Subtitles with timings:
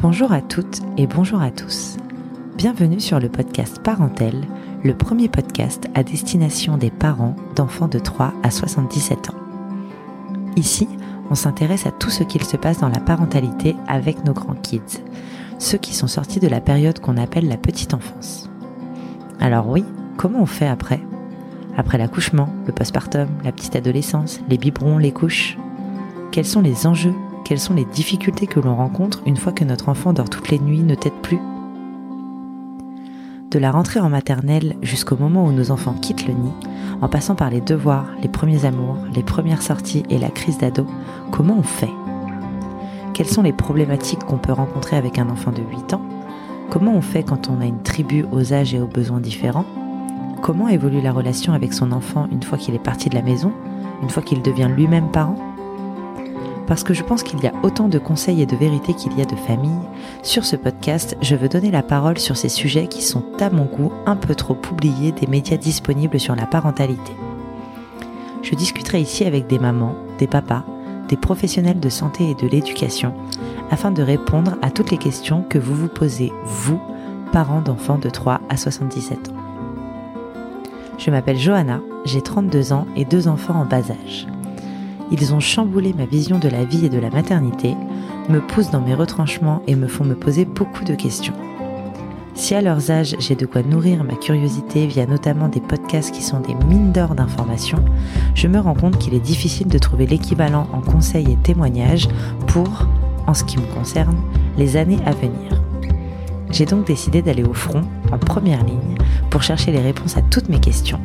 [0.00, 1.96] Bonjour à toutes et bonjour à tous.
[2.56, 4.46] Bienvenue sur le podcast Parentel,
[4.84, 9.34] le premier podcast à destination des parents d'enfants de 3 à 77 ans.
[10.54, 10.86] Ici,
[11.30, 15.02] on s'intéresse à tout ce qu'il se passe dans la parentalité avec nos grands kids,
[15.58, 18.48] ceux qui sont sortis de la période qu'on appelle la petite enfance.
[19.40, 19.84] Alors oui,
[20.16, 21.00] comment on fait après?
[21.76, 25.58] Après l'accouchement, le postpartum, la petite adolescence, les biberons, les couches?
[26.30, 27.14] Quels sont les enjeux?
[27.48, 30.58] Quelles sont les difficultés que l'on rencontre une fois que notre enfant dort toutes les
[30.58, 31.40] nuits, ne tête plus?
[33.50, 36.52] De la rentrée en maternelle jusqu'au moment où nos enfants quittent le nid,
[37.00, 40.84] en passant par les devoirs, les premiers amours, les premières sorties et la crise d'ado,
[41.30, 41.88] comment on fait?
[43.14, 46.02] Quelles sont les problématiques qu'on peut rencontrer avec un enfant de 8 ans?
[46.68, 49.64] Comment on fait quand on a une tribu aux âges et aux besoins différents?
[50.42, 53.52] Comment évolue la relation avec son enfant une fois qu'il est parti de la maison,
[54.02, 55.47] une fois qu'il devient lui-même parent?
[56.68, 59.22] Parce que je pense qu'il y a autant de conseils et de vérités qu'il y
[59.22, 59.88] a de familles,
[60.22, 63.64] sur ce podcast, je veux donner la parole sur ces sujets qui sont à mon
[63.64, 67.12] goût un peu trop oubliés des médias disponibles sur la parentalité.
[68.42, 70.62] Je discuterai ici avec des mamans, des papas,
[71.08, 73.14] des professionnels de santé et de l'éducation,
[73.70, 76.80] afin de répondre à toutes les questions que vous vous posez, vous,
[77.32, 79.32] parents d'enfants de 3 à 77 ans.
[80.98, 84.26] Je m'appelle Johanna, j'ai 32 ans et deux enfants en bas âge.
[85.10, 87.74] Ils ont chamboulé ma vision de la vie et de la maternité,
[88.28, 91.34] me poussent dans mes retranchements et me font me poser beaucoup de questions.
[92.34, 96.22] Si à leurs âges j'ai de quoi nourrir ma curiosité via notamment des podcasts qui
[96.22, 97.84] sont des mines d'or d'informations,
[98.34, 102.08] je me rends compte qu'il est difficile de trouver l'équivalent en conseils et témoignages
[102.46, 102.86] pour,
[103.26, 104.16] en ce qui me concerne,
[104.56, 105.62] les années à venir.
[106.50, 108.96] J'ai donc décidé d'aller au front, en première ligne,
[109.30, 111.00] pour chercher les réponses à toutes mes questions.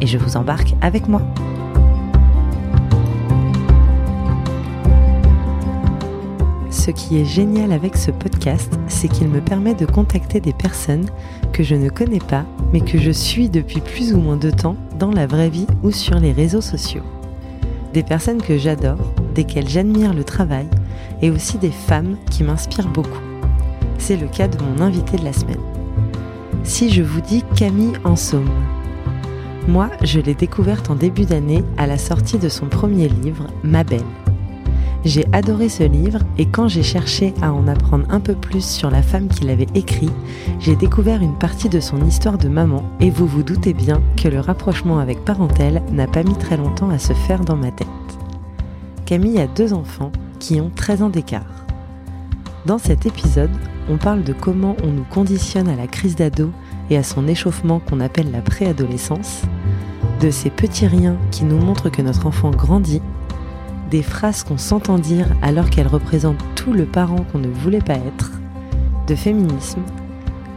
[0.00, 1.22] Et je vous embarque avec moi.
[6.70, 11.06] Ce qui est génial avec ce podcast, c'est qu'il me permet de contacter des personnes
[11.52, 14.76] que je ne connais pas, mais que je suis depuis plus ou moins de temps
[14.98, 17.02] dans la vraie vie ou sur les réseaux sociaux.
[17.94, 18.98] Des personnes que j'adore,
[19.34, 20.68] desquelles j'admire le travail,
[21.22, 23.22] et aussi des femmes qui m'inspirent beaucoup.
[23.96, 25.56] C'est le cas de mon invité de la semaine.
[26.64, 28.50] Si je vous dis Camille Ensaume,
[29.66, 33.84] moi je l'ai découverte en début d'année à la sortie de son premier livre, Ma
[33.84, 34.02] Belle
[35.04, 38.90] j'ai adoré ce livre et quand j'ai cherché à en apprendre un peu plus sur
[38.90, 40.10] la femme qui l'avait écrit,
[40.58, 44.28] j'ai découvert une partie de son histoire de maman et vous vous doutez bien que
[44.28, 47.86] le rapprochement avec Parentel n'a pas mis très longtemps à se faire dans ma tête.
[49.06, 51.66] Camille a deux enfants qui ont 13 ans d'écart.
[52.66, 53.50] Dans cet épisode,
[53.88, 56.50] on parle de comment on nous conditionne à la crise d'ado
[56.90, 59.42] et à son échauffement qu'on appelle la préadolescence,
[60.20, 63.00] de ces petits riens qui nous montrent que notre enfant grandit
[63.90, 67.94] des phrases qu'on s'entend dire alors qu'elles représentent tout le parent qu'on ne voulait pas
[67.94, 68.32] être,
[69.06, 69.82] de féminisme,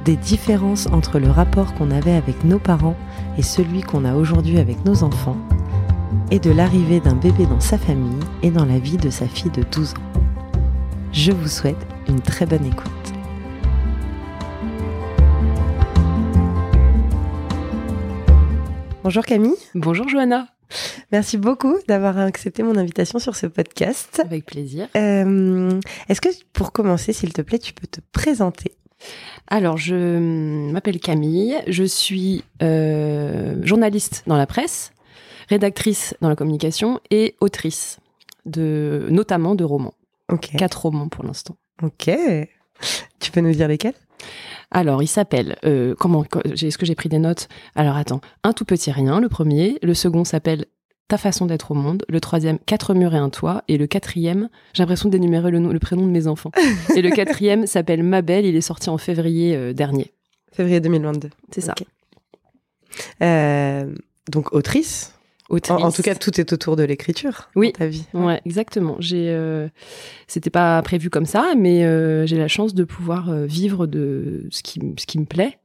[0.06, 2.97] des différences entre le rapport qu'on avait avec nos parents
[3.38, 5.38] et celui qu'on a aujourd'hui avec nos enfants,
[6.30, 9.52] et de l'arrivée d'un bébé dans sa famille et dans la vie de sa fille
[9.52, 10.22] de 12 ans.
[11.13, 12.88] Je vous souhaite une très bonne écoute.
[19.03, 19.56] Bonjour Camille.
[19.75, 20.48] Bonjour Johanna.
[21.12, 24.22] Merci beaucoup d'avoir accepté mon invitation sur ce podcast.
[24.24, 24.88] Avec plaisir.
[24.96, 28.74] Euh, est-ce que pour commencer, s'il te plaît, tu peux te présenter?
[29.48, 34.92] Alors, je m'appelle Camille, je suis euh, journaliste dans la presse,
[35.50, 38.00] rédactrice dans la communication et autrice,
[38.46, 39.96] de, notamment de romans.
[40.58, 41.58] Quatre romans pour l'instant.
[41.84, 42.10] Ok.
[43.20, 43.94] Tu peux nous dire lesquels?
[44.72, 47.50] Alors, il s'appelle, euh, comment, est-ce que j'ai pris des notes?
[47.76, 49.78] Alors, attends, Un tout petit rien, le premier.
[49.84, 50.66] Le second s'appelle
[51.09, 52.06] Ta façon d'être au monde.
[52.08, 53.64] Le troisième, Quatre murs et un toit.
[53.68, 56.52] Et le quatrième, j'ai l'impression d'énumérer le, le, prénom de mes enfants.
[56.96, 58.46] et le quatrième s'appelle Ma Belle.
[58.46, 60.14] Il est sorti en février euh, dernier.
[60.54, 61.30] Février 2022.
[61.52, 61.76] C'est ça.
[63.22, 63.94] Euh,
[64.30, 65.14] donc, autrice?
[65.51, 67.50] En, tout cas, tout est autour de l'écriture.
[67.56, 68.06] Oui, ta vie.
[68.13, 68.95] Ouais, exactement.
[69.00, 69.68] J'ai, euh,
[70.27, 74.48] c'était pas prévu comme ça, mais euh, j'ai la chance de pouvoir euh, vivre de
[74.50, 75.57] ce qui, ce qui me plaît.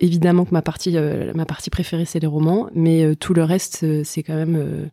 [0.00, 0.96] évidemment que ma partie,
[1.34, 4.90] ma partie préférée, c'est les romans, mais tout le reste, c'est quand même,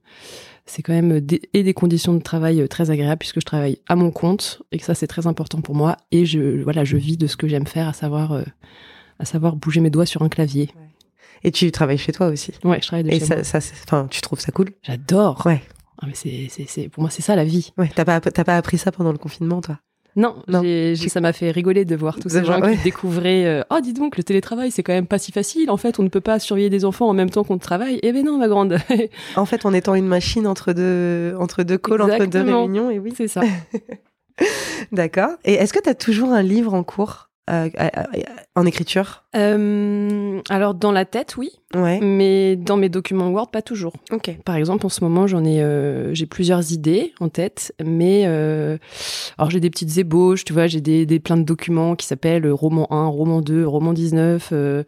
[0.65, 3.95] c'est quand même des, et des conditions de travail très agréables puisque je travaille à
[3.95, 5.95] mon compte et que ça, c'est très important pour moi.
[6.11, 8.43] Et je, voilà, je vis de ce que j'aime faire, à savoir,
[9.19, 10.69] à savoir bouger mes doigts sur un clavier.
[11.43, 12.51] Et tu travailles chez toi aussi.
[12.63, 13.43] Ouais, je travaille de Et chez ça, moi.
[13.43, 14.69] ça enfin, tu trouves ça cool?
[14.83, 15.41] J'adore.
[15.45, 15.61] Ouais.
[16.01, 17.71] Ah, mais c'est, c'est, c'est, pour moi, c'est ça la vie.
[17.77, 17.89] Ouais.
[17.93, 19.79] T'as pas, t'as pas appris ça pendant le confinement, toi?
[20.15, 20.63] Non, Non.
[21.07, 22.75] ça m'a fait rigoler de voir tous ces gens ouais.
[22.75, 25.69] qui découvraient euh, Oh, dis donc, le télétravail, c'est quand même pas si facile.
[25.69, 27.99] En fait, on ne peut pas surveiller des enfants en même temps qu'on travaille.
[28.01, 28.77] Eh ben non, ma grande.
[29.35, 32.99] En fait, en étant une machine entre deux, entre deux calls, entre deux réunions, et
[32.99, 33.13] oui.
[33.15, 33.41] c'est ça.
[34.91, 35.31] D'accord.
[35.45, 37.28] Et est-ce que tu as toujours un livre en cours?
[38.55, 39.25] En écriture?
[39.35, 41.51] Euh, Alors dans la tête, oui.
[41.75, 41.99] Ouais.
[42.01, 43.93] Mais dans mes documents Word, pas toujours.
[44.11, 44.35] Ok.
[44.43, 48.79] Par exemple, en ce moment, j'en ai, euh, j'ai plusieurs idées en tête, mais euh,
[49.37, 52.49] alors j'ai des petites ébauches, tu vois, j'ai des, des plein de documents qui s'appellent
[52.49, 54.83] roman 1, roman 2, roman 19, euh,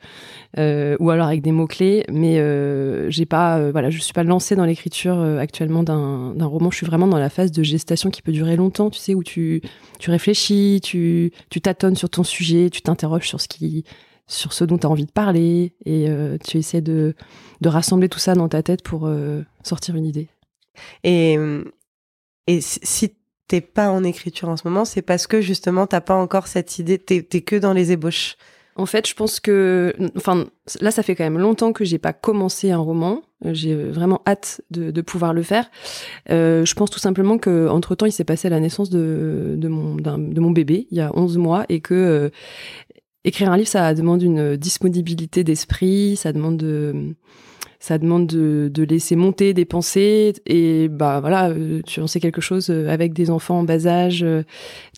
[0.58, 4.14] euh, ou alors avec des mots clés, mais euh, j'ai pas, euh, voilà, je suis
[4.14, 6.72] pas lancée dans l'écriture euh, actuellement d'un d'un roman.
[6.72, 9.24] Je suis vraiment dans la phase de gestation qui peut durer longtemps, tu sais, où
[9.24, 9.62] tu
[10.00, 13.86] tu réfléchis, tu tu tâtonnes sur ton sujet, tu t'interroges sur ce qui
[14.28, 17.16] sur ce dont tu as envie de parler et euh, tu essaies de,
[17.62, 20.30] de rassembler tout ça dans ta tête pour euh, sortir une idée.
[21.04, 21.38] Et,
[22.48, 23.16] et si-
[23.48, 26.80] t'es pas en écriture en ce moment, c'est parce que justement t'as pas encore cette
[26.80, 28.38] idée, t'es t'es que dans les ébauches.
[28.78, 30.46] En fait, je pense que, enfin,
[30.80, 33.22] là, ça fait quand même longtemps que j'ai pas commencé un roman.
[33.46, 35.70] Euh, J'ai vraiment hâte de, de pouvoir le faire.
[36.30, 39.68] Euh, je pense tout simplement que entre temps, il s'est passé la naissance de, de
[39.68, 42.30] mon de mon bébé il y a 11 mois et que euh,
[43.24, 47.16] écrire un livre, ça demande une disponibilité d'esprit, ça demande de
[47.84, 52.20] ça demande de, de laisser monter des pensées et bah voilà euh, tu en sais
[52.20, 54.44] quelque chose euh, avec des enfants en bas âge euh,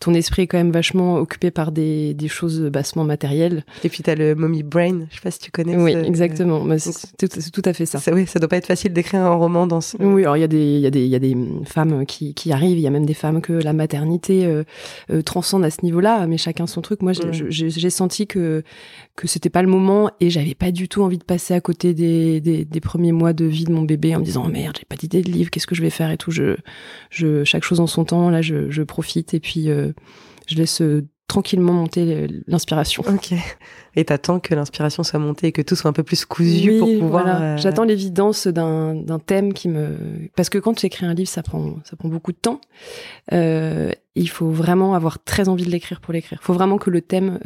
[0.02, 4.04] ton esprit est quand même vachement occupé par des, des choses bassement matérielles Et puis
[4.04, 5.78] t'as le mommy brain, je sais pas si tu connais.
[5.78, 8.68] oui ce- exactement Bah, c'est tout, à fait ça Ça, oui, ça doit pas être
[8.68, 9.96] facile d'écrire un roman dans ce.
[10.02, 12.06] oui, alors il y a des il y a des il y a des femmes
[12.06, 14.64] qui qui arrivent, il y a même des femmes que la maternité euh,
[15.10, 17.02] euh, transcende à ce niveau-là, mais chacun son truc.
[17.02, 17.50] Moi, j'ai- Mm.
[17.50, 18.62] j'ai j'ai senti que
[19.16, 21.94] que c'était pas le moment et j'avais pas du tout envie de passer à côté
[21.94, 24.76] des, des des premiers mois de vie de mon bébé en me disant oh merde,
[24.78, 26.32] j'ai pas d'idée de livre, qu'est-ce que je vais faire et tout.
[26.32, 26.58] Je
[27.10, 28.30] je chaque chose en son temps.
[28.30, 29.94] Là, je je profite et puis euh,
[30.48, 33.02] je laisse euh, tranquillement monter l'inspiration.
[33.08, 33.34] Ok.
[33.96, 36.80] Et t'attends que l'inspiration soit montée et que tout soit un peu plus cousu Oui,
[36.80, 37.24] pour pouvoir.
[37.24, 37.42] voilà.
[37.42, 39.96] euh, J'attends l'évidence d'un d'un thème qui me
[40.36, 42.60] parce que quand tu écris un livre, ça prend ça prend beaucoup de temps.
[44.16, 46.40] Il faut vraiment avoir très envie de l'écrire pour l'écrire.
[46.42, 47.40] Il faut vraiment que le thème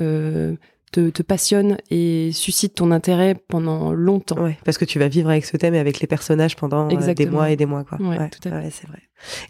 [0.92, 4.42] te, te passionne et suscite ton intérêt pendant longtemps.
[4.42, 7.14] Ouais, parce que tu vas vivre avec ce thème et avec les personnages pendant euh,
[7.14, 7.98] des mois et des mois, quoi.
[8.00, 8.56] Ouais, tout à fait.
[8.56, 9.00] ouais, c'est vrai.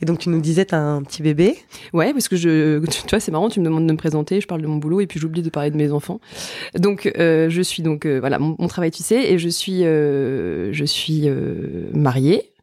[0.02, 1.58] Et donc tu nous disais, t'as un petit bébé.
[1.94, 4.48] Ouais, parce que je, tu vois, c'est marrant, tu me demandes de me présenter, je
[4.48, 6.20] parle de mon boulot et puis j'oublie de parler de mes enfants.
[6.76, 9.82] Donc, euh, je suis donc, euh, voilà, mon, mon travail, tu sais, et je suis,
[9.84, 11.30] je suis
[11.94, 12.54] mariée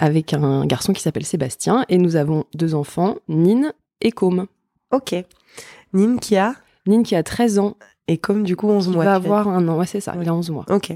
[0.00, 4.46] avec un garçon qui s'appelle Sébastien et nous avons deux enfants, Nine et Com.
[4.90, 5.14] Ok.
[5.92, 6.54] Nine qui a
[6.86, 7.76] Nine qui a 13 ans,
[8.08, 9.04] et comme du coup 11 il mois.
[9.04, 10.22] va tu avoir un an, ouais c'est ça, Ouais.
[10.22, 10.64] il a 11 mois.
[10.70, 10.92] Ok.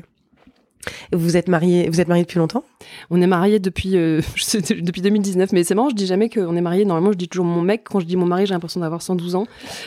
[1.12, 2.62] Vous êtes mariés, vous êtes mariés depuis longtemps?
[3.11, 6.29] On est mariés depuis, euh, je sais, depuis 2019, mais c'est marrant, je dis jamais
[6.29, 8.55] qu'on est mariés, normalement je dis toujours mon mec, quand je dis mon mari j'ai
[8.55, 9.47] l'impression d'avoir 112 ans.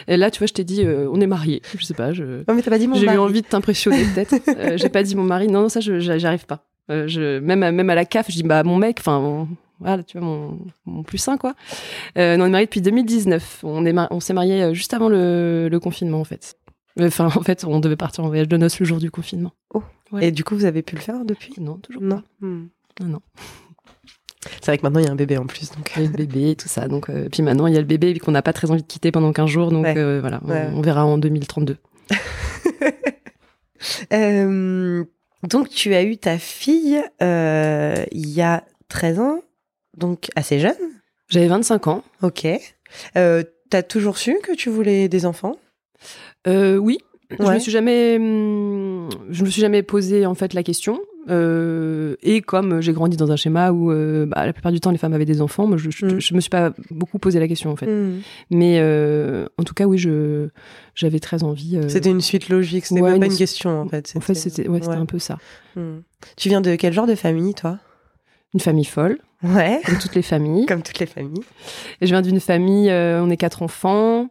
[0.09, 2.43] Et là tu vois je t'ai dit euh, on est mariés, je sais pas, je...
[2.49, 3.17] Non mais t'as pas dit mon J'ai eu mari.
[3.17, 4.35] envie de t'impressionner peut-être.
[4.59, 5.47] Euh, j'ai pas dit mon mari.
[5.47, 6.65] Non, non, ça, je, j'y arrive pas.
[6.91, 8.97] Euh, je, même, à, même à la CAF, je dis bah mon mec.
[8.99, 9.47] Enfin, mon-
[9.79, 11.53] voilà, tu vois mon, mon plus sain quoi.
[12.17, 13.59] Euh, on est mariés depuis 2019.
[13.63, 16.57] On est, on s'est mariés juste avant le, le confinement en fait.
[16.99, 19.51] Enfin, en fait, on devait partir en voyage de noces le jour du confinement.
[20.11, 20.27] Ouais.
[20.27, 21.53] Et du coup, vous avez pu le faire depuis?
[21.59, 22.17] Non, toujours Non.
[22.17, 22.23] pas.
[22.41, 22.67] Hmm.
[23.01, 23.21] Non, non.
[24.43, 25.91] C'est vrai que maintenant il y a un bébé en plus, donc.
[25.97, 26.87] Il y a le bébé, tout ça.
[26.87, 28.87] Donc, euh, puis maintenant il y a le bébé qu'on n'a pas très envie de
[28.87, 29.69] quitter pendant 15 jours.
[29.71, 29.97] Donc Ouais.
[29.97, 30.67] euh, voilà, on- Ouais.
[30.73, 31.77] on, verra en 2032.
[34.11, 35.05] Euh,
[35.47, 39.41] donc tu as eu ta fille euh, il y a 13 ans,
[39.97, 40.75] donc assez jeune.
[41.29, 42.03] J'avais 25 ans.
[42.21, 42.45] Ok.
[43.15, 45.55] Euh, T'as toujours su que tu voulais des enfants?
[46.49, 46.97] Euh, oui.
[47.39, 50.99] Je me suis jamais, hum, je me suis jamais posé en fait la question.
[51.29, 54.89] Euh, et comme j'ai grandi dans un schéma où euh, bah, la plupart du temps
[54.89, 56.19] les femmes avaient des enfants, moi je, je, Mm.
[56.19, 57.85] je me suis pas beaucoup posé la question en fait.
[57.85, 58.21] Hmm.
[58.49, 60.47] Mais euh, en tout cas oui, je
[60.95, 61.77] j'avais très envie.
[61.87, 64.11] C'était une suite logique, c'était Ouais, pas une une question en fait.
[64.15, 65.37] en fait c'était ouais, un peu ça.
[65.75, 65.99] Hmm.
[66.35, 67.77] Tu viens de quel genre de famille toi?
[68.55, 69.81] Une famille folle, Ouais.
[69.85, 70.65] comme toutes les familles.
[70.67, 71.43] Comme toutes les familles.
[72.01, 74.29] Et je viens d'une famille, on est quatre enfants.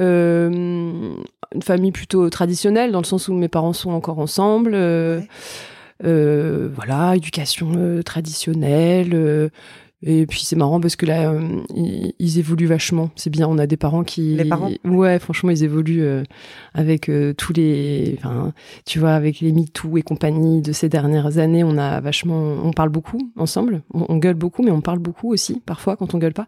[0.00, 0.48] Euh,
[1.54, 4.72] une famille plutôt traditionnelle dans le sens où mes parents sont encore ensemble.
[4.74, 5.28] euh, Ouais.
[6.04, 9.50] euh, voilà, éducation traditionnelle.
[10.06, 11.40] Et puis c'est marrant parce que là, euh,
[11.74, 13.10] ils, ils évoluent vachement.
[13.16, 14.36] C'est bien, on a des parents qui.
[14.36, 14.70] Les parents?
[14.84, 16.22] Ouais, franchement, ils évoluent euh,
[16.74, 18.14] avec euh, tous les.
[18.18, 18.52] Enfin,
[18.84, 22.56] tu vois, avec les MeToo et compagnie de ces dernières années, on a vachement.
[22.62, 23.82] On parle beaucoup ensemble.
[23.92, 26.46] On, on gueule beaucoup, mais on parle beaucoup aussi, parfois, quand on gueule pas.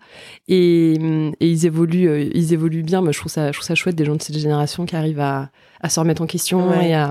[0.48, 0.92] Et,
[1.40, 3.00] et ils évoluent, ils évoluent bien.
[3.00, 5.20] Moi, je trouve ça, je trouve ça chouette des gens de cette génération qui arrivent
[5.20, 6.90] à, à se remettre en question Ouais.
[6.90, 7.10] et à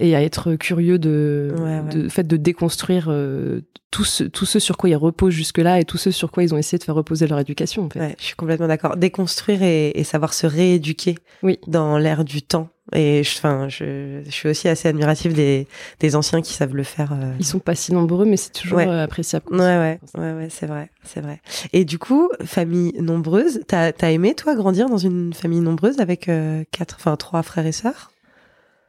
[0.00, 2.02] et à être curieux de, Ouais, ouais.
[2.02, 5.78] de fait de déconstruire euh, tout ce tout ce sur quoi ils reposent jusque là
[5.80, 8.00] et tout ce sur quoi ils ont essayé de faire reposer leur éducation en fait.
[8.00, 8.96] Ouais, je suis complètement d'accord.
[8.96, 11.58] Déconstruire et, et savoir se rééduquer Oui.
[11.66, 12.68] dans l'ère du temps.
[12.92, 15.68] Et je, enfin, je, je suis aussi assez admirative des,
[16.00, 17.12] des anciens qui savent le faire.
[17.12, 17.32] euh.
[17.38, 18.88] Ils sont pas si nombreux mais c'est toujours Ouais.
[18.88, 19.44] euh, appréciable.
[19.52, 21.40] Ouais, ouais, ouais, ouais, c'est vrai, c'est vrai.
[21.72, 26.28] Et du coup, famille nombreuse, t'as as aimé toi grandir dans une famille nombreuse avec
[26.28, 28.09] euh, quatre, enfin trois frères et sœurs?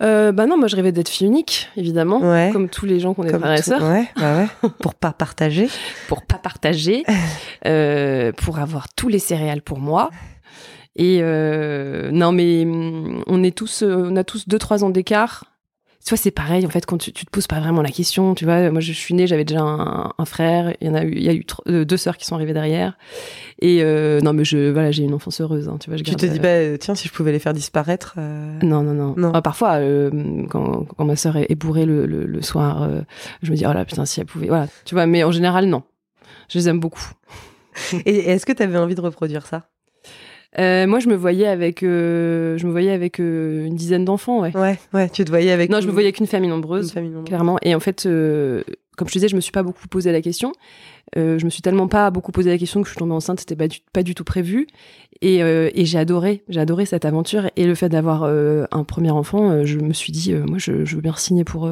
[0.01, 2.49] Euh, bah non, moi je rêvais d'être fille unique évidemment, Ouais.
[2.51, 3.83] comme tous les gens des Comme frères et sœurs.
[3.83, 4.69] Ouais, bah ouais.
[4.81, 5.69] Pour pas partager.
[6.07, 7.03] pour pas partager,
[7.67, 10.09] euh, pour avoir tous les céréales pour moi.
[10.95, 14.89] Et euh, non, mais hum, on est tous, euh, on a tous deux trois ans
[14.89, 15.45] d'écart.
[16.03, 18.33] Tu vois, c'est pareil en fait quand tu, tu te poses pas vraiment la question.
[18.33, 20.73] Tu vois, moi je suis née, j'avais déjà un, un frère.
[20.81, 22.53] Il y en a eu, il y a eu euh, deux sœurs qui sont arrivées
[22.53, 22.97] derrière.
[23.59, 25.69] Et euh, non, mais je, voilà, j'ai une enfance heureuse.
[25.69, 27.53] hein, tu vois, je Tu te dis, euh, bah, tiens, si je pouvais les faire
[27.53, 28.15] disparaître.
[28.17, 29.13] non, non, non.
[29.15, 29.31] Non.
[29.33, 29.79] Ah, parfois,
[30.49, 32.89] quand, quand ma sœur est, bourrée le, le, le soir,
[33.43, 34.47] je me dis, oh là, putain, si elle pouvait.
[34.47, 35.83] Voilà, tu vois, mais en général, non.
[36.49, 37.11] Je les aime beaucoup.
[38.05, 39.69] Et est-ce que t'avais envie de reproduire ça?
[40.59, 44.41] Euh, moi, je me voyais avec, euh, je me voyais avec euh, une dizaine d'enfants,
[44.41, 44.55] ouais.
[44.57, 45.69] Ouais, ouais, tu te voyais avec.
[45.69, 47.27] Non, je me une- voyais avec une famille une nombreuse, famille nombreuse.
[47.29, 47.57] clairement.
[47.61, 50.51] Et en fait, comme je te disais, je me suis pas beaucoup posé la question.
[51.15, 53.55] Je me suis tellement pas beaucoup posé la question que je suis tombée enceinte, c'était
[53.55, 54.67] pas du, pas du tout prévu.
[55.21, 57.49] Et, et j'ai adoré, j'ai adoré cette aventure.
[57.55, 61.01] Et le fait d'avoir un premier enfant, je me suis dit, moi, je, je veux
[61.01, 61.71] bien signer pour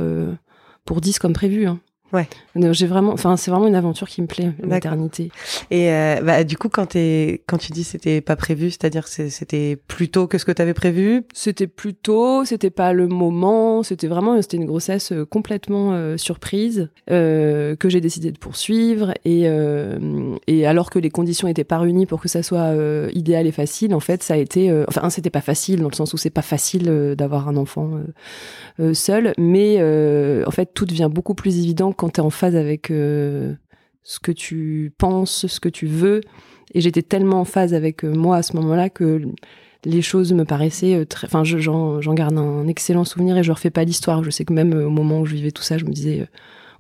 [0.86, 1.68] pour 10 comme prévu.
[1.68, 1.80] Hein.
[2.12, 2.28] Ouais.
[2.72, 5.32] J'ai vraiment, enfin, c'est vraiment une aventure qui me plaît, la maternité.
[5.70, 9.78] Et euh, bah, du coup, quand, t'es- quand tu dis c'était pas prévu, c'est-à-dire c'était
[9.88, 11.24] plus tôt que ce que tu avais prévu?
[11.34, 16.18] C'était plus tôt, c'était pas le moment, c'était vraiment c'était une grossesse euh, complètement euh,
[16.18, 21.64] surprise euh, que j'ai décidé de poursuivre et euh, et alors que les conditions étaient
[21.64, 24.70] pas réunies pour que ça soit euh, idéal et facile, en fait ça a été
[24.72, 27.56] euh, enfin c'était pas facile dans le sens où c'est pas facile euh, d'avoir un
[27.56, 32.22] enfant euh, euh, seul, mais euh, en fait tout devient beaucoup plus évident quand tu
[32.22, 33.54] es en phase avec euh,
[34.04, 36.22] ce que tu penses, ce que tu veux
[36.74, 39.22] et j'étais tellement en phase avec euh, moi à ce moment-là que
[39.86, 41.26] les choses me paraissaient euh, très.
[41.28, 44.24] Enfin, je- j'en garde un excellent souvenir et je refais pas l'histoire.
[44.24, 46.28] Je sais que même au moment où je vivais tout ça, je me disais,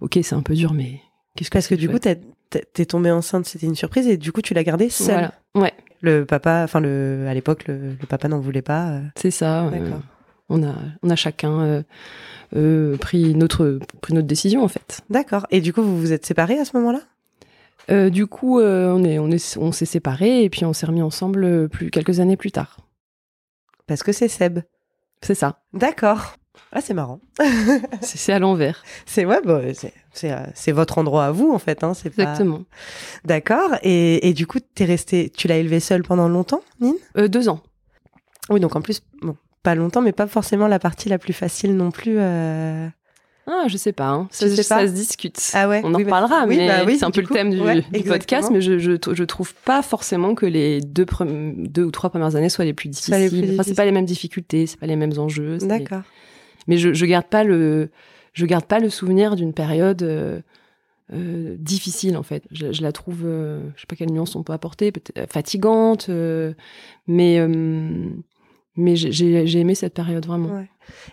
[0.01, 0.99] ok, c'est un peu dur, mais
[1.35, 4.41] qu'est-ce que Parce que du coup, t'es tombée enceinte, c'était une surprise, et du coup,
[4.41, 5.13] tu l'as gardée seule.
[5.13, 8.99] voilà, ouais, Le papa, enfin, le, à l'époque, le, le papa n'en voulait pas.
[9.15, 9.65] c'est ça.
[9.65, 10.01] euh, D'accord.
[10.49, 11.83] On a, on a chacun euh,
[12.55, 15.01] euh, pris notre, pris notre décision en fait.
[15.09, 15.45] D'accord.
[15.51, 17.01] Et du coup, vous vous êtes séparés à ce moment-là?
[17.91, 21.01] Euh, du coup, on est, on est, on s'est séparés et puis on s'est remis
[21.01, 22.77] ensemble plus quelques années plus tard.
[23.87, 24.59] Parce que c'est Seb.
[25.21, 25.61] C'est ça.
[25.73, 26.35] D'accord.
[26.71, 27.19] Ah, c'est marrant.
[28.01, 28.83] C'est à l'envers.
[29.05, 29.61] C'est ouais, bah,
[30.53, 31.83] c'est votre endroit à vous en fait.
[31.83, 32.61] Hein, pas- Exactement.
[33.25, 33.71] D'accord.
[33.81, 36.95] Et, et du coup, t'es resté, tu l'as élevé seule pendant longtemps, Nine?
[37.15, 37.61] Deux ans.
[38.49, 41.75] Oui, donc en plus, bon, pas longtemps, mais pas forcément la partie la plus facile
[41.75, 42.15] non plus.
[42.17, 42.87] euh.
[43.51, 44.09] Ah, je sais pas.
[44.09, 44.27] Hein.
[44.29, 45.39] Ça, Tu sais ça pas se discute.
[45.55, 45.81] Ah ouais.
[45.83, 47.59] On en oui, bah- reparlera, oui, bah oui, c'est un peu coup, le thème du,
[47.59, 48.13] ouais, du exactement.
[48.13, 48.49] podcast.
[48.51, 51.05] Mais je, je, je trouve pas forcément que les deux,
[51.57, 53.15] deux ou trois premières années soient les plus difficiles.
[53.15, 53.75] Les plus Enfin, c'est difficiles.
[53.75, 55.57] pas les mêmes difficultés, c'est pas les mêmes enjeux.
[55.57, 56.03] D'accord.
[56.67, 57.89] Mais je, je garde pas le,
[58.33, 60.39] je garde pas le souvenir d'une période euh,
[61.11, 62.43] euh, difficile en fait.
[62.51, 64.93] Je, je la trouve, euh, je sais pas quelle nuance on peut apporter,
[65.27, 66.53] fatigante, euh,
[67.07, 67.39] mais
[68.79, 70.49] mais j'ai- aimé cette période vraiment.
[70.55, 70.69] Ouais.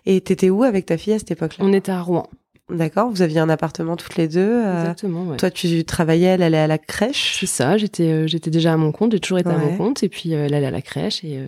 [0.07, 1.65] Et t'étais où avec ta fille à cette époque-là?
[1.65, 2.29] On était à Rouen,
[2.69, 3.11] D'accord.
[3.11, 4.41] Vous aviez un appartement toutes les deux.
[4.41, 5.23] euh, exactement.
[5.27, 5.37] Ouais.
[5.37, 7.37] Toi, tu travaillais, elle allait à la crèche?
[7.39, 10.03] C'est ça, j'étais euh, j'étais déjà à mon compte, j'ai toujours été à mon compte,
[10.03, 11.47] et puis euh, elle allait à la crèche, et, euh,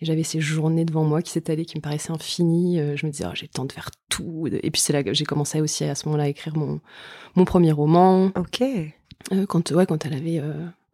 [0.00, 2.78] et j'avais ces journées devant moi qui s'étalaient, qui me paraissaient infinies.
[2.96, 4.46] je me disais, oh, j'ai le temps de faire tout.
[4.50, 6.80] Et puis c'est là que j'ai commencé aussi à ce moment-là à écrire mon,
[7.34, 8.62] mon premier roman, Ok.
[9.48, 10.40] quand, ouais, quand elle avait...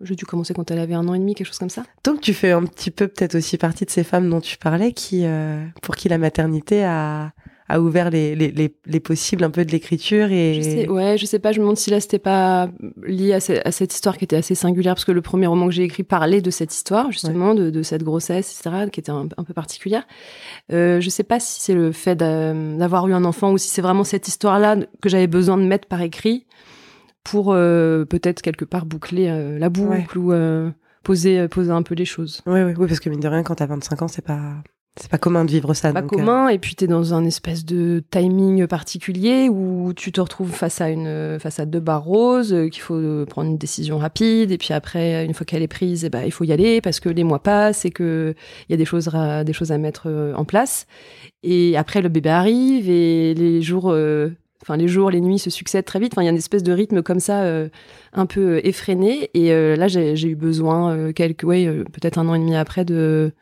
[0.03, 1.83] J'ai dû commencer quand elle avait un an et demi, quelque chose comme ça.
[2.05, 4.93] Donc tu fais un petit peu peut-être aussi partie de ces femmes dont tu parlais,
[4.93, 7.33] qui euh, pour qui la maternité a,
[7.69, 10.55] a ouvert les, les, les, les possibles un peu de l'écriture et.
[10.55, 12.69] Je sais, ouais, je sais pas, je me demande si là c'était pas
[13.07, 15.67] lié à, ce- à cette histoire qui était assez singulière, parce que le premier roman
[15.67, 19.13] que j'ai écrit parlait de cette histoire, justement, de, de cette grossesse, etc., qui était
[19.13, 20.07] un, un peu particulière.
[20.73, 23.69] Euh, je sais pas si c'est le fait d'a- d'avoir eu un enfant ou si
[23.69, 26.47] c'est vraiment cette histoire-là que j'avais besoin de mettre par écrit
[27.25, 30.07] pour euh, peut-être quelque part boucler euh, la boucle Ouais.
[30.17, 30.71] ou euh,
[31.03, 32.43] poser, poser un peu les choses.
[32.47, 34.41] Oui, oui, oui, parce que mine de rien, quand t'as 25 ans, c'est pas
[34.97, 35.93] c'est pas commun de vivre ça.
[35.93, 39.93] pas donc, euh, commun et puis tu es dans un espèce de timing particulier où
[39.95, 43.57] tu te retrouves face à une face à deux barres roses qu'il faut prendre une
[43.57, 46.51] décision rapide et puis après une fois qu'elle est prise eh ben, il faut y
[46.53, 48.35] aller parce que les mois passent et que
[48.69, 50.87] il y a des choses à, des choses à mettre en place
[51.45, 54.31] et après le bébé arrive et les jours euh,
[54.63, 56.13] Enfin, les jours, les nuits se succèdent très vite.
[56.13, 57.69] Enfin, il y a une espèce de rythme comme ça, euh,
[58.13, 59.31] un peu euh, effréné.
[59.35, 62.85] Et euh, là, j'ai eu besoin, euh, quelques, ouais, peut-être un an et demi après,
[62.85, 63.33] de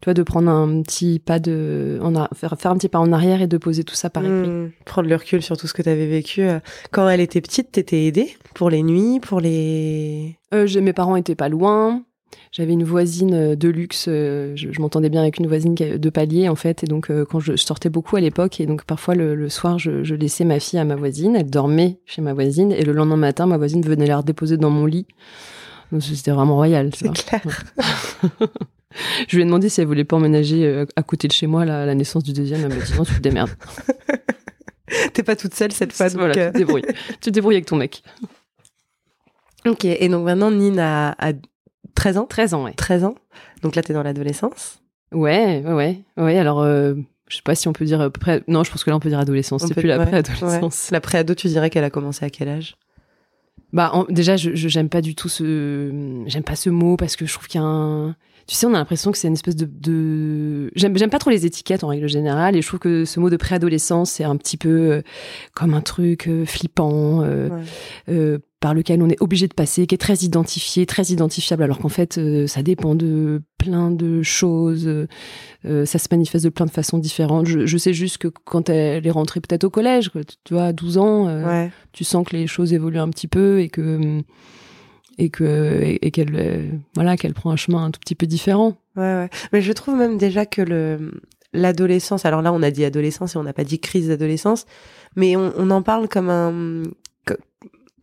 [0.00, 3.10] tu vois, de prendre un petit pas de, en faire, faire un petit pas en
[3.10, 4.50] arrière et de poser tout ça par écrit.
[4.50, 6.46] Hmm, prendre le recul sur tout ce que tu avais vécu.
[6.90, 10.36] Quand elle était petite, t'étais aidée pour les nuits, pour les.
[10.52, 12.02] Euh, mes parents étaient pas loin.
[12.52, 14.06] J'avais une voisine euh, de luxe.
[14.08, 16.84] euh, je je m'entendais bien avec une voisine de palier en fait.
[16.84, 19.48] Et donc euh, quand je, je sortais beaucoup à l'époque, et donc parfois le, le
[19.48, 21.36] soir, je, je laissais ma fille à ma voisine.
[21.36, 22.72] Elle dormait chez ma voisine.
[22.72, 25.06] Et le lendemain matin, ma voisine venait la redéposer dans mon lit.
[25.92, 26.90] Donc c'était vraiment royal.
[26.94, 27.42] C'est clair.
[29.28, 31.82] Je lui ai demandé si elle voulait pas emménager à côté de chez moi là,
[31.82, 32.60] à la naissance du deuxième.
[32.62, 33.50] Elle m'a dit non, tu te démerdes.
[35.12, 36.08] T'es pas toute seule cette fois.
[36.08, 36.84] voilà, tu te débrouilles.
[37.08, 38.02] tu te débrouilles avec ton mec.
[39.66, 41.32] Ok, et donc maintenant, Nine a, a
[41.94, 42.72] 13 ans 13 ans, ouais.
[42.74, 43.14] 13 ans.
[43.62, 44.80] Donc là, t'es dans l'adolescence.
[45.12, 46.00] Ouais, ouais, ouais.
[46.16, 46.94] ouais alors, euh,
[47.28, 48.42] je sais pas si on peut dire à peu près.
[48.48, 49.64] Non, je pense que là, on peut dire adolescence.
[49.66, 50.90] C'est plus la ouais, préadolescence.
[50.90, 52.76] La préado, tu dirais qu'elle a commencé à quel âge?
[53.72, 56.22] Bah, en- déjà, je j'aime pas du tout ce.
[56.26, 58.14] J'aime pas ce mot parce que je trouve qu'il y a un.
[58.46, 59.66] Tu sais, on a l'impression que c'est une espèce de.
[59.66, 60.70] de...
[60.76, 63.30] J'aime j'aime pas trop les étiquettes en règle générale et je trouve que ce mot
[63.30, 65.02] de préadolescence, c'est un petit peu euh,
[65.54, 67.22] comme un truc euh, flippant.
[67.22, 68.38] euh, Ouais.
[68.64, 71.90] Par lequel on est obligé de passer, qui est très identifié, très identifiable, alors qu'en
[71.90, 75.06] fait, euh, ça dépend de plein de choses, euh,
[75.66, 77.46] euh, ça se manifeste de plein de façons différentes.
[77.46, 80.10] Je, je sais juste que quand elle est rentrée peut-être au collège,
[80.44, 81.70] tu vois, à 12 ans, euh, Ouais.
[81.92, 84.22] tu sens que les choses évoluent un petit peu et que
[85.18, 85.44] et que
[85.82, 88.78] et, et qu'elle voilà qu'elle prend un chemin un tout petit peu différent.
[88.96, 89.28] Ouais, ouais.
[89.52, 91.20] Mais je trouve même déjà que le
[91.52, 92.24] l'adolescence.
[92.24, 94.64] Alors là, on a dit adolescence et on n'a pas dit crise d'adolescence,
[95.16, 96.82] mais on, on en parle comme un.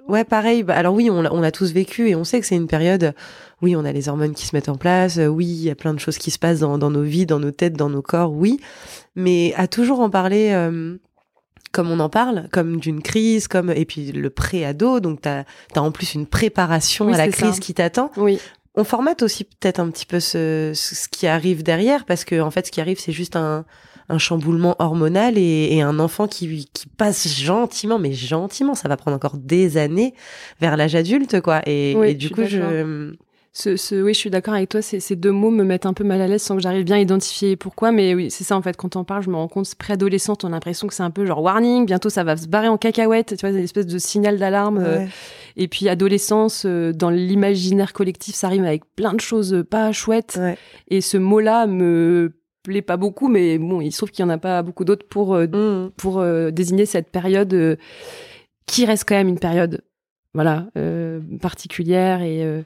[0.08, 0.64] Ouais, pareil.
[0.64, 3.14] Bah, alors oui, on on l'a tous vécu et on sait que c'est une période.
[3.62, 5.18] Oui, on a les hormones qui se mettent en place.
[5.18, 7.26] euh, Oui, il y a plein de choses qui se passent dans, dans nos vies,
[7.26, 8.32] dans nos têtes, dans nos corps.
[8.34, 8.60] Oui,
[9.16, 10.50] mais à toujours en parler.
[10.52, 10.98] euh,
[11.74, 15.82] comme on en parle, comme d'une crise, comme et puis le pré-ado, donc t'as as
[15.82, 17.32] en plus une préparation Oui, à la ça.
[17.32, 18.40] crise qui t'attend Oui,
[18.76, 22.42] on formate aussi peut-être un petit peu ce, ce ce qui arrive derrière parce que
[22.42, 23.64] en fait ce qui arrive c'est juste un,
[24.10, 28.98] un chamboulement hormonal et, et un enfant qui, qui passe gentiment mais gentiment ça va
[28.98, 30.14] prendre encore des années
[30.60, 33.14] vers l'âge adulte quoi et, Oui, et du je coup je
[33.54, 34.82] ce, ce, oui, je suis d'accord avec toi.
[34.82, 36.96] Ces, ces deux mots me mettent un peu mal à l'aise sans que j'arrive bien
[36.96, 37.92] à identifier pourquoi.
[37.92, 38.78] Mais oui, c'est ça en fait.
[38.78, 41.26] Quand on parle, je me rends compte, préadolescente, on a l'impression que c'est un peu
[41.26, 41.86] genre warning.
[41.86, 43.36] Bientôt, ça va se barrer en cacahuète.
[43.38, 44.78] Tu vois, une espèce de signal d'alarme.
[44.78, 45.10] euh, ouais.
[45.58, 49.92] Et puis adolescence, euh, dans l'imaginaire collectif, ça rime avec plein de choses euh, pas
[49.92, 50.38] chouettes.
[50.40, 50.58] Ouais.
[50.90, 52.32] Et ce mot-là me
[52.64, 55.08] plaît pas beaucoup, mais bon, il se trouve qu'il y en a pas beaucoup d'autres
[55.08, 55.92] pour euh, Mmh.
[55.98, 57.76] pour euh, désigner cette période euh,
[58.66, 59.84] qui reste quand même une période
[60.34, 60.68] voilà
[61.42, 62.64] particulière et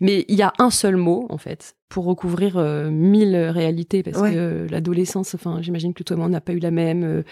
[0.00, 4.18] mais il y a un seul mot en fait pour recouvrir euh, mille réalités parce
[4.18, 4.32] Ouais.
[4.32, 7.04] que euh, l'adolescence enfin j'imagine que toi et moi on n'a pas eu la même
[7.04, 7.22] euh,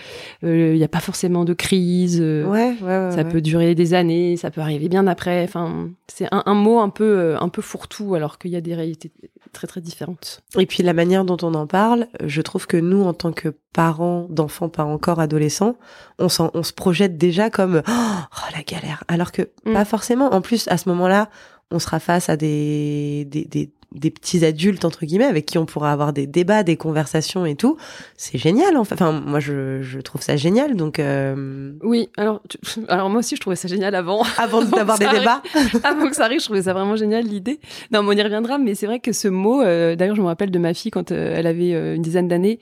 [0.44, 3.74] euh, il n'y a pas forcément de crise euh, ouais ouais ouais ça peut durer
[3.74, 7.36] des années ça peut arriver bien après enfin c'est un, un mot un peu euh,
[7.40, 9.10] un peu fourre-tout alors qu'il y a des réalités
[9.52, 13.02] très très différentes Et puis la manière dont on en parle, je trouve que nous,
[13.04, 15.76] en tant que parents d'enfants pas encore adolescents,
[16.18, 19.72] on, s'en- on se projette déjà comme oh la galère, alors que Mm.
[19.74, 20.32] pas forcément.
[20.34, 21.30] En plus, à ce moment-là,
[21.70, 25.66] on sera face à des, des, des, des petits adultes entre guillemets avec qui on
[25.66, 27.76] pourra avoir des débats, des conversations et tout.
[28.16, 28.76] C'est génial.
[28.76, 28.94] en fait.
[28.94, 30.76] Enfin, moi, je, je trouve ça génial.
[30.76, 34.98] Donc, euh, oui alors tu- alors moi aussi je trouvais ça génial avant avant d'avoir
[34.98, 35.42] des débats,
[35.84, 37.60] Avant que ça arrive, je trouvais ça vraiment génial l'idée.
[37.92, 40.26] Non, mais on y reviendra, mais c'est vrai que ce mot, euh, d'ailleurs, je me
[40.26, 42.58] rappelle de ma fille quand euh, elle avait une dizaine d'années.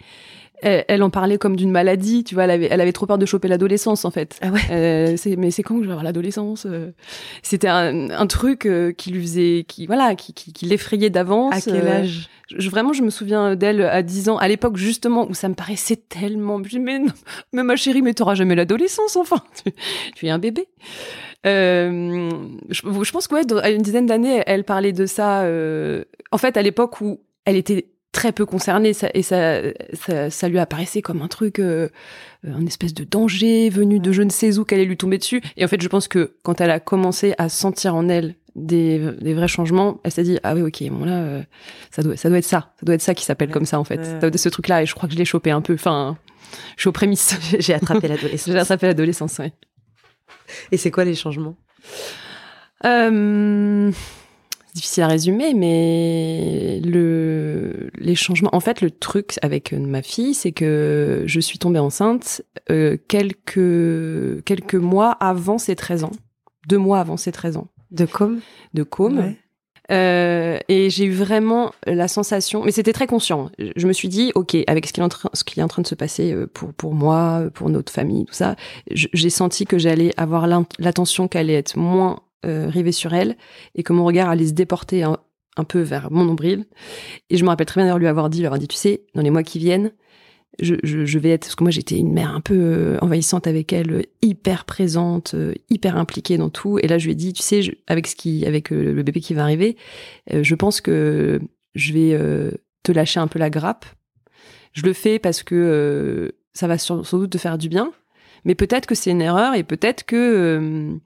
[0.62, 2.44] Elle, elle en parlait comme d'une maladie, tu vois.
[2.44, 4.38] Elle avait, elle avait trop peur de choper l'adolescence, en fait.
[4.40, 4.61] Ah ouais.
[4.70, 6.90] Euh, c'est, mais c'est quand que je vais avoir l'adolescence euh
[7.42, 11.55] C'était un, un truc euh, qui lui faisait, qui voilà, qui, qui, qui l'effrayait d'avance.
[11.55, 12.29] à quel Euh, âge?
[12.57, 15.55] Je, vraiment, je me souviens d'elle à 10 ans, à l'époque justement où ça me
[15.55, 16.61] paraissait tellement.
[16.79, 17.12] Mais, non,
[17.53, 19.37] mais ma chérie, mais t'auras jamais l'adolescence, enfin.
[19.64, 19.72] Tu,
[20.16, 20.68] tu es un bébé.
[21.46, 22.31] Euh,
[22.70, 25.42] je, je pense que ouais, à une dizaine d'années, elle parlait de ça.
[25.42, 29.61] euh, en fait, à l'époque où elle était très peu concernée ça, et ça,
[29.94, 31.88] ça, ça lui apparaissait comme un truc, euh,
[32.46, 35.40] un espèce de danger venu de je ne sais où qu'elle allait lui tomber dessus.
[35.57, 38.98] Et en fait, je pense que quand elle a commencé à sentir en elle des,
[39.20, 41.42] des vrais changements, elle s'est dit ah oui ok bon là euh,
[41.90, 43.55] ça doit ça doit être ça, ça doit être ça qui s'appelle Ouais.
[43.55, 44.05] comme ça en fait, Ouais.
[44.05, 45.72] Ça doit être ce truc là et je crois que je l'ai chopé un peu.
[45.72, 46.18] Enfin,
[46.77, 47.35] je suis aux prémices.
[47.59, 48.53] J'ai attrapé l'adolescence.
[48.53, 49.55] J'ai rattrapé l'adolescence, ouais.
[50.70, 51.57] Et c'est quoi les changements?
[52.85, 53.90] Euh,
[54.74, 58.54] difficile à résumer, mais le, les changements.
[58.54, 62.96] En fait, le truc avec euh, ma fille, c'est que je suis tombée enceinte euh,
[63.08, 66.12] quelques, quelques mois avant ses 13 ans.
[66.68, 68.40] Deux mois avant ses 13 ans De com
[68.72, 69.18] de côme.
[69.18, 69.37] Ouais.
[69.90, 73.50] Euh, et j'ai eu vraiment la sensation, mais c'était très conscient.
[73.58, 75.68] Je me suis dit, ok, avec ce qui est en train, ce qui est en
[75.68, 78.56] train de se passer euh, pour pour moi, pour notre famille, tout ça,
[78.90, 83.37] j'ai senti que j'allais avoir l'attention qui allait être moins euh, rivée sur elle
[83.74, 85.18] et que mon regard allait se déporter un,
[85.68, 86.66] peu vers mon nombril.
[87.31, 89.05] Et je me rappelle très bien d'ailleurs lui avoir dit, lui avoir dit, tu sais,
[89.14, 89.92] dans les mois qui viennent,
[90.61, 93.72] je, je, vais être, parce que moi j'étais une mère un peu euh, envahissante avec
[93.72, 96.78] elle, hyper présente, euh, hyper impliquée dans tout.
[96.78, 99.20] Et là je lui ai dit, tu sais, avec ce qui, avec euh, le bébé
[99.20, 99.76] qui va arriver,
[100.31, 101.40] je pense que
[101.74, 102.18] je vais
[102.83, 103.87] te lâcher un peu la grappe.
[104.72, 107.92] Je le fais parce que ça va sans, doute te faire du bien,
[108.44, 110.98] mais peut-être que c'est une erreur et peut-être que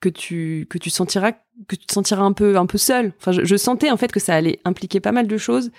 [0.00, 1.32] que tu que tu sentiras
[1.66, 3.12] que tu te sentiras un peu un peu seul.
[3.18, 5.70] Enfin, je, sentais en fait que ça allait impliquer pas mal de choses.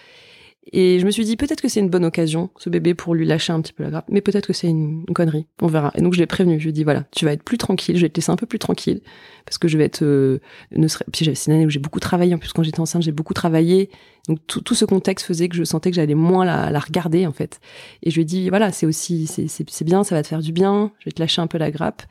[0.72, 3.26] Et je me suis dit peut-être que c'est une bonne occasion, ce bébé, pour lui
[3.26, 4.06] lâcher un petit peu la grappe.
[4.10, 5.48] Mais peut-être que c'est une, connerie.
[5.62, 5.92] On verra.
[5.96, 6.60] Et donc je l'ai prévenu.
[6.60, 7.96] Je lui ai dit voilà, tu vas être plus tranquille.
[7.96, 9.02] Je vais te laisser un peu plus tranquille
[9.46, 10.04] parce que je vais être.
[10.04, 10.40] euh,
[10.76, 11.06] ne serait...
[11.12, 12.36] Puis c'est une année où j'ai beaucoup travaillé.
[12.36, 13.90] En plus quand j'étais enceinte, j'ai beaucoup travaillé.
[14.28, 17.26] Donc tout, tout ce contexte faisait que je sentais que j'allais moins la, la regarder
[17.26, 17.62] en fait.
[18.04, 20.52] Et je lui ai dit voilà, c'est aussi c'est bien, ça va te faire du
[20.52, 20.92] bien.
[21.00, 22.04] Je vais te lâcher un peu la grappe.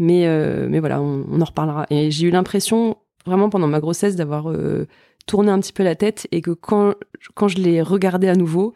[0.00, 1.86] Mais euh, mais voilà, on, on en reparlera.
[1.90, 4.86] Et j'ai eu l'impression vraiment pendant ma grossesse d'avoir euh,
[5.26, 6.94] tourné un petit peu la tête et que quand
[7.34, 8.72] quand je l'ai regardée à nouveau,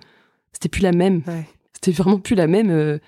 [0.52, 1.22] c'était plus la même.
[1.26, 1.46] Ouais.
[1.72, 2.70] C'était vraiment plus la même.
[2.70, 2.98] euh,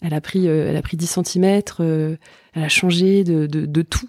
[0.00, 2.18] elle a pris, elle a pris 10 cm, elle
[2.54, 4.08] a changé de, de, de tout.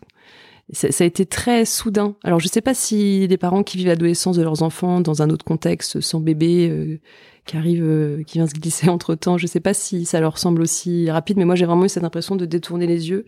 [0.72, 2.16] Ça, ça a été très soudain.
[2.24, 5.30] Alors, je sais pas si les parents qui vivent l'adolescence de leurs enfants dans un
[5.30, 7.02] autre contexte, sans bébé,
[7.46, 10.62] qui arrive, qui vient se glisser entre temps, je sais pas si ça leur semble
[10.62, 13.26] aussi rapide, mais moi, j'ai vraiment eu cette impression de détourner les yeux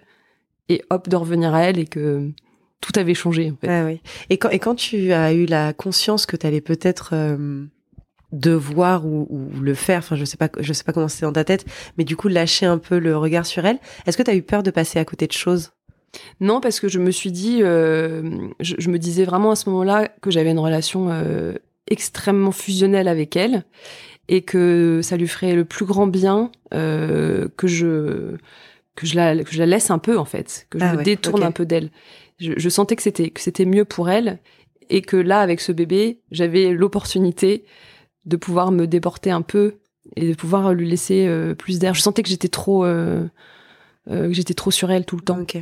[0.70, 2.32] et hop, de revenir à elle et que
[2.82, 3.68] tout avait changé, en fait.
[3.68, 4.02] Ah oui.
[4.30, 7.66] Et quand, et quand tu as eu la conscience que tu allais peut-être euh,
[8.32, 11.34] devoir ou, ou le faire, enfin je sais pas, je sais pas comment c'était dans
[11.34, 11.66] ta tête,
[11.98, 13.80] mais du coup lâcher un peu le regard sur elle.
[14.06, 15.72] Est-ce que tu as eu peur de passer à côté de choses?
[16.40, 19.70] Non, parce que je me suis dit, euh, je, je me disais vraiment à ce
[19.70, 21.54] moment-là que j'avais une relation euh,
[21.88, 23.64] extrêmement fusionnelle avec elle
[24.30, 28.38] et que ça lui ferait le plus grand bien euh, que je
[28.96, 30.98] que je la que je la laisse un peu en fait, que je Ah me
[30.98, 31.90] ouais, détourne un peu d'elle.
[32.40, 34.40] Je, je sentais que c'était que c'était mieux pour elle
[34.90, 37.66] et que là avec ce bébé, j'avais l'opportunité
[38.26, 39.80] de pouvoir me déporter un peu
[40.16, 41.94] et de pouvoir lui laisser euh, plus d'air.
[41.94, 43.26] Je sentais que j'étais trop euh,
[44.10, 45.40] euh, que j'étais trop sur elle tout le temps.
[45.40, 45.58] Ok.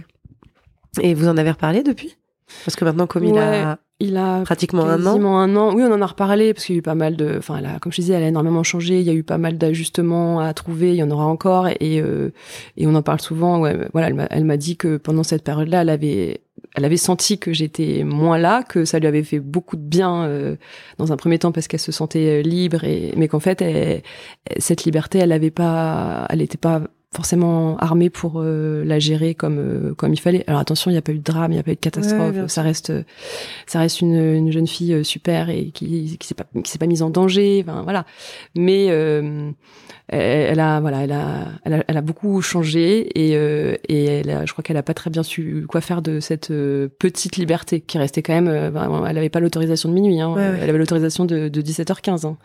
[1.01, 2.17] Et vous en avez reparlé depuis?
[2.65, 5.73] Parce que maintenant, comme il a Il a pratiquement un an, quasiment un an.
[5.75, 7.35] Oui, on en a reparlé parce qu'il y a eu pas mal de.
[7.37, 8.99] Enfin, elle a, comme je disais, elle a énormément changé.
[8.99, 10.89] Il y a eu pas mal d'ajustements à trouver.
[10.89, 12.31] Il y en aura encore et euh,
[12.77, 13.59] et on en parle souvent.
[13.59, 16.41] Ouais, voilà, elle m'a- elle m'a dit que pendant cette période-là, elle avait
[16.75, 20.23] elle avait senti que j'étais moins là, que ça lui avait fait beaucoup de bien
[20.23, 20.55] euh,
[20.97, 24.01] dans un premier temps parce qu'elle se sentait euh, libre et mais qu'en fait, elle-
[24.57, 26.81] cette liberté, elle avait pas, elle était pas
[27.13, 30.45] forcément armée pour euh, la gérer comme euh, comme il fallait.
[30.47, 31.79] Alors attention, il n'y a pas eu de drame, il n'y a pas eu de
[31.79, 32.47] catastrophe.
[32.47, 32.93] ça reste
[33.67, 36.79] ça reste une, une jeune fille euh, super et qui qui s'est pas qui s'est
[36.79, 37.63] pas mise en danger.
[37.67, 38.05] Enfin voilà.
[38.55, 39.51] Mais euh,
[40.11, 44.05] elle, elle a voilà, elle a, elle a elle a beaucoup changé et euh, et
[44.05, 46.87] elle a, je crois qu'elle a pas très bien su quoi faire de cette euh,
[46.99, 48.47] petite liberté qui restait quand même.
[48.47, 50.19] euh, ben, elle avait pas l'autorisation de minuit.
[50.19, 50.59] Hein, Ouais, ouais.
[50.61, 52.27] Elle avait l'autorisation de, de 17h15.
[52.27, 52.37] Hein.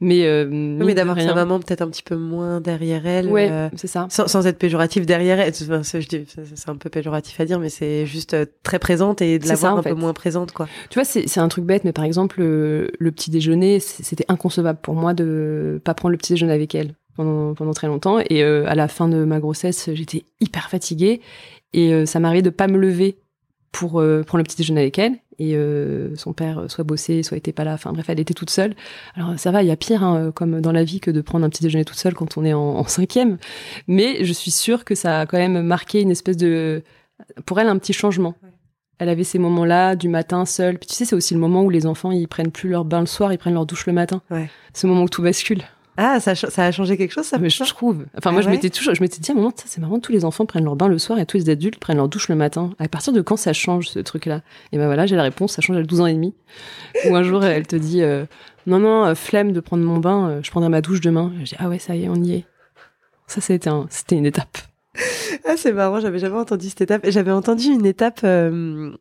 [0.00, 3.28] Mais euh, Oui, mais d'avoir sa maman peut-être un petit peu moins derrière elle.
[3.28, 4.06] Ouais, euh, c'est ça.
[4.10, 8.04] sans, sans être péjoratif derrière elle, Enfin, c'est un peu péjoratif à dire, mais c'est
[8.06, 9.90] juste euh, très présente et de la voir un fait.
[9.90, 10.66] peu moins présente, quoi.
[10.90, 14.78] Tu vois, c'est c'est un truc bête, mais par exemple, le, petit déjeuner, c'était inconcevable
[14.82, 18.18] pour moi de pas prendre le petit déjeuner avec elle pendant, pendant très longtemps.
[18.18, 21.20] Et euh, à la fin de ma grossesse, j'étais hyper fatiguée
[21.72, 23.18] et euh, ça m'arrivait de pas me lever
[23.72, 25.14] pour euh, prendre le petit déjeuner avec elle.
[25.38, 25.54] Et
[26.14, 27.74] son père soit bossé, soit était pas là.
[27.74, 28.74] Enfin bref, elle était toute seule.
[29.16, 31.44] Alors ça va, il y a pire, hein, comme dans la vie, que de prendre
[31.44, 33.36] un petit déjeuner toute seule quand on est en, en cinquième.
[33.86, 36.82] Mais je suis sûre que ça a quand même marqué une espèce de,
[37.44, 38.34] pour elle, un petit changement.
[38.98, 40.78] Elle avait ces moments-là du matin seule.
[40.78, 43.00] Puis tu sais, c'est aussi le moment où les enfants ils prennent plus leur bain
[43.00, 44.22] le soir, ils prennent leur douche le matin.
[44.30, 44.48] Ouais.
[44.82, 45.62] Le moment où tout bascule.
[45.96, 48.04] Ah, ça, ça a changé quelque chose, ça Mais je trouve.
[48.18, 49.98] Enfin, Ah moi, je m'étais toujours, je m'étais dit à un moment, ça, c'est marrant,
[49.98, 52.28] tous les enfants prennent leur bain le soir et tous les adultes prennent leur douche
[52.28, 52.70] le matin.
[52.78, 54.42] À partir de quand ça change ce truc-là?
[54.72, 55.54] Et ben voilà, j'ai la réponse.
[55.54, 56.34] Ça change à 12 ans et demi.
[57.08, 58.26] Ou un jour, elle te dit, euh,
[58.66, 61.32] non, non, euh, flemme de prendre mon bain, euh, je prendrai ma douche demain.
[61.40, 62.44] Je dis, ah ouais, ça y est, on y est.
[63.26, 64.58] Ça, c'était un, c'était une étape.
[65.44, 67.02] Ah, c'est marrant, j'avais jamais entendu cette étape.
[67.08, 68.92] J'avais entendu une étape, euh,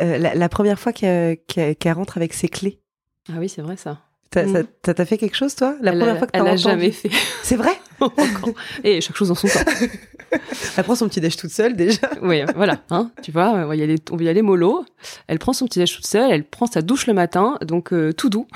[0.00, 1.38] euh, la, la première fois qu'elle
[1.86, 2.80] rentre avec ses clés.
[3.28, 3.98] Ah oui, c'est vrai ça.
[4.32, 4.64] T'as- Mm.
[4.84, 6.50] ça- t'a fait quelque chose, toi La elle première a- fois que t'as elle a
[6.52, 7.10] entendu jamais fait.
[7.44, 7.70] C'est vrai.
[8.84, 9.60] Et chaque chose en son temps.
[10.78, 12.08] Elle prend son petit déj toute seule, déjà.
[12.22, 14.84] Oui, voilà, hein, tu vois, on va y aller, on va y aller mollo.
[15.28, 18.12] Elle prend son petit déj toute seule, elle prend sa douche le matin, donc euh,
[18.14, 18.46] tout doux.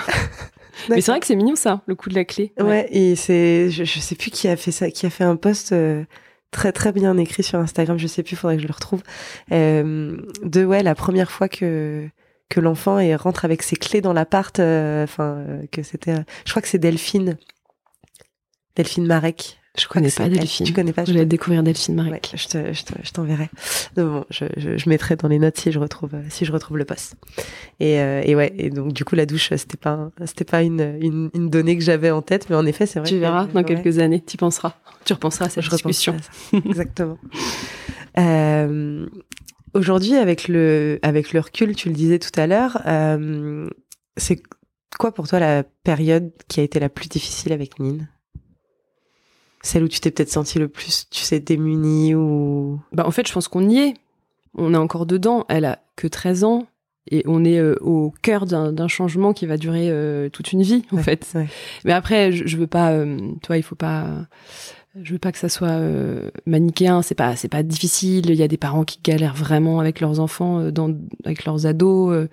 [0.88, 2.52] Mais c'est vrai que c'est mignon ça, le coup de la clé.
[2.58, 5.36] Ouais, et c'est, je, je sais plus qui a fait ça, qui a fait un
[5.36, 6.04] post euh,
[6.50, 9.02] très très bien écrit sur Instagram, je sais plus, faudrait que je le retrouve.
[9.52, 12.08] Euh, de ouais, la première fois que
[12.48, 16.50] que l'enfant rentre avec ses clés dans l'appart, euh, enfin euh, que c'était, euh, je
[16.50, 17.36] crois que c'est Delphine,
[18.76, 19.58] Delphine Marek.
[19.78, 20.66] Je connais pas Delphine.
[20.66, 22.30] Tu connais pas Je vais découvrir Delphine Marek.
[22.32, 23.50] Ouais, je te, je, te, t'enverrai.
[23.94, 26.86] Bon, je, je, je, mettrai dans les notes si je retrouve si je retrouve le
[26.86, 27.16] poste.
[27.78, 30.96] Et, euh, et ouais, et donc du coup la douche c'était pas c'était pas une,
[31.00, 33.08] une, une donnée que j'avais en tête, mais en effet c'est vrai.
[33.08, 36.16] Tu verras dans quelques années, tu penseras, tu repenseras à cette je discussion.
[36.52, 37.18] Exactement.
[38.18, 39.06] euh,
[39.76, 43.68] Aujourd'hui, avec le avec le recul, tu le disais tout à l'heure, euh,
[44.16, 44.42] c'est
[44.98, 48.08] quoi pour toi la période qui a été la plus difficile avec Nine?
[49.62, 53.26] Celle où tu t'es peut-être senti le plus, tu sais, démunie ou Bah en fait,
[53.28, 53.94] je pense qu'on y est.
[54.54, 55.44] On est encore dedans.
[55.48, 56.66] Elle a que 13 ans
[57.10, 60.84] et on est euh, au cœur d'un changement qui va durer euh, toute une vie
[60.92, 61.28] en Ouais, fait.
[61.34, 61.48] ouais.
[61.84, 64.26] Mais après, je, je veux pas, euh, toi, il faut pas,
[65.02, 67.02] je veux pas que ça soit euh, manichéen.
[67.02, 68.30] C'est pas, c'est pas difficile.
[68.30, 70.70] Il y a des parents qui galèrent vraiment avec leurs enfants, euh,
[71.24, 72.28] avec leurs ados.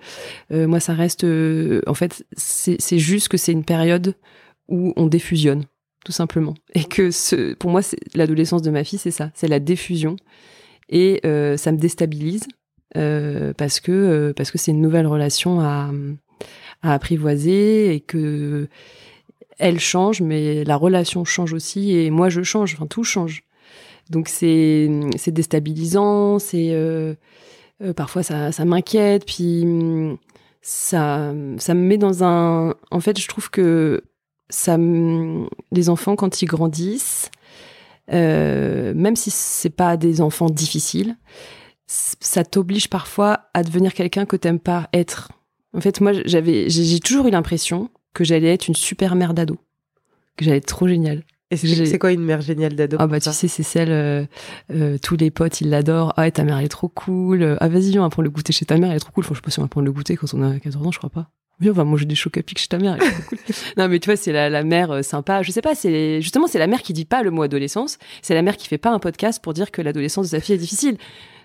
[0.50, 4.14] Euh, moi, ça reste, en fait, c'est juste que c'est une période
[4.68, 5.64] où on défusionne,
[6.04, 6.54] tout simplement.
[6.74, 7.82] Et que pour moi,
[8.14, 10.16] l'adolescence de ma fille, c'est ça, c'est la diffusion.
[10.88, 12.46] Et ça me déstabilise
[12.94, 15.90] parce que parce que c'est une nouvelle relation à,
[16.82, 18.68] à apprivoiser et que
[19.58, 23.44] elle change, mais la relation change aussi et moi je change, enfin tout change.
[24.10, 24.88] Donc c'est
[25.28, 27.14] déstabilisant, c'est euh,
[27.82, 29.64] euh, parfois ça m'inquiète, puis
[30.62, 32.74] ça ça me met dans un.
[32.90, 34.02] En fait, je trouve que
[34.50, 34.76] ça
[35.72, 37.30] les enfants quand ils grandissent,
[38.12, 41.16] euh, même si c'est pas des enfants difficiles,
[41.86, 45.32] ça t'oblige parfois à devenir quelqu'un que t'aimes pas être.
[45.76, 49.58] En fait, moi, j'avais, j'ai toujours eu l'impression que j'allais être une super mère d'ado,
[50.36, 51.24] que j'allais être trop géniale.
[51.50, 54.24] Et c'est, quoi une mère géniale d'ado Ah bah tu sais, c'est celle, euh,
[54.72, 56.12] euh, tous les potes ils l'adorent.
[56.16, 57.56] Ah ta mère elle est trop cool.
[57.60, 59.24] Ah vas-y, on va prendre le goûter chez ta mère, elle est trop cool.
[59.24, 60.90] Enfin, je sais pas si on va prendre le goûter quand on a 14 ans,
[60.90, 61.30] je crois pas.
[61.60, 62.96] Oui, on va manger des chocs à pic chez ta mère.
[62.98, 63.38] elle est trop cool.
[63.76, 65.42] non mais tu vois, c'est la, la mère euh, sympa.
[65.42, 67.98] Je sais pas, c'est justement c'est la mère qui dit pas le mot adolescence.
[68.22, 70.54] C'est la mère qui fait pas un podcast pour dire que l'adolescence de sa fille
[70.54, 70.96] est difficile.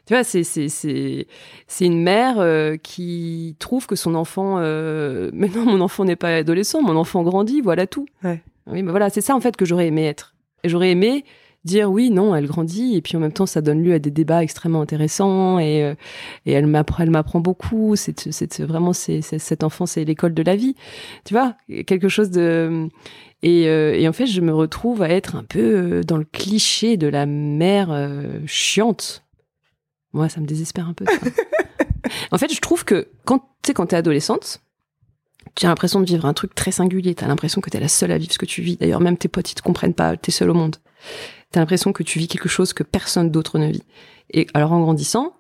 [0.10, 1.28] Tu vois, c'est c'est c'est
[1.68, 4.56] c'est une mère euh, qui trouve que son enfant.
[4.58, 5.30] Euh...
[5.36, 6.82] Mais non, mon enfant n'est pas adolescent.
[6.82, 7.62] Mon enfant grandit.
[7.62, 8.08] Voilà tout.
[8.24, 8.42] Ouais.
[8.66, 10.34] Oui, mais voilà, c'est ça en fait que j'aurais aimé être.
[10.64, 11.26] Et j'aurais aimé
[11.64, 14.10] dire oui, non, elle grandit, et puis en même temps, ça donne lieu à des
[14.10, 15.94] débats extrêmement intéressants, et, euh,
[16.48, 17.96] et elle m'apprend, elle m'apprend beaucoup.
[17.96, 20.76] C'est, c'est vraiment, c'est, cet enfant, c'est l'école de la vie,
[21.24, 22.90] tu vois, quelque chose de.
[23.44, 26.98] Et, euh, et en fait, je me retrouve à être un peu dans le cliché
[26.98, 29.24] de la mère euh, chiante.
[30.14, 31.06] Moi, ça me désespère un peu.
[32.32, 34.62] en fait, je trouve que quand tu sais, quand t'es adolescente,
[35.56, 37.16] tu as l'impression de vivre un truc très singulier.
[37.16, 38.78] T'as l'impression que t'es la seule à vivre ce que tu vis.
[38.78, 40.18] D'ailleurs, même tes potes, ils te comprennent pas.
[40.18, 40.78] T'es seule au monde.
[41.52, 43.84] T'as l'impression que tu vis quelque chose que personne d'autre ne vit.
[44.32, 45.34] Et alors, en grandissant,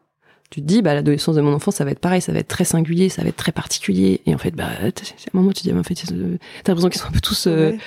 [0.50, 2.48] tu te dis, bah, l'adolescence de mon enfant, ça va être pareil, ça va être
[2.48, 4.22] très singulier, ça va être très particulier.
[4.26, 4.92] Et en fait, bah, à un
[5.34, 7.72] moment, tu te dis, bah, en fait, t'as l'impression qu'ils sont un peu tous, euh,
[7.72, 7.78] Ouais.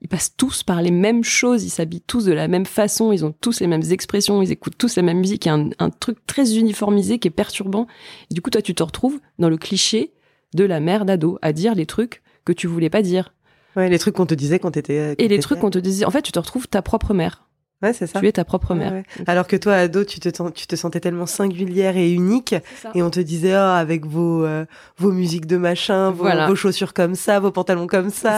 [0.00, 3.24] Ils passent tous par les mêmes choses, ils s'habillent tous de la même façon, ils
[3.24, 5.44] ont tous les mêmes expressions, ils écoutent tous la même musique.
[5.46, 7.86] Il y a un, un truc très uniformisé qui est perturbant.
[8.30, 10.12] Et du coup, toi, tu te retrouves dans le cliché
[10.54, 13.34] de la mère d'ado à dire les trucs que tu voulais pas dire.
[13.76, 14.98] Ouais, les trucs qu'on te disait quand t'étais.
[14.98, 17.12] euh, quand Et les trucs qu'on te disait, en fait, tu te retrouves ta propre
[17.14, 17.47] mère.
[17.82, 18.18] Ouais, c'est ça.
[18.20, 18.92] Tu es ta propre mère.
[18.92, 19.04] ouais.
[19.28, 22.54] Alors que toi, ado, tu te, tu te sentais tellement singulière et unique,
[22.94, 24.64] et on te disait, ah, avec vos, euh,
[24.96, 26.48] vos musiques de machin, vos, Voilà.
[26.48, 28.30] vos chaussures comme ça, vos pantalons comme ça.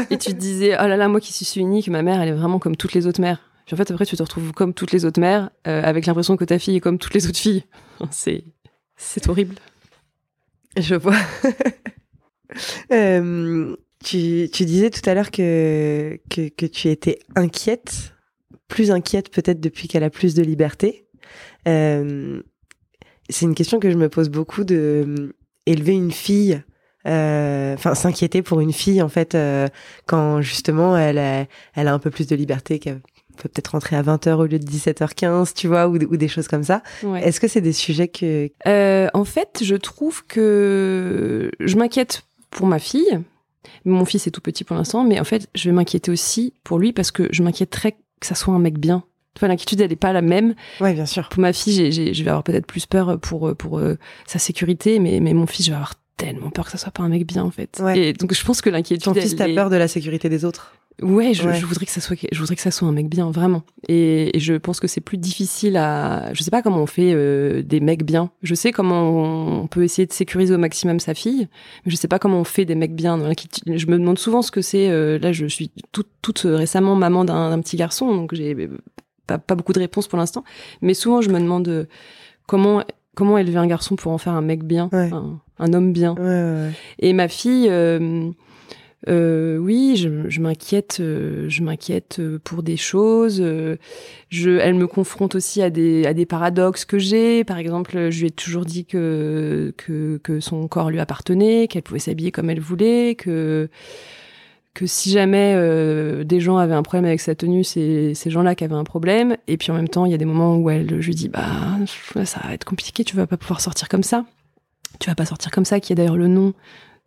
[0.10, 2.32] Et tu te disais, oh là là, moi qui suis unique, ma mère, elle est
[2.32, 3.38] vraiment comme toutes les autres mères.
[3.66, 6.36] Puis en fait, après, tu te retrouves comme toutes les autres mères, euh, avec l'impression
[6.36, 7.64] que ta fille est comme toutes les autres filles.
[8.10, 8.42] C'est,
[8.96, 9.54] c'est horrible.
[10.76, 11.14] Je vois.
[12.92, 18.14] Euh, tu, tu disais tout à l'heure que, que, que tu étais inquiète,
[18.68, 21.06] plus inquiète peut-être depuis qu'elle a plus de liberté.
[21.66, 22.40] Euh,
[23.28, 25.34] c'est une question que je me pose beaucoup de euh,
[25.66, 26.62] élever une fille,
[27.06, 29.68] euh, enfin s'inquiéter pour une fille en fait euh,
[30.06, 33.00] quand justement elle a, elle a un peu plus de liberté, qu'elle
[33.36, 36.48] peut peut-être rentrer à 20h au lieu de 17h15, tu vois, ou, ou des choses
[36.48, 36.82] comme ça.
[37.02, 37.22] Ouais.
[37.22, 38.50] Est-ce que c'est des sujets que...
[38.66, 43.20] Euh, en fait, je trouve que je m'inquiète pour ma fille.
[43.84, 46.78] Mon fils est tout petit pour l'instant, mais en fait, je vais m'inquiéter aussi pour
[46.78, 49.02] lui parce que je m'inquiéterais que ça soit un mec bien.
[49.34, 50.54] Tu vois, l'inquiétude, elle n'est pas la même.
[50.80, 51.28] Ouais, bien sûr.
[51.28, 54.98] Pour ma fille, j'ai- je vais avoir peut-être plus peur pour, pour euh, sa sécurité,
[54.98, 57.24] mais, mais mon fils, je vais avoir tellement peur que ça soit pas un mec
[57.26, 57.78] bien, en fait.
[57.80, 57.98] Ouais.
[57.98, 59.04] Et donc, je pense que l'inquiétude.
[59.04, 60.74] Ton fils, t'as est- peur de la sécurité des autres.
[61.00, 61.54] Ouais, je, Ouais.
[61.54, 63.62] je voudrais que ça soit, je voudrais que ça soit un mec bien, vraiment.
[63.86, 67.12] Et, et je pense que c'est plus difficile à, je sais pas comment on fait
[67.14, 68.30] euh, des mecs bien.
[68.42, 71.46] Je sais comment on, peut essayer de sécuriser au maximum sa fille,
[71.84, 73.16] mais je sais pas comment on fait des mecs bien.
[73.66, 74.88] Je me demande souvent ce que c'est.
[74.90, 78.68] euh, là, je suis toute, toute récemment maman d'un petit garçon, donc j'ai
[79.28, 80.42] pas, pas beaucoup de réponses pour l'instant.
[80.82, 81.84] Mais souvent, je me demande euh,
[82.46, 82.82] comment,
[83.14, 85.10] comment élever un garçon pour en faire un mec bien, Ouais.
[85.12, 86.14] un, un homme bien.
[86.14, 86.70] Ouais, ouais, ouais.
[86.98, 88.30] Et ma fille, euh,
[89.08, 93.40] euh, oui, je, m'inquiète, euh, je m'inquiète euh, pour des choses.
[93.40, 93.76] euh,
[94.28, 97.44] je, elle me confronte aussi à des paradoxes que j'ai.
[97.44, 101.98] Par exemple, je lui ai toujours dit que que, son corps lui appartenait, qu'elle pouvait
[101.98, 103.68] s'habiller comme elle voulait, que
[104.74, 108.54] que si jamais euh, des gens avaient un problème avec sa tenue, c'est ces gens-là
[108.54, 109.36] qui avaient un problème.
[109.48, 111.28] Et puis en même temps, il y a des moments où elle, je lui dis,
[111.28, 111.46] bah
[112.24, 114.24] ça va être compliqué, tu vas pas pouvoir sortir comme ça.
[115.00, 116.54] Tu vas pas sortir comme ça, qui est d'ailleurs le nom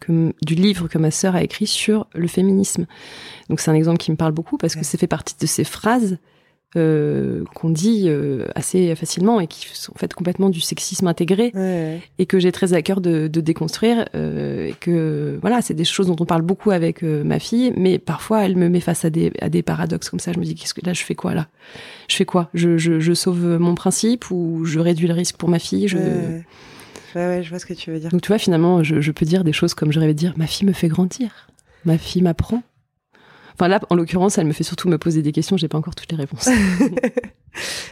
[0.01, 2.85] que, du livre que ma sœur a écrit sur le féminisme.
[3.49, 5.63] Donc c'est un exemple qui me parle beaucoup parce que ça fait partie de ces
[5.63, 6.17] phrases
[6.77, 11.51] euh, qu'on dit euh, assez facilement et qui sont en fait complètement du sexisme intégré
[11.53, 11.99] Ouais.
[12.17, 15.83] et que j'ai très à cœur de, de déconstruire euh, et que voilà c'est des
[15.83, 19.09] choses dont on parle beaucoup avec ma fille mais parfois elle me met face à
[19.09, 21.33] des à des paradoxes comme ça je me dis qu'est-ce que là je fais quoi
[21.33, 21.47] là?
[22.07, 22.49] Je fais quoi?
[22.53, 25.89] Je, je, je sauve mon principe ou je réduis le risque pour ma fille?
[25.89, 25.97] Je...
[25.97, 26.45] Ouais.
[27.15, 28.10] Ouais, ouais, je vois ce que tu veux dire.
[28.12, 30.34] donc tu vois finalement je, je peux dire des choses comme je rêvais de dire
[30.38, 31.47] ma fille me fait grandir.
[31.86, 32.62] Ma fille m'apprend.
[33.54, 35.95] Enfin là en l'occurrence elle me fait surtout me poser des questions j'ai pas encore
[35.95, 36.50] toutes les réponses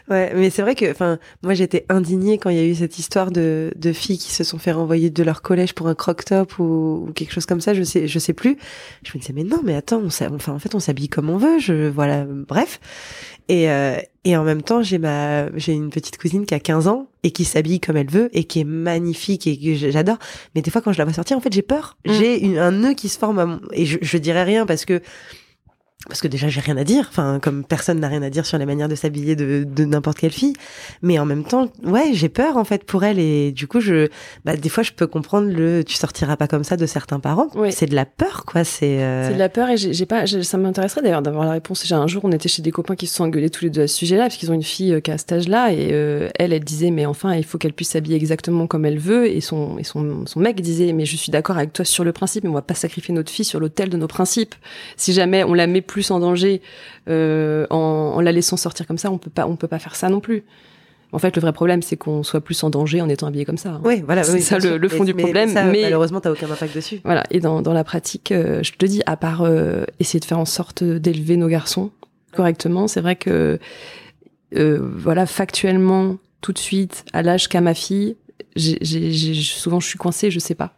[0.10, 2.98] Ouais, mais c'est vrai que, enfin, moi j'étais indignée quand il y a eu cette
[2.98, 6.58] histoire de, de filles qui se sont fait renvoyer de leur collège pour un croc-top
[6.60, 8.58] ou, ou quelque chose comme ça, je sais, je sais plus.
[9.04, 11.38] Je me disais, mais non, mais attends, on enfin, en fait, on s'habille comme on
[11.38, 12.80] veut, je, voilà, bref.
[13.50, 16.88] Et, euh, et en même temps, j'ai ma, j'ai une petite cousine qui a 15
[16.88, 20.18] ans et qui s'habille comme elle veut et qui est magnifique et que j'adore.
[20.56, 21.98] Mais des fois, quand je la vois sortir, en fait, j'ai peur.
[22.06, 22.12] Mm.
[22.14, 24.86] J'ai une- un nœud qui se forme à mon, et je, je dirais rien parce
[24.86, 25.02] que,
[26.08, 28.58] parce que déjà j'ai rien à dire, enfin comme personne n'a rien à dire sur
[28.58, 30.54] les manières de s'habiller de, de n'importe quelle fille,
[31.02, 34.08] mais en même temps, ouais, j'ai peur en fait pour elle et du coup je,
[34.46, 37.50] bah des fois je peux comprendre le, tu sortiras pas comme ça de certains parents,
[37.56, 37.74] Oui.
[37.74, 39.00] c'est de la peur quoi, c'est.
[39.04, 41.84] euh, C'est de la peur et j'ai pas, ça m'intéresserait d'ailleurs d'avoir la réponse.
[41.86, 43.82] J'ai un jour, on était chez des copains qui se sont engueulés tous les deux
[43.82, 46.30] à ce sujet-là, parce qu'ils ont une fille euh, qui a cet âge-là et euh,
[46.40, 49.42] elle, elle disait mais enfin il faut qu'elle puisse s'habiller exactement comme elle veut et
[49.42, 52.46] son et son son mec disait mais je suis d'accord avec toi sur le principe,
[52.46, 54.56] mais on va pas sacrifier notre fille sur l'autel de nos principes.
[54.96, 56.62] Si jamais on la met plus en danger
[57.10, 57.76] euh, en,
[58.16, 60.20] en la laissant sortir comme ça, on peut pas, on peut pas faire ça non
[60.20, 60.44] plus.
[61.12, 63.58] En fait, le vrai problème, c'est qu'on soit plus en danger en étant habillé comme
[63.58, 63.70] ça.
[63.72, 63.82] hein.
[63.84, 66.30] Oui, voilà, C'est oui, ça le- fond Mais- du mais problème, ça, mais- malheureusement t'as
[66.32, 67.02] aucun impact dessus.
[67.04, 67.24] Voilà.
[67.32, 70.38] Et dans, dans la pratique, euh, je te dis, à part euh, essayer de faire
[70.38, 71.90] en sorte d'élever nos garçons
[72.36, 73.58] correctement, c'est vrai que,
[74.52, 78.16] voilà, factuellement, tout de suite, à l'âge qu'a ma fille,
[78.56, 80.74] souvent je suis coincée, je sais pas.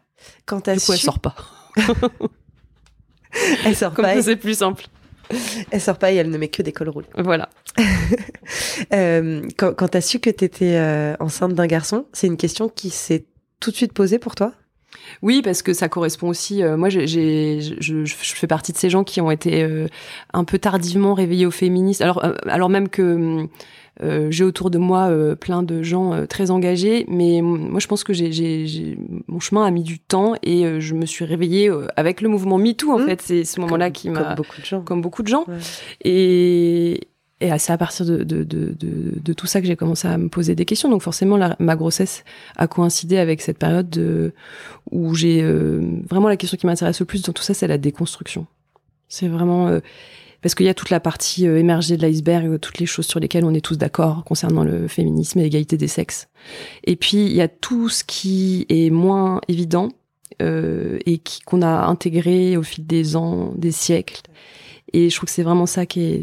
[0.45, 1.35] Quand t'as Du coup, elle su- sort pas.
[3.65, 4.85] elle sort Comme pas, elle, c'est plus simple.
[5.71, 7.07] elle sort pas et elle ne met que des cols roulés.
[7.17, 7.49] Voilà.
[8.93, 12.89] Euh, quand quand t'as su que t'étais euh, enceinte d'un garçon, c'est une question qui
[12.89, 13.25] s'est
[13.59, 14.53] tout de suite posée pour toi?
[15.21, 16.63] Oui, parce que ça correspond aussi.
[16.63, 17.05] euh, moi, j'ai,
[17.61, 19.87] je, je, je fais partie de ces gens qui ont été euh,
[20.33, 22.03] un peu tardivement réveillés au féminisme.
[22.03, 23.47] Alors, euh, alors même que euh,
[23.99, 28.03] j'ai autour de moi euh, plein de gens euh, très engagés, mais moi, je pense
[28.03, 31.85] que j'ai, mon chemin a mis du temps et euh, je me suis réveillée euh,
[31.95, 32.91] avec le mouvement MeToo.
[32.91, 33.05] En Mmh.
[33.05, 34.81] fait, c'est ce moment-là qui m'a, Comme beaucoup de gens.
[34.81, 35.45] comme beaucoup de gens.
[35.47, 35.57] Ouais.
[36.03, 37.01] Et,
[37.41, 40.17] et c'est à partir de, de, de, de, de tout ça que j'ai commencé à
[40.17, 40.89] me poser des questions.
[40.89, 42.23] Donc forcément, la- ma grossesse
[42.55, 44.33] a coïncidé avec cette période de,
[44.91, 47.77] où j'ai euh, vraiment la question qui m'intéresse le plus dans tout ça, c'est la
[47.77, 48.45] déconstruction.
[49.07, 49.79] C'est vraiment euh,
[50.41, 53.05] parce qu'il y a toute la partie euh, émergée de l'iceberg, euh, toutes les choses
[53.05, 56.27] sur lesquelles on est tous d'accord concernant le féminisme et l'égalité des sexes.
[56.83, 59.89] Et puis il y a tout ce qui est moins évident
[60.41, 64.21] euh, et qu'on a intégré au fil des ans, des siècles.
[64.93, 66.21] Et je trouve que c'est vraiment ça qui est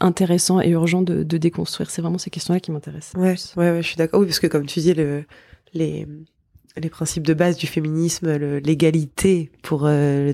[0.00, 1.90] intéressant et urgent de, de déconstruire.
[1.90, 3.14] C'est vraiment ces questions-là qui m'intéressent.
[3.20, 4.20] Ouais, ouais, ouais, je suis d'accord.
[4.20, 5.24] Oui, parce que comme tu dis, le,
[5.74, 6.06] les,
[6.76, 10.32] les principes de base du féminisme, l'égalité pour euh,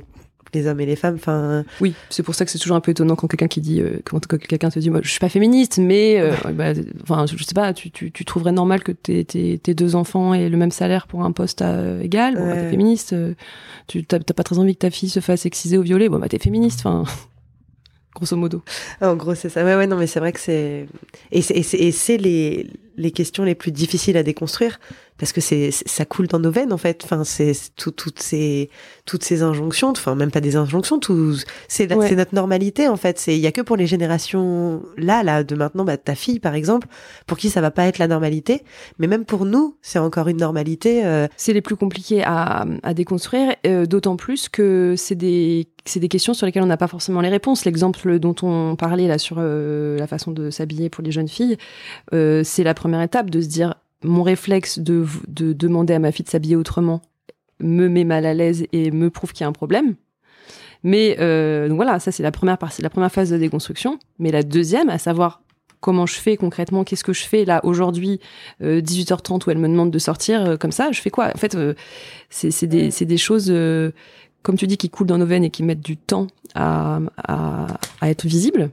[0.55, 2.91] les hommes et les femmes, enfin, Oui, c'est pour ça que c'est toujours un peu
[2.91, 5.29] étonnant quand quelqu'un qui dit, euh, quand, quand quelqu'un te dit, moi, je suis pas
[5.29, 9.25] féministe, mais, euh, bah, enfin, je sais pas, tu, tu, tu trouverais normal que tes,
[9.25, 12.35] tes, tes deux enfants aient le même salaire pour un poste à, égal?
[12.37, 13.13] Bon, bah, t'es féministe.
[13.13, 13.35] euh,
[13.87, 16.09] tu t'as pas très envie que ta fille se fasse exciser ou violer?
[16.09, 16.81] Bon, bah, t'es féministe.
[16.85, 17.05] Enfin,
[18.15, 18.63] grosso modo.
[19.01, 19.65] en gros, c'est ça.
[19.65, 20.87] Ouais, ouais, non, mais c'est vrai que c'est,
[21.33, 24.81] et c'est, et c'est, et c'est les, les questions les plus difficiles à déconstruire
[25.19, 27.03] parce que c'est, ça coule dans nos veines, en fait.
[27.05, 28.71] Enfin, c'est tout, toutes ces,
[29.05, 31.35] toutes ces injonctions, enfin, même pas des injonctions, tout,
[31.69, 32.09] c'est, Ouais.
[32.09, 33.19] c'est notre normalité, en fait.
[33.19, 36.41] C'est, il y a que pour les générations là, là, de maintenant, bah, ta fille,
[36.41, 36.89] par exemple,
[37.27, 38.63] pour qui ça va pas être la normalité.
[38.99, 42.95] Mais même pour nous, c'est encore une normalité, euh, c'est les plus compliqués à, à
[42.95, 46.89] déconstruire, euh, d'autant plus que c'est des, c'est des questions sur lesquelles on n'a pas
[46.89, 47.65] forcément les réponses.
[47.65, 51.57] L'exemple dont on parlait là sur euh, la façon de s'habiller pour les jeunes filles,
[52.13, 56.13] euh, c'est la première étape de se dire mon réflexe de, de demander à ma
[56.13, 57.03] fille de s'habiller autrement
[57.61, 59.95] me met mal à l'aise et me prouve qu'il y a un problème.
[60.83, 63.99] Mais euh, donc voilà, ça c'est la première partie, la première phase de déconstruction.
[64.19, 65.43] Mais la deuxième, à savoir
[65.81, 68.21] comment je fais concrètement, qu'est-ce que je fais là aujourd'hui,
[68.63, 71.29] euh, 18h30 où elle me demande de sortir euh, comme ça, je fais quoi?
[71.35, 71.75] En fait, euh,
[72.29, 73.47] c'est des, choses.
[73.51, 73.91] euh,
[74.43, 77.67] comme tu dis, qui coulent dans nos veines et qui mettent du temps à, à,
[78.01, 78.71] à être visibles.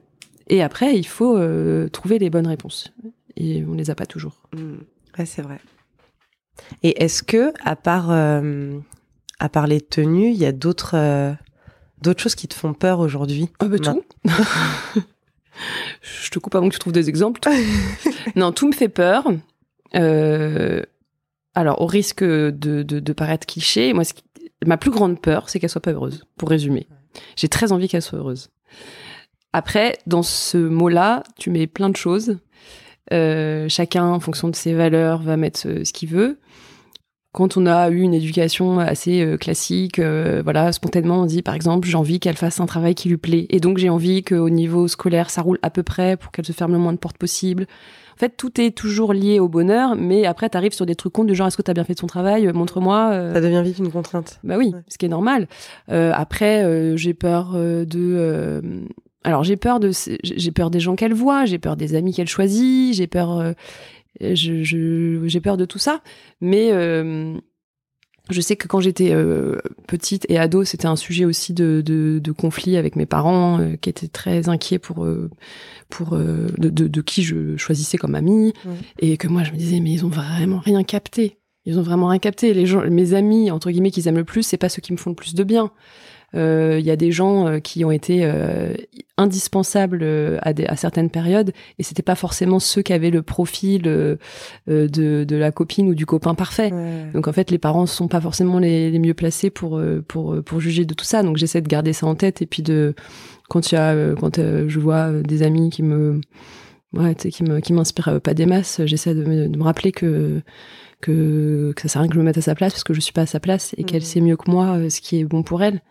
[0.48, 2.94] Et après, il faut euh, trouver les bonnes réponses.
[3.38, 4.44] Et on les a pas toujours.
[4.56, 4.74] Mm.
[5.18, 5.60] Ouais, c'est vrai.
[6.84, 8.78] Et est-ce que, à part, euh,
[9.40, 11.34] à part les tenues, il y a d'autres euh,
[12.02, 13.50] d'autres choses qui te font peur aujourd'hui?
[13.60, 14.04] Ah bah tout.
[16.02, 17.40] Je te coupe avant que tu trouves des exemples.
[18.36, 19.28] non, tout me fait peur.
[19.96, 20.82] Euh,
[21.56, 24.24] alors, au risque de, de, de paraître cliché, moi, qui-
[24.66, 26.26] ma plus grande peur, c'est qu'elle soit pas heureuse.
[26.38, 26.88] Pour résumer,
[27.36, 28.50] j'ai très envie qu'elle soit heureuse.
[29.54, 32.40] Après, dans ce mot-là, tu mets plein de choses.
[33.12, 36.40] Euh, chacun, en fonction de ses valeurs, va mettre ce qu'il veut.
[37.34, 41.56] Quand on a eu une éducation assez euh, classique, euh, voilà, spontanément, on dit par
[41.56, 44.52] exemple, j'ai envie qu'elle fasse un travail qui lui plaît, et donc j'ai envie qu'au
[44.52, 47.18] niveau scolaire, ça roule à peu près pour qu'elle se ferme le moins de portes
[47.18, 47.66] possible.
[48.14, 51.24] En fait, tout est toujours lié au bonheur, mais après, t'arrives sur des trucs cons
[51.24, 52.48] du genre, est-ce que t'as bien fait ton travail?
[52.54, 53.10] Montre-moi.
[53.14, 54.40] euh, Ça devient vite une contrainte.
[54.44, 54.82] bah oui, Ouais.
[54.88, 55.48] ce qui est normal.
[55.90, 58.62] Euh, après, euh, j'ai peur de.
[59.24, 59.92] Alors j'ai peur de,
[60.24, 63.54] j'ai peur des gens qu'elle voit, j'ai peur des amis qu'elle choisit, j'ai peur, euh,
[64.22, 66.02] je, je- j'ai peur de tout ça.
[66.42, 67.36] Mais euh,
[68.30, 69.58] je sais que quand j'étais euh,
[69.88, 73.76] petite et ado, c'était un sujet aussi de, de, de conflit avec mes parents, euh,
[73.76, 75.30] qui étaient très inquiets pour euh,
[75.90, 78.54] pour euh, de, de, de qui je choisissais comme amie,
[79.00, 81.38] et que moi je me disais mais ils ont vraiment rien capté.
[81.66, 82.54] Ils ont vraiment rien capté.
[82.54, 84.98] Les gens, mes amis entre guillemets qu'ils aiment le plus, c'est pas ceux qui me
[84.98, 85.72] font le plus de bien.
[86.36, 88.74] Euh, Il y a des gens euh, qui ont été euh,
[89.18, 93.22] indispensables euh, à, des, à certaines périodes, et c'était pas forcément ceux qui avaient le
[93.22, 94.18] profil de,
[94.68, 96.74] de la copine ou du copain parfait.
[96.74, 97.12] Ouais.
[97.14, 100.60] Donc en fait, les parents sont pas forcément les, les mieux placés pour pour pour
[100.60, 101.22] juger de tout ça.
[101.22, 102.96] Donc j'essaie de garder ça en tête et puis de
[103.48, 106.20] quand y a quand je vois des amis qui me
[106.94, 110.42] ouais, qui m'inspirent euh, pas des masses, j'essaie de me, de me rappeler que
[111.02, 112.94] que que ça sert à rien que je me mette à sa place parce que
[112.94, 113.86] je suis pas à sa place et Mhm.
[113.88, 115.82] qu'elle sait mieux que moi euh, ce qui est bon pour elle.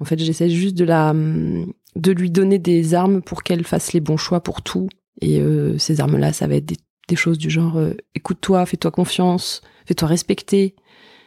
[0.00, 3.92] En fait, j'essaie juste de la hum, de lui donner des armes pour qu'elle fasse
[3.94, 4.88] les bons choix pour tout.
[5.22, 6.76] Et euh, ces armes-là, ça va être des,
[7.08, 10.74] des choses du genre euh, écoute-toi, fais-toi confiance, fais-toi respecter.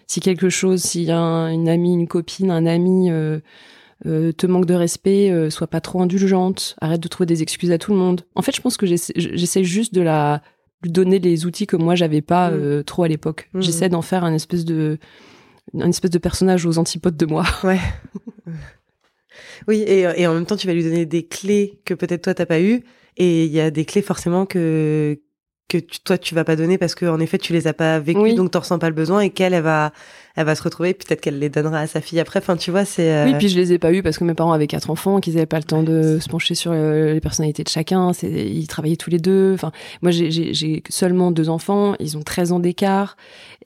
[0.06, 3.40] Si quelque chose, s'il y a un- une amie, une copine, un ami euh,
[4.06, 7.72] euh, te manque de respect, euh, sois pas trop indulgente, arrête de trouver des excuses
[7.72, 8.22] à tout le monde.
[8.36, 10.42] En fait, je pense que j'essaie juste de la
[10.82, 12.54] lui donner les outils que moi j'avais pas Mm.
[12.56, 13.50] euh, trop à l'époque.
[13.54, 13.62] Mm.
[13.62, 14.98] J'essaie d'en faire un espèce de
[15.78, 17.46] un espèce de personnage aux antipodes de moi.
[17.64, 17.80] Ouais.
[19.68, 22.34] oui, et, et en même temps, tu vas lui donner des clés que peut-être toi,
[22.34, 22.84] t'as pas eu.
[23.18, 25.20] Et il y a des clés forcément que,
[25.68, 28.00] que tu- toi, tu vas pas donner parce que en effet, tu les as pas
[28.00, 28.36] vécues, Oui.
[28.36, 29.92] donc t'en ressens pas le besoin et qu'elle, elle va,
[30.40, 30.94] elle va se retrouver.
[30.94, 32.40] Peut-être qu'elle les donnera à sa fille après.
[32.40, 33.12] Enfin, tu vois, c'est.
[33.12, 35.20] euh, Oui, puis je les ai pas eus parce que mes parents avaient quatre enfants,
[35.20, 38.14] qu'ils avaient pas le temps de se pencher sur euh, les personnalités de chacun.
[38.24, 39.52] Ils travaillaient tous les deux.
[39.54, 41.94] Enfin, moi, j'ai, seulement deux enfants.
[42.00, 43.18] Ils ont 13 ans d'écart.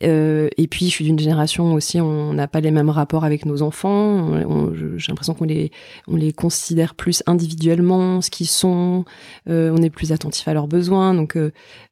[0.02, 3.46] Euh, et puis, je suis d'une génération aussi, on n'a pas les mêmes rapports avec
[3.46, 4.32] nos enfants.
[4.98, 5.70] J'ai l'impression qu'on les,
[6.08, 9.06] on les considère plus individuellement, ce qu'ils sont.
[9.46, 11.14] On est plus attentif à leurs besoins.
[11.14, 11.38] Donc,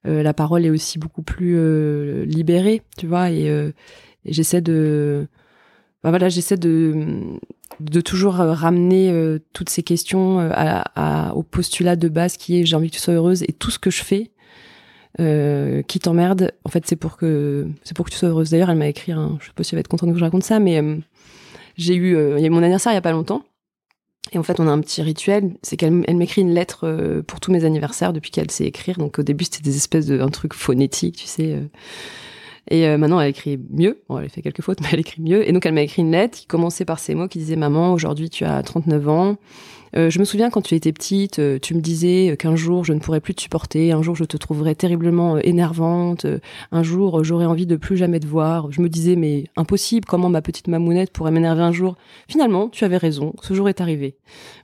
[0.05, 3.29] la parole est aussi beaucoup plus libérée, tu vois.
[3.29, 3.47] Et,
[4.25, 5.27] j'essaie de,
[6.03, 7.39] ben voilà, j'essaie de
[7.79, 12.65] de toujours euh, ramener euh, toutes ces questions euh, au postulat de base qui est
[12.65, 14.31] j'ai envie que tu sois heureuse et tout ce que je fais
[15.17, 16.53] qui t'emmerde.
[16.63, 18.49] En fait c'est pour que c'est pour que tu sois heureuse.
[18.49, 20.23] D'ailleurs elle m'a écrit un, je sais pas si elle va être contente que je
[20.23, 20.81] raconte ça mais
[21.77, 23.43] j'ai eu il y a mon anniversaire il y a pas longtemps.
[24.31, 25.51] Et en fait on a un petit rituel.
[25.61, 28.97] C'est qu'elle elle m'écrit une lettre pour tous mes anniversaires depuis qu'elle sait écrire.
[28.97, 31.59] Donc au début c'était des espèces de un truc phonétique tu sais
[32.69, 34.01] et euh, maintenant, elle écrit mieux.
[34.07, 35.47] Bon, elle fait quelques fautes, mais elle écrit mieux.
[35.47, 37.93] Et donc, elle m'a écrit une lettre qui commençait par ces mots qui disaient Maman,
[37.93, 39.37] aujourd'hui, tu as 39 ans.
[39.93, 42.93] Euh, je me souviens quand tu étais petite, euh, tu me disais qu'un jour, je
[42.93, 43.91] ne pourrais plus te supporter.
[43.91, 46.25] Un jour, je te trouverais terriblement énervante.
[46.71, 48.71] Un jour, j'aurais envie de plus jamais te voir.
[48.71, 51.97] Je me disais Mais impossible, comment ma petite mamounette pourrait m'énerver un jour?
[52.29, 53.33] Finalement, tu avais raison.
[53.41, 54.15] Ce jour est arrivé.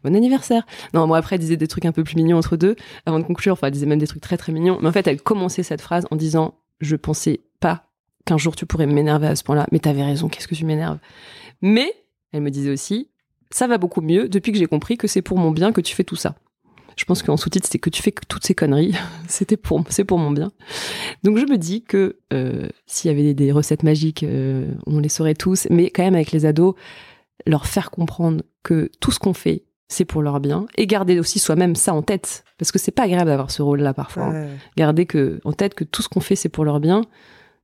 [0.05, 0.65] Bon anniversaire.
[0.93, 3.25] Non, bon, après, elle disait des trucs un peu plus mignons entre deux avant de
[3.25, 3.53] conclure.
[3.53, 4.77] Enfin, elle disait même des trucs très, très mignons.
[4.81, 7.86] Mais en fait, elle commençait cette phrase en disant Je pensais pas
[8.27, 9.67] qu'un jour tu pourrais m'énerver à ce point-là.
[9.71, 10.99] Mais t'avais raison, qu'est-ce que tu m'énerves?
[11.61, 11.91] Mais,
[12.31, 13.09] elle me disait aussi,
[13.49, 15.95] ça va beaucoup mieux depuis que j'ai compris que c'est pour mon bien que tu
[15.95, 16.35] fais tout ça.
[16.97, 18.95] Je pense qu'en sous-titre, c'est que tu fais toutes ces conneries.
[19.27, 20.51] C'était pour, c'est pour mon bien.
[21.23, 24.99] Donc je me dis que euh, s'il y avait des, des recettes magiques, euh, on
[24.99, 25.67] les saurait tous.
[25.69, 26.73] Mais quand même avec les ados,
[27.45, 31.39] leur faire comprendre que tout ce qu'on fait, c'est pour leur bien, et garder aussi
[31.39, 34.25] soi-même ça en tête, parce que c'est pas agréable d'avoir ce rôle-là parfois.
[34.25, 37.03] hein garder que en tête que tout ce qu'on fait c'est pour leur bien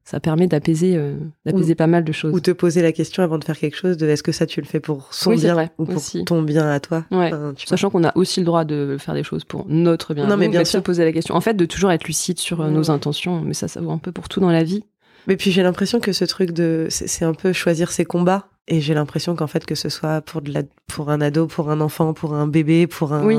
[0.06, 3.38] ça permet d'apaiser euh, d'apaiser pas mal de choses Ou te poser la question avant
[3.38, 5.54] de faire quelque chose de est-ce que ça tu le fais pour son Oui, bien
[5.54, 6.26] vrai, ou pour aussi.
[6.26, 7.06] ton bien à toi?
[7.12, 7.28] Ouais.
[7.28, 10.34] Enfin, sachant qu'on a aussi le droit de faire des choses pour notre bien Non,
[10.34, 10.84] à mais nous, bien se sûr.
[10.84, 13.68] poser la question en fait de toujours être lucide sur euh, nos intentions mais ça
[13.68, 14.84] ça vaut un peu pour tout dans la vie
[15.28, 18.82] Mais puis j'ai l'impression que ce truc de c'est un peu choisir ses combats Et
[18.82, 21.80] j'ai l'impression qu'en fait, que ce soit pour, de la, pour un ado, pour un
[21.82, 23.38] enfant, pour un bébé, pour un, Oui.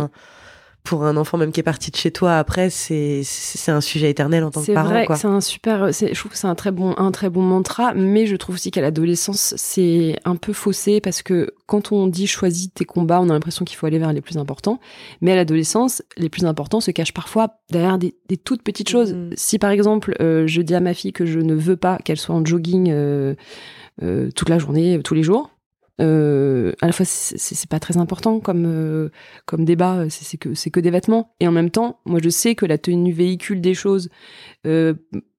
[0.85, 4.11] Pour un enfant même qui est parti de chez toi après, c'est c'est un sujet
[4.11, 4.91] éternel en tant que C'est parent.
[4.91, 5.17] vrai, quoi.
[5.17, 5.95] c'est un super.
[5.95, 8.57] c'est- Je trouve que c'est un très bon, un très bon mantra, mais je trouve
[8.57, 13.21] aussi qu'à l'adolescence, c'est un peu faussé parce que quand on dit choisis tes combats,
[13.23, 14.79] on a l'impression qu'il faut aller vers les plus importants.
[15.23, 19.15] Mais à l'adolescence, les plus importants se cachent parfois derrière des, des toutes petites choses.
[19.15, 19.31] Mhm.
[19.37, 22.19] Si par exemple, euh, je dis à ma fille que je ne veux pas qu'elle
[22.19, 23.35] soit en jogging euh,
[24.03, 25.49] euh, toute la journée, tous les jours.
[26.01, 29.11] Euh, à la fois c'est pas très important comme euh,
[29.47, 31.35] comme débat c'est c'est que c'est que des vêtements.
[31.41, 34.09] Et en même temps moi je sais que la tenue véhicule des choses
[34.67, 34.95] euh,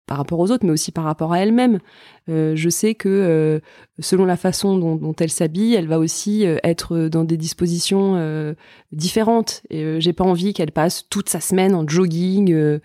[0.05, 1.79] par rapport aux autres mais aussi par rapport à elle-même
[2.27, 3.59] Euh, je sais que euh,
[3.99, 8.15] selon la façon dont, dont elle s'habille elle va aussi euh, être dans des dispositions
[8.15, 8.55] euh,
[8.91, 12.79] différentes et euh, j'ai pas envie qu'elle passe toute sa semaine en jogging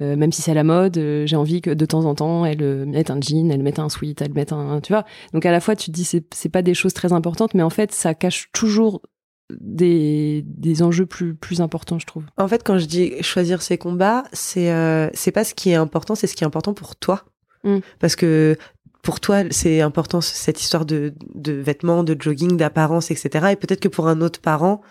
[0.00, 0.94] même si c'est à la mode,
[1.26, 4.22] j'ai envie que de temps en temps, elle mette un jean, elle mette un sweat,
[4.22, 5.04] elle mette un, tu vois.
[5.32, 7.70] Donc à la fois, tu te dis c'est pas des choses très importantes, mais en
[7.70, 9.02] fait, ça cache toujours
[9.50, 12.24] des, des enjeux plus plus importants, je trouve.
[12.36, 15.74] En fait, quand je dis choisir ses combats, c'est euh, c'est pas ce qui est
[15.74, 17.24] important, c'est ce qui est important pour toi.
[17.64, 17.78] Mm.
[17.98, 18.56] Parce que
[19.02, 23.48] pour toi, c'est important cette histoire de, de vêtements, de jogging, d'apparence, etc.
[23.52, 24.82] Et peut-être que pour un autre parent,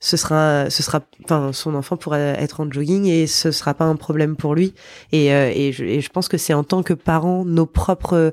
[0.00, 3.84] ce sera, ce sera, enfin, son enfant pourra être en jogging et ce sera pas
[3.84, 4.74] un problème pour lui.
[5.12, 8.32] Et, euh, et, je, et je pense que c'est en tant que parents nos propres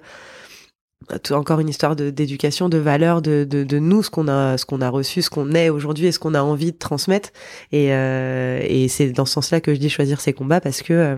[1.32, 4.66] encore une histoire de- d'éducation, de, valeurs, de, de, de nous, ce qu'on a, ce
[4.66, 7.30] qu'on a reçu, ce qu'on est aujourd'hui et ce qu'on a envie de transmettre.
[7.72, 10.94] Et, euh, et c'est dans ce sens-là que je dis choisir ses combats parce que,
[10.94, 11.16] euh,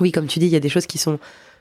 [0.00, 1.18] oui, comme tu dis, il y a des choses qui sont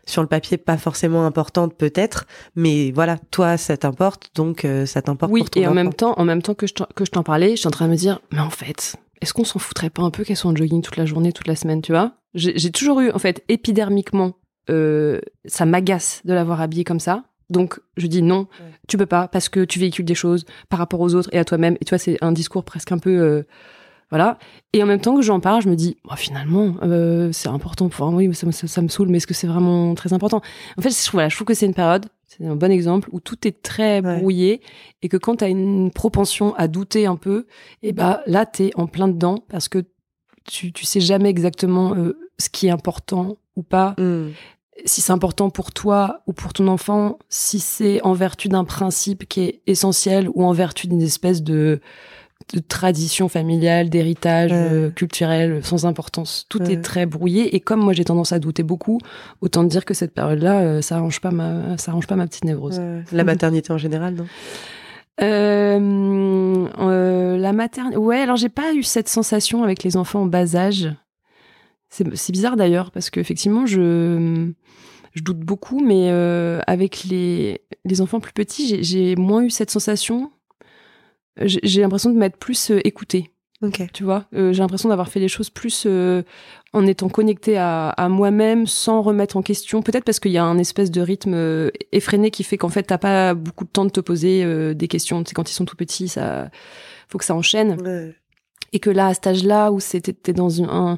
[0.07, 2.25] sur le papier pas forcément importantes peut-être,
[2.55, 5.75] mais voilà, toi ça t'importe, donc euh, ça t'importe Oui, pour ton et en enfant.
[5.75, 7.71] même temps, en même temps que je t'en- que je t'en parlais, je suis en
[7.71, 10.37] train de me dire, mais en fait, est-ce qu'on s'en foutrait pas un peu qu'elle
[10.37, 12.13] soit en jogging toute la journée, toute la semaine, tu vois?
[12.33, 14.33] J'ai j'ai toujours eu, en fait, épidermiquement,
[14.71, 17.23] euh, ça m'agace de l'avoir habillée comme ça.
[17.51, 18.71] Donc, je dis non, Ouais.
[18.87, 21.45] tu peux pas, parce que tu véhicules des choses par rapport aux autres et à
[21.45, 21.75] toi-même.
[21.81, 23.11] Et tu vois, c'est un discours presque un peu.
[23.19, 23.43] euh,
[24.09, 24.37] voilà.
[24.73, 27.87] Et en même temps que j'en parle, je me dis, oh, finalement, euh, c'est important
[27.87, 28.07] pour.
[28.13, 30.41] Oui, mais ça, me- ça, ça me saoule, mais est-ce que c'est vraiment très important?
[30.77, 33.07] En fait, je trouve, voilà, je trouve que c'est une période, c'est un bon exemple,
[33.13, 34.17] où tout est très Ouais.
[34.17, 34.61] brouillé
[35.01, 37.47] et que quand tu as une propension à douter un peu,
[37.83, 39.85] et bah là, tu es en plein dedans parce que
[40.45, 44.31] tu, tu sais jamais exactement euh, ce qui est important ou pas Mm.
[44.85, 49.27] Si c'est important pour toi ou pour ton enfant, si c'est en vertu d'un principe
[49.27, 51.81] qui est essentiel ou en vertu d'une espèce de,
[52.53, 56.45] de tradition familiale, d'héritage euh, culturel sans importance.
[56.49, 58.99] Tout est très brouillé et comme moi j'ai tendance à douter beaucoup,
[59.41, 62.45] autant dire que cette période-là, euh, ça arrange pas ma, ça arrange pas ma petite
[62.45, 62.81] névrose.
[63.11, 64.25] La maternité en général, non?
[65.23, 66.67] Euh,
[67.37, 67.97] la maternité.
[67.97, 70.89] Ouais, alors j'ai pas eu cette sensation avec les enfants en bas âge.
[71.91, 74.51] C'est bizarre d'ailleurs parce qu'effectivement je
[75.13, 79.69] je doute beaucoup, mais euh, avec les les enfants plus petits, j'ai- moins eu cette
[79.69, 80.31] sensation.
[81.37, 83.31] J'ai l'impression de m'être plus euh, écoutée
[83.93, 84.25] tu vois.
[84.33, 86.23] Euh, j'ai l'impression d'avoir fait les choses plus euh,
[86.73, 89.83] en étant connectée à, à moi-même, sans remettre en question.
[89.83, 92.97] Peut-être parce qu'il y a un espèce de rythme effréné qui fait qu'en fait, t'as
[92.97, 95.21] pas beaucoup de temps de te poser euh, des questions.
[95.23, 96.49] Tu sais, quand ils sont tout petits, ça
[97.07, 97.79] faut que ça enchaîne.
[97.81, 98.15] Ouais.
[98.73, 100.97] Et que là, à cet âge-là, où c'était dans un,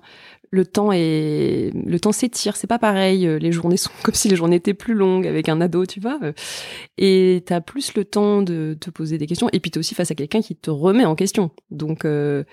[0.53, 3.25] le temps est le temps s'étire, c'est pas pareil.
[3.25, 5.99] euh, Les journées sont comme si les journées étaient plus longues avec un ado, tu
[5.99, 6.19] vois.
[6.21, 6.31] euh,
[6.99, 9.49] Et t'as plus le temps de te poser des questions.
[9.51, 11.49] Et puis t'es aussi face à quelqu'un qui te remet en question.
[11.71, 12.43] Donc, euh,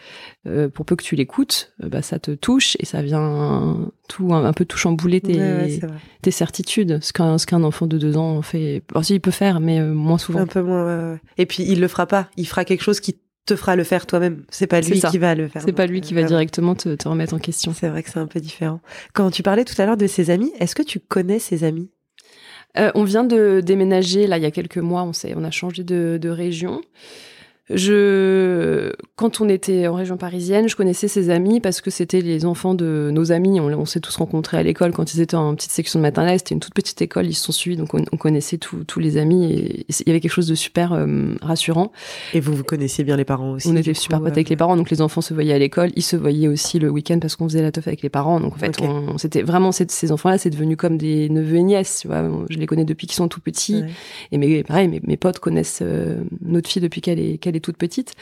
[0.46, 4.44] euh, pour peu que tu l'écoutes, bah, ça te touche et ça vient tout un,
[4.46, 5.88] un peu tout chambouler tes, Ouais, ouais,
[6.22, 6.98] tes certitudes.
[7.02, 8.82] Ce qu'un ce qu'un enfant de deux ans fait.
[8.92, 10.40] Alors, si, il peut faire, mais moins souvent.
[10.40, 10.84] Un peu moins.
[10.86, 11.20] ouais, ouais.
[11.36, 12.28] Et puis il le fera pas.
[12.38, 13.18] Il fera quelque chose qui
[13.50, 14.44] te fera le faire toi-même.
[14.48, 15.10] C'est pas lui ça.
[15.10, 15.62] qui va le faire.
[15.62, 16.36] C'est pas lui euh, qui va vraiment.
[16.36, 17.72] directement te, te remettre en question.
[17.74, 18.80] C'est vrai que c'est un peu différent.
[19.12, 21.90] Quand tu parlais tout à l'heure de ses amis, est-ce que tu connais ses amis?
[22.78, 25.02] Euh, on vient de déménager là il y a quelques mois.
[25.02, 26.80] On on a changé de, de région.
[27.72, 32.44] Je, quand on était en région parisienne, je connaissais ses amis parce que c'était les
[32.44, 33.60] enfants de nos amis.
[33.60, 36.38] On, on s'est tous rencontrés à l'école quand ils étaient en petite section de maternelle.
[36.38, 39.16] C'était une toute petite école, ils se sont suivis, donc on, on connaissait tous les
[39.16, 41.92] amis et, il y avait quelque chose de super euh, rassurant.
[42.34, 44.56] Et vous vous connaissiez bien les parents aussi on était super potes euh, avec les
[44.56, 47.36] parents, donc les enfants se voyaient à l'école, ils se voyaient aussi le week-end parce
[47.36, 48.40] qu'on faisait la teuf avec les parents.
[48.40, 51.62] Donc en fait, on, c'était vraiment ces, ces enfants-là, c'est devenu comme des neveux et
[51.62, 52.00] nièces.
[52.02, 53.82] Tu vois, je les connais depuis qu'ils sont tout petits.
[53.82, 53.90] Ouais.
[54.32, 57.59] Et mes, pareil, mes, mes potes connaissent euh, notre fille depuis qu'elle est, qu'elle est
[57.60, 58.14] toute petite.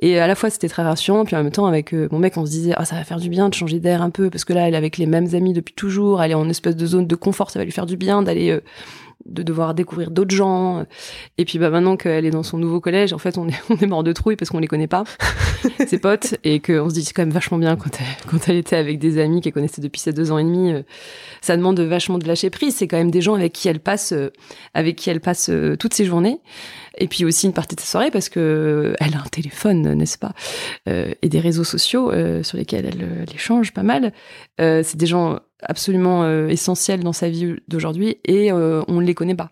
[0.00, 1.24] Et à la fois, c'était très rassurant.
[1.24, 3.18] Puis en même temps, avec euh, mon mec, on se disait, ah, ça va faire
[3.18, 4.30] du bien de changer d'air un peu.
[4.30, 6.22] Parce que là, elle est avec les mêmes amis depuis toujours.
[6.22, 7.50] Elle est en espèce de zone de confort.
[7.50, 8.60] Ça va lui faire du bien d'aller, euh,
[9.24, 10.84] de devoir découvrir d'autres gens.
[11.38, 13.76] Et puis, bah, maintenant qu'elle est dans son nouveau collège, en fait, on est, on
[13.76, 15.04] est mort de trouille parce qu'on les connaît pas.
[15.86, 18.56] ses potes et qu'on se dit c'est quand même vachement bien quand elle, quand elle
[18.56, 20.72] était avec des amis qu'elle connaissait depuis ses deux ans et demi.
[20.72, 20.82] euh,
[21.40, 22.76] ça demande vachement de lâcher prise.
[22.76, 24.30] C'est quand même des gens avec qui elle passe, euh,
[24.74, 26.40] avec qui elle passe euh, toutes ses journées.
[26.98, 30.16] Et puis aussi une partie de sa soirée parce que elle a un téléphone, n'est-ce
[30.16, 30.32] pas,
[30.86, 32.10] et des réseaux sociaux
[32.42, 34.14] sur lesquels elle, elle échange pas mal.
[34.58, 39.14] C'est des gens absolument euh, essentiels dans sa vie d'aujourd'hui et euh, on ne les
[39.14, 39.50] connaît pas.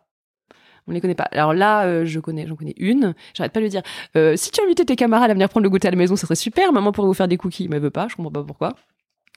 [0.86, 1.28] On les connaît pas.
[1.32, 3.14] Alors là, euh, je connais, j'en connais une.
[3.32, 3.82] J'arrête pas de lui dire
[4.16, 6.22] euh, si tu invitais tes camarades à venir prendre le goûter à la maison, ça
[6.26, 6.72] serait super.
[6.72, 8.06] Maman pourrait vous faire des cookies, mais elle veut pas.
[8.08, 8.74] Je comprends pas pourquoi.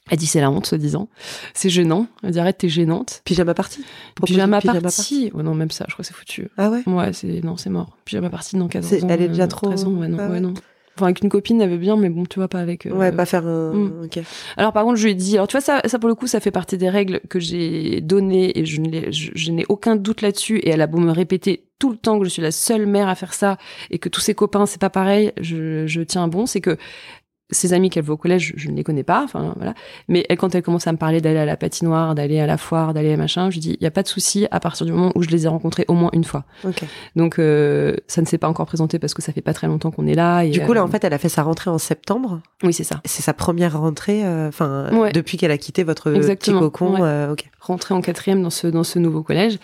[0.10, 1.10] Elle dit c'est la honte, soi-disant.
[1.54, 2.08] C'est gênant.
[2.24, 3.22] Elle dit arrête, t'es gênante.
[3.26, 3.84] Pyjama party
[4.26, 5.32] Pyjama, pyjama party.
[5.34, 6.48] Ouais, non, même ça, je crois que c'est foutu.
[6.58, 6.82] Ah ouais?
[6.86, 7.98] Ouais, c'est non, c'est mort.
[8.06, 9.08] Pyjama party dans 14 C'est- ans.
[9.10, 10.34] elle est euh, déjà trop- 13 ans, ouais, non, Ah ouais.
[10.34, 10.54] ouais, non.
[10.98, 12.86] Enfin, avec une copine, elle veut bien, mais bon, tu vois pas avec.
[12.88, 13.74] euh, Ouais, pas faire un.
[13.74, 14.02] Mm.
[14.06, 14.20] Ok.
[14.58, 16.28] alors par contre, je lui ai dit, alors tu vois ça, ça pour le coup,
[16.28, 19.66] ça fait partie des règles que j'ai données et je ne l'ai- je, je n'ai
[19.70, 20.58] aucun doute là-dessus.
[20.58, 23.08] Et elle a beau me répéter tout le temps que je suis la seule mère
[23.08, 23.58] à faire ça
[23.92, 26.76] et que tous ses copains c'est pas pareil, je, je tiens bon, c'est que
[27.50, 29.74] ses amis qu'elle voit au collège, je, je ne les connais pas, enfin voilà.
[30.08, 32.58] Mais elle, quand elle commence à me parler d'aller à la patinoire, d'aller à la
[32.58, 34.92] foire, d'aller à machin, je dis, il y a pas de souci à partir du
[34.92, 36.44] moment où je les ai rencontrés au moins une fois.
[36.66, 36.82] Ok.
[37.16, 39.92] Donc euh, ça ne s'est pas encore présenté parce que ça fait pas très longtemps
[39.92, 40.44] qu'on est là.
[40.44, 42.42] Et, Du coup, là, euh, en fait, elle a fait sa rentrée en septembre.
[42.64, 43.02] oui c'est ça.
[43.06, 45.12] C'est sa première rentrée, euh, enfin, Ouais.
[45.14, 46.94] depuis qu'elle a quitté votre Exactement, petit cocon.
[46.96, 47.00] ouais.
[47.02, 47.50] euh, ok.
[47.62, 49.58] rentrer en quatrième dans ce dans ce nouveau collège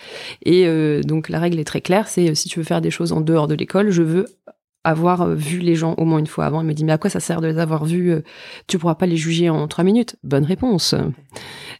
[0.45, 2.91] et euh, donc la règle est très claire c'est euh, si tu veux faire des
[2.91, 4.25] choses en dehors de l'école je veux
[4.83, 6.61] avoir euh, vu les gens au moins une fois avant.
[6.61, 8.21] Il me dit mais à quoi ça sert de les avoir vus euh,
[8.67, 10.15] tu pourras pas les juger en trois minutes?
[10.23, 10.95] Bonne réponse.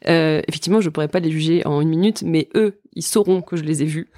[0.08, 3.56] Euh, effectivement je pourrais pas les juger en une minute mais eux ils sauront que
[3.56, 4.10] je les ai vus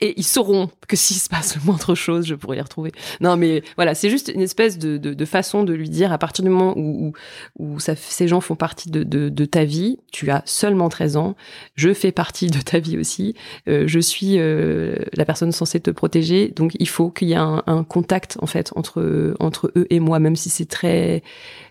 [0.00, 3.36] et ils sauront que s'il se passe le moindre chose je pourrais les retrouver non
[3.36, 6.44] mais voilà c'est juste une espèce de, de, de façon de lui dire à partir
[6.44, 7.12] du moment où,
[7.58, 10.88] où, où ça, ces gens font partie de, de, de ta vie tu as seulement
[10.88, 11.36] 13 ans
[11.74, 13.34] je fais partie de ta vie aussi.
[13.68, 17.36] Euh, je suis euh, la personne censée te protéger, donc il faut qu'il y ait
[17.36, 21.22] un, un contact en fait entre entre eux et moi, même si c'est très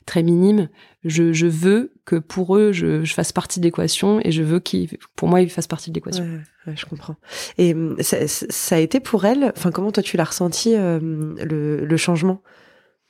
[0.08, 0.70] très minime.
[1.06, 4.60] Je, je veux que pour eux, je, je fasse partie de l'équation et je veux
[4.60, 6.24] qu'ils, pour moi, ils fassent partie de l'équation.
[6.24, 7.18] Ouais, ouais, je comprends.
[7.60, 11.00] Et hum, ça, ça a été pour elle, enfin, comment toi tu l'as ressenti, euh,
[11.46, 12.42] le, le changement?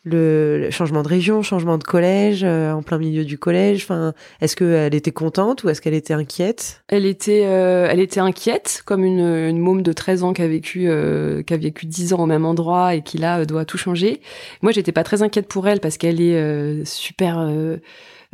[0.08, 3.84] Le, le changement de région, changement de collège, euh, en plein milieu du collège.
[3.84, 6.82] Enfin, est-ce qu'elle était contente ou est-ce qu'elle était inquiète?
[6.88, 10.48] Elle était, euh, elle était inquiète, comme une, une môme de 13 ans qui a
[10.48, 13.66] vécu, euh, qui a vécu 10 ans au même endroit et qui là euh, doit
[13.66, 14.22] tout changer.
[14.62, 17.48] Moi, j'étais pas très inquiète pour elle parce qu'elle est euh, super.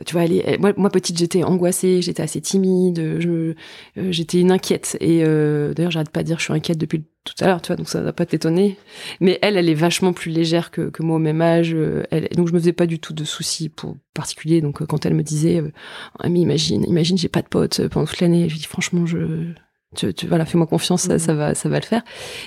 [0.05, 4.11] Tu vois, elle est, elle- moi, moi, petite, j'étais angoissée, j'étais assez timide, je, euh,
[4.11, 4.97] j'étais une inquiète.
[4.99, 7.67] Et euh, d'ailleurs, j'arrête pas de dire je suis inquiète depuis tout à l'heure, tu
[7.67, 8.77] vois, donc ça va pas t'étonner.
[9.21, 11.73] Mais elle, elle est vachement plus légère que, que moi au même âge.
[11.73, 14.61] euh, Elle, donc je me faisais pas du tout de soucis pour particulier.
[14.61, 15.71] Donc euh, quand elle me disait, euh,
[16.19, 19.17] ah, mais imagine, imagine, j'ai pas de potes pendant toute l'année, je dis franchement, je,
[19.93, 21.19] tu, tu voilà, fais-moi confiance, ça, Mhm.
[21.19, 22.03] ça va, ça va le faire.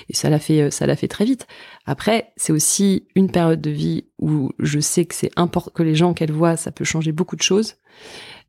[0.09, 1.47] Et ça l'a fait, euh, ça l'a fait très vite.
[1.85, 5.95] Après, c'est aussi une période de vie où je sais que c'est important que les
[5.95, 7.75] gens qu'elle voit, ça peut changer beaucoup de choses.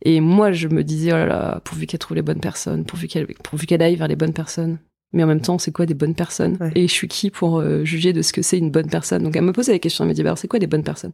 [0.02, 3.08] Et moi, je me disais, oh là là, pourvu qu'elle trouve les bonnes personnes, pourvu
[3.08, 4.78] qu'elle, pourvu qu'elle aille vers les bonnes personnes.
[5.14, 6.58] Mais en même temps, c'est quoi des bonnes personnes?
[6.60, 6.70] Ouais.
[6.74, 9.22] Et je suis qui pour euh, juger de ce que c'est une bonne personne?
[9.22, 10.82] Donc elle me posait la question, elle me dit, bah, alors c'est quoi des bonnes
[10.82, 11.12] personnes?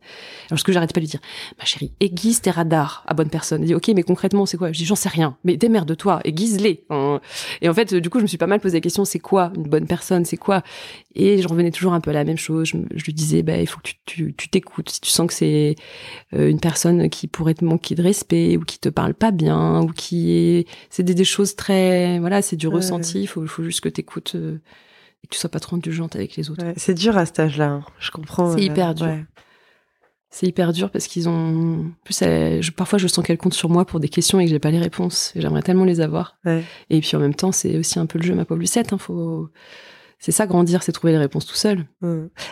[0.50, 1.20] Alors ce que j'arrête pas de lui dire,
[1.58, 3.60] ma chérie, aiguise tes radars à bonnes personnes.
[3.62, 4.72] Elle dit, ok, mais concrètement, c'est quoi?
[4.72, 5.36] Je dis, j'en sais rien.
[5.44, 6.84] Mais démerde-toi, aiguise-les.
[6.90, 7.20] Hein.
[7.62, 9.52] Et en fait, du coup, je me suis pas mal posé la question, c'est quoi
[9.54, 10.24] une bonne personne?
[10.24, 10.62] C'est quoi?
[11.14, 12.66] Et je revenais toujours un peu à la même chose.
[12.66, 14.90] Je, lui disais, bah, il faut que tu- t'écoutes.
[14.90, 15.76] Si tu sens que c'est
[16.34, 19.82] euh, une personne qui pourrait te manquer de respect ou qui te parle pas bien
[19.82, 23.22] ou qui est, c'est des, des choses très, voilà, c'est du ressenti.
[23.22, 24.58] Il faut, faut juste que t'écoutes euh,
[25.22, 26.64] et que tu sois pas trop indulgente avec les autres.
[26.64, 27.84] Ouais, C'est dur à cet âge-là, hein.
[27.98, 28.50] je comprends.
[28.52, 29.06] C'est euh, hyper dur.
[29.06, 29.24] ouais.
[30.30, 33.54] C'est hyper dur parce qu'ils ont, en plus, elle- je- parfois je sens qu'elle compte
[33.54, 35.32] sur moi pour des questions et que j'ai pas les réponses.
[35.36, 36.36] Et J'aimerais tellement les avoir.
[36.44, 36.64] Ouais.
[36.90, 38.92] Et puis en même temps, c'est aussi un peu le jeu, ma pauvre Lucette.
[38.92, 39.48] Hein, faut,
[40.18, 41.86] c'est ça grandir, c'est trouver les réponses tout seul.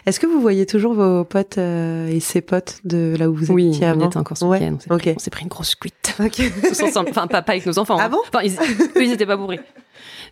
[0.07, 3.53] Est-ce que vous voyez toujours vos potes euh, et ses potes de là où vous
[3.53, 4.71] Oui, étiez on avant était encore ce Ouais.
[4.71, 5.31] On s'est ok.
[5.31, 6.15] pris, on une grosse cuite.
[6.21, 6.41] Ok.
[6.69, 7.09] tous ensemble.
[7.11, 7.97] Enfin, pas, pas avec nos enfants.
[7.99, 8.09] Ah hein.
[8.11, 8.19] bon?
[8.29, 8.53] Enfin, ils,
[8.97, 9.59] eux, ils étaient pas bourrés.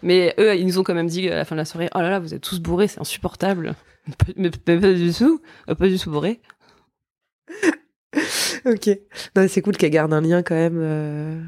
[0.02, 1.98] Mais eux, ils nous ont quand même dit à la fin de la soirée, oh
[1.98, 3.74] là là, vous êtes tous bourrés, c'est insupportable.
[4.36, 5.40] Mais, mais pas du tout,
[5.78, 6.40] pas du tout bourrés.
[8.66, 8.98] ok.
[9.36, 11.40] Non, c'est cool qu'elle garde un lien quand même euh,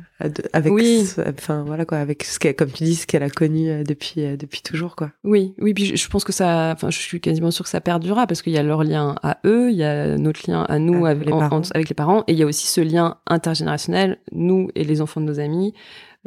[0.52, 1.04] avec, Oui.
[1.04, 3.82] ce- enfin voilà quoi, avec ce qu'elle, comme tu dis, ce qu'elle a connu euh,
[3.84, 5.10] depuis euh, depuis toujours quoi.
[5.24, 7.80] Oui, oui, puis je, je pense que ça, enfin, je suis quasiment sûre que ça
[7.80, 10.78] perdurera parce qu'il y a leur lien à eux, il y a notre lien à
[10.78, 13.18] nous Avec avec, les en- avec les parents, et il y a aussi ce lien
[13.26, 15.74] intergénérationnel, nous et les enfants de nos amis,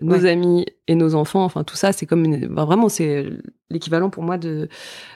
[0.02, 0.30] nos Ouais.
[0.30, 3.26] amis et nos enfants, enfin tout ça, c'est comme une, enfin, vraiment c'est
[3.70, 4.68] l'équivalent pour moi de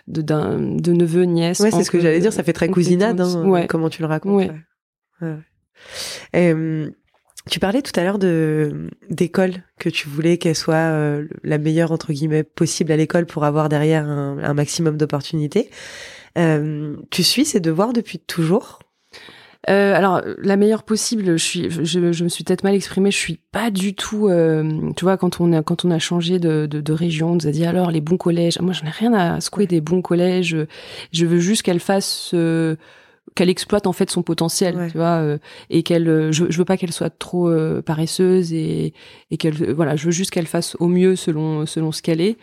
[0.08, 1.60] de d'un de neveu nièce.
[1.60, 2.32] Ouais, c'est ce que j'allais dire.
[2.34, 3.68] Ça fait très cousinade, hein, Ouais.
[3.68, 4.50] comment tu le racontes.
[7.50, 11.92] Tu parlais tout à l'heure de d'école que tu voulais qu'elle soit euh, la meilleure
[11.92, 15.70] entre guillemets possible à l'école pour avoir derrière un, un maximum d'opportunités.
[16.38, 18.80] Euh, tu suis ces devoirs depuis toujours?
[19.70, 23.12] Euh, alors la meilleure possible, je suis, je, je me suis peut-être mal exprimée.
[23.12, 26.40] Je suis pas du tout, euh, tu vois, quand on a quand on a changé
[26.40, 28.58] de, de, de région, on nous a dit alors les bons collèges.
[28.62, 30.56] Moi, j'en ai rien à secouer des bons collèges.
[31.12, 32.78] Je veux juste qu'elle fasse euh,
[33.36, 34.90] qu'elle exploite en fait son potentiel, Ouais.
[34.90, 35.38] tu vois, euh,
[35.70, 38.94] et qu'elle, euh, je, je veux pas qu'elle soit trop euh, paresseuse et,
[39.30, 42.38] et qu'elle, voilà, je veux juste qu'elle fasse au mieux selon selon ce qu'elle est.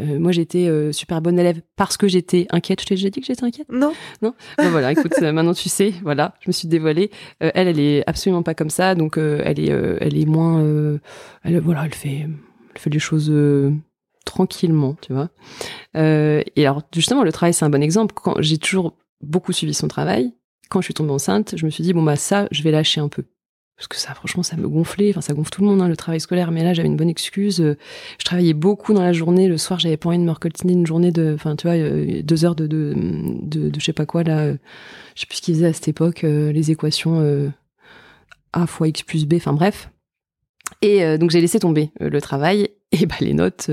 [0.00, 2.80] Euh, moi, j'étais euh, super bonne élève parce que j'étais inquiète.
[2.80, 3.68] Je t'ai déjà dit que j'étais inquiète?
[3.70, 3.92] Non.
[4.22, 7.10] Bon, voilà, écoute, euh, maintenant tu sais, voilà, je me suis dévoilée.
[7.42, 10.62] Euh, elle, elle est absolument pas comme ça, donc elle est, elle est moins,
[11.44, 12.26] elle, voilà, elle fait,
[12.74, 13.32] elle fait les choses
[14.24, 15.30] tranquillement, tu vois.
[15.94, 18.14] Et alors justement, le travail, c'est un bon exemple.
[18.14, 20.32] Quand j'ai toujours beaucoup suivi son travail,
[20.68, 23.00] quand je suis tombée enceinte, je me suis dit bon bah ça, je vais lâcher
[23.00, 23.24] un peu.
[23.80, 25.08] Parce que ça, franchement, ça me gonflait.
[25.08, 26.50] Enfin, ça gonfle tout le monde, hein, le travail scolaire.
[26.50, 27.56] Mais là, j'avais une bonne excuse.
[28.18, 29.48] Je travaillais beaucoup dans la journée.
[29.48, 32.20] Le soir, j'avais pas envie de me recoltiner une journée de, enfin, tu vois, euh,
[32.22, 34.40] deux heures de, de, de, de je sais pas quoi, là.
[34.40, 34.56] euh,
[35.14, 37.50] Je sais plus ce qu'ils faisaient à cette époque, euh, les équations
[38.52, 39.90] A fois X plus B, enfin bref.
[40.82, 42.68] Et donc, j'ai laissé tomber le travail.
[42.92, 43.70] Et bah, les notes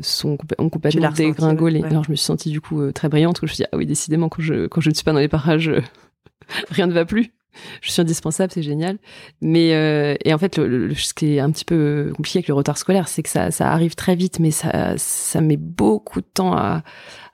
[0.00, 1.80] sont, ont complètement dégringolé.
[1.80, 1.86] ouais.
[1.88, 3.38] Alors, je me suis sentie, du coup, euh, très brillante.
[3.40, 5.18] Je me suis dit, ah oui, décidément, quand je, quand je ne suis pas dans
[5.18, 5.80] les parages, euh,
[6.70, 7.32] rien ne va plus.
[7.82, 8.98] Je suis indispensable, c'est génial.
[9.40, 12.48] Mais euh, et en fait, le, le- ce qui est un petit peu compliqué avec
[12.48, 16.20] le retard scolaire, c'est que ça, ça arrive très vite, mais ça, ça met beaucoup
[16.20, 16.82] de temps à,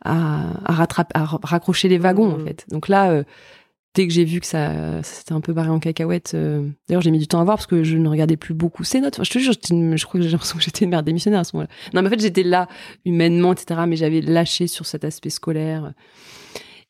[0.05, 2.47] à, à rattraper, à ra- raccrocher les wagons en Mhm.
[2.47, 2.65] fait.
[2.71, 3.25] Donc là, euh,
[3.95, 7.03] dès que j'ai vu que ça, ça s'était un peu barré en cacahuète, euh, d'ailleurs
[7.03, 9.15] j'ai mis du temps à voir parce que je ne regardais plus beaucoup ces notes.
[9.15, 11.41] Enfin, je te jure, une- je crois que j'ai l'impression que j'étais une mère démissionnaire
[11.41, 11.71] à ce moment-là.
[11.93, 12.67] Non, mais en fait, j'étais là
[13.05, 13.83] humainement, etc.
[13.87, 15.93] Mais j'avais lâché sur cet aspect scolaire.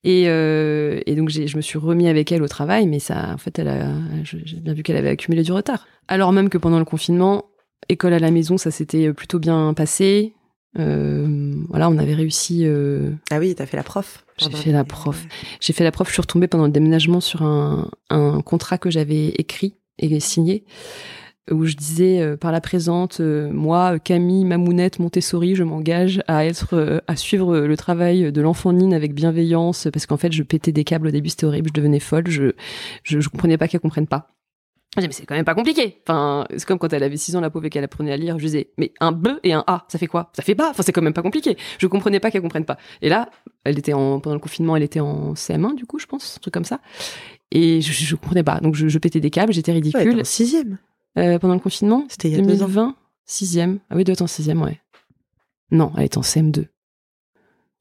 [0.05, 3.39] Et, euh, et donc je me suis remis avec elle au travail, mais ça, en
[3.39, 3.89] fait, elle a,
[4.23, 5.87] je- j'ai bien vu qu'elle avait accumulé du retard.
[6.09, 7.47] Alors même que pendant le confinement,
[7.89, 10.35] école à la maison, ça s'était plutôt bien passé.
[10.79, 12.63] Euh, voilà, on avait réussi.
[12.67, 14.25] euh, Ah oui, t'as fait la prof.
[14.39, 15.25] J'ai fait la prof.
[15.61, 16.09] J'ai fait la prof.
[16.09, 20.65] Je suis retombée pendant le déménagement sur un, un contrat que j'avais écrit et signé
[21.51, 26.47] où je disais euh, par la présente, euh, moi, Camille Mamounette Montessori, je m'engage à
[26.47, 30.43] être, euh, à suivre le travail de l'enfant Nine avec bienveillance, parce qu'en fait, je
[30.43, 32.53] pétais des câbles au début, c'était horrible, je devenais folle, je,
[33.03, 34.29] je, je comprenais pas qu'elle comprenne pas.
[34.97, 36.01] Je disais, mais c'est quand même pas compliqué.
[36.07, 38.39] Enfin, c'est comme quand elle avait 6 ans, la pauvre, et qu'elle apprenait à lire.
[38.39, 40.31] Je disais, mais un B et un A, ça fait quoi?
[40.35, 40.71] Ça fait pas.
[40.71, 41.57] Enfin, c'est quand même pas compliqué.
[41.79, 42.79] Je comprenais pas qu'elle comprenne pas.
[43.03, 43.29] Et là,
[43.65, 46.41] elle était en, pendant le confinement, elle était en CM1, du coup, je pense, un
[46.41, 46.79] truc comme ça.
[47.51, 48.61] Et je, je, comprenais pas.
[48.61, 50.21] Donc, je, je pétais des câbles, j'étais Ouais, ridicule.
[50.21, 50.79] en sixième.
[51.19, 52.05] Euh, pendant le confinement?
[52.09, 52.67] C'était il y a deux ans.
[52.67, 52.97] 2020
[53.27, 53.79] Sixième.
[53.89, 54.81] Ah oui, elle doit être en sixième, ouais.
[55.71, 56.67] Non, elle est en CM2.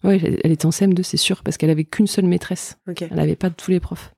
[0.04, 2.78] Ouais, elle, était en CM2, c'est sûr, parce qu'elle avait qu'une seule maîtresse.
[2.88, 3.02] Ok.
[3.02, 4.14] Elle n'avait pas tous les profs.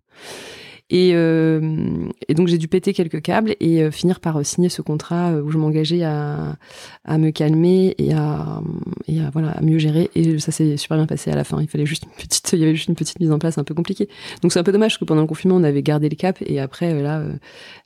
[0.91, 4.69] Et, euh, et donc j'ai dû péter quelques câbles et euh, finir par euh, signer
[4.69, 6.57] ce contrat où je m'engageais à,
[7.05, 8.61] à me calmer et à,
[9.07, 10.11] et à voilà à mieux gérer.
[10.13, 11.59] Et ça s'est super bien passé à la fin.
[11.59, 13.63] Il fallait juste une petite, il y avait juste une petite mise en place un
[13.63, 14.07] peu compliquée.
[14.43, 16.59] Donc c'est un peu dommage que pendant le confinement on avait gardé le cap et
[16.59, 17.23] après là,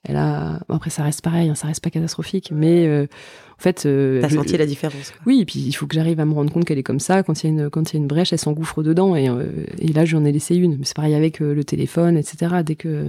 [0.04, 3.08] elle a, après ça reste pareil, hein, ça reste pas catastrophique, mais
[3.60, 5.12] en fait, euh, T'as je- senti la différence.
[5.12, 5.20] quoi.
[5.26, 7.24] oui, et puis il faut que j'arrive à me rendre compte qu'elle est comme ça.
[7.24, 9.18] Quand il y a une, quand il y a une brèche, elle s'engouffre dedans.
[9.18, 9.45] Et, euh,
[9.80, 10.82] et là, j'en ai laissé une.
[10.86, 12.55] C'est pareil avec euh, le téléphone, etc.
[12.64, 13.05] Dès que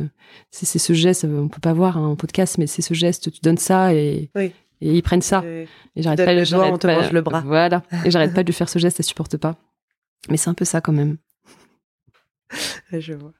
[0.51, 3.40] c'est ce geste, on peut pas voir hein, en podcast, mais c'est ce geste, tu
[3.42, 4.53] donnes ça et, Oui.
[4.80, 5.44] et ils prennent ça.
[5.46, 5.66] Et
[6.03, 7.42] j'arrête pas, le doigt, on te pas- mange le bras.
[7.46, 7.82] Voilà.
[8.05, 9.57] Et j'arrête pas de lui faire ce geste, elle supporte pas.
[10.28, 11.16] Mais c'est un peu ça quand même.
[12.92, 13.32] Je vois.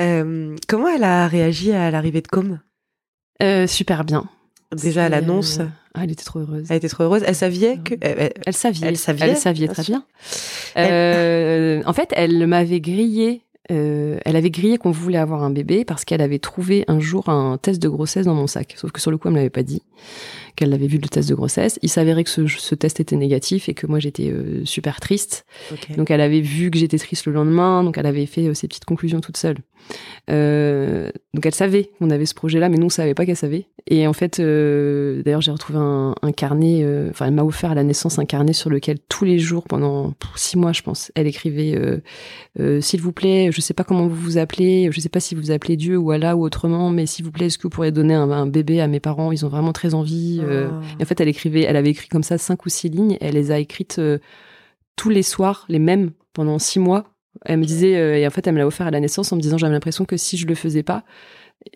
[0.00, 2.60] Euh, comment elle a réagi à l'arrivée de Com?
[3.42, 4.28] Euh, super bien.
[4.76, 6.66] Déjà à l'annonce, euh, ah, elle était trop heureuse.
[6.70, 7.22] elle était trop heureuse.
[7.26, 7.94] Elle savait que.
[8.00, 8.86] elle- elle- Elle saviait.
[8.88, 10.04] Elle saviait, Elle très bien.
[10.76, 13.42] Euh, en fait, elle m'avait grillé.
[13.70, 17.28] euh, elle avait grillé qu'on voulait avoir un bébé parce qu'elle avait trouvé un jour
[17.28, 18.74] un test de grossesse dans mon sac.
[18.76, 19.82] Sauf que sur le coup, elle me l'avait pas dit
[20.56, 21.78] qu'elle avait vu le test de grossesse.
[21.80, 25.46] Il s'avérait que ce, ce test était négatif et que moi j'étais euh, super triste.
[25.96, 28.84] Donc elle avait vu que j'étais triste le lendemain, donc elle avait fait ses petites
[28.84, 29.58] conclusions toute seule.
[30.30, 33.66] Euh, donc elle savait qu'on avait ce projet-là, mais nous on savait pas qu'elle savait.
[33.88, 36.82] Et en fait, euh, d'ailleurs j'ai retrouvé un, un carnet.
[36.84, 39.64] euh, Enfin, elle m'a offert à la naissance un carnet sur lequel tous les jours
[39.64, 41.76] pendant six mois, je pense, elle écrivait
[42.80, 45.40] s'il vous plaît, je sais pas comment vous vous appelez, je sais pas si vous
[45.42, 47.90] vous appelez Dieu ou Allah ou autrement, mais s'il vous plaît, est-ce que vous pourriez
[47.92, 49.32] donner un, un bébé à mes parents?
[49.32, 50.40] Ils ont vraiment très envie.
[50.42, 50.50] Oh.
[50.98, 53.16] et en fait, elle écrivait, elle avait écrit comme ça cinq ou six lignes.
[53.20, 54.00] Elle les a écrites
[54.96, 57.04] tous les soirs, les mêmes, pendant six mois.
[57.44, 59.36] Elle me disait, euh, et en fait, elle me l'a offert à la naissance en
[59.36, 61.04] me disant, j'avais l'impression que si je le faisais pas,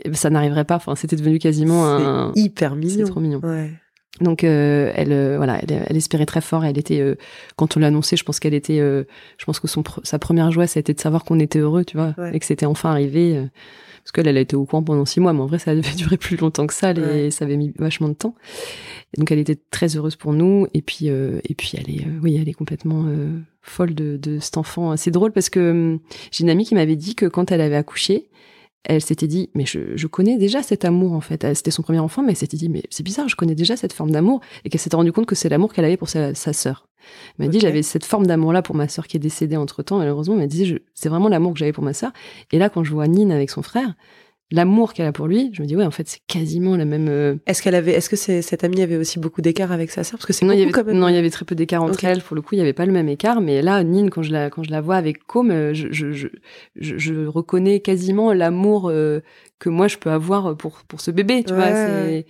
[0.05, 0.77] eh ben, ça n'arriverait pas.
[0.77, 2.33] Enfin, c'était devenu quasiment un.
[2.35, 3.07] C'est hyper C'est mignon.
[3.07, 3.41] trop mignon.
[3.43, 3.71] Ouais.
[4.21, 6.64] Donc, euh, elle, euh, voilà, elle, elle espérait très fort.
[6.64, 7.17] Elle était, euh,
[7.57, 9.05] quand on l'a annoncé, je pense qu'elle était, euh,
[9.39, 11.59] je pense que son, pr- sa première joie, ça a été de savoir qu'on était
[11.59, 12.35] heureux, tu vois, Ouais.
[12.35, 13.37] et que c'était enfin arrivé.
[13.37, 13.45] euh,
[14.03, 15.95] parce qu'elle, elle a été au courant pendant six mois, mais en vrai, ça devait
[15.97, 17.31] durer plus longtemps que ça, Ouais.
[17.33, 18.37] ça avait mis vachement de temps.
[19.14, 20.67] Et donc, elle était très heureuse pour nous.
[20.75, 23.29] Et puis, euh, et puis, elle est, euh, oui, elle est complètement euh,
[23.62, 24.97] folle de, de cet enfant.
[24.97, 25.99] C'est drôle parce que hum,
[26.31, 28.29] j'ai une amie qui m'avait dit que quand elle avait accouché,
[28.89, 31.55] elle s'était dit, mais je, je, connais déjà cet amour en fait.
[31.55, 33.93] C'était son premier enfant, mais elle s'était dit, mais c'est bizarre, je connais déjà cette
[33.93, 36.53] forme d'amour, et qu'elle s'était rendue compte que c'est l'amour qu'elle avait pour sa, sa
[36.53, 36.89] sœur.
[37.39, 39.99] Elle m'a dit, j'avais cette forme d'amour-là pour ma sœur qui est décédée entre temps,
[39.99, 40.34] malheureusement.
[40.34, 42.12] Elle m'a dit, c'est vraiment l'amour que j'avais pour ma sœur.
[42.53, 43.95] Et là, quand je vois Nine avec son frère,
[44.53, 47.09] l'amour qu'elle a pour lui, je me dis ouais en fait c'est quasiment la même.
[47.09, 50.05] euh, Est-ce qu'elle avait, est-ce que c'est, cette amie avait aussi beaucoup d'écart avec sa
[50.05, 50.19] sœur?
[50.19, 50.97] Parce que c'est Non, il y avait quand même.
[50.99, 52.23] non, il y avait très peu d'écart entre elles.
[52.23, 53.41] Pour le coup, il y avait pas le même écart.
[53.41, 56.13] Mais là, Nine, quand je la quand je la vois avec Com, euh, je je
[56.13, 56.29] je,
[56.77, 59.21] je, reconnais quasiment l'amour euh,
[59.59, 61.43] que moi je peux avoir pour pour ce bébé.
[61.45, 62.27] Tu vois, Ouais, c'est ouais.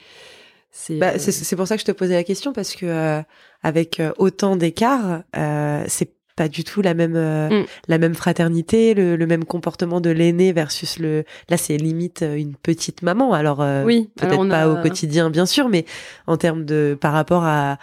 [0.71, 2.87] c'est Bah, euh, c'est, c'est pour ça que je te posais la question parce que
[2.87, 3.21] euh,
[3.62, 7.64] avec autant d'écart, euh, c'est pas du tout la même euh, Mm.
[7.89, 11.24] la même fraternité, le, le même comportement de l'aîné versus le.
[11.49, 13.32] Là, c'est limite euh, une petite maman.
[13.32, 14.11] Alors euh, oui.
[14.16, 15.84] peut-être pas a- au quotidien, bien sûr, mais
[16.26, 17.78] en termes de par rapport à,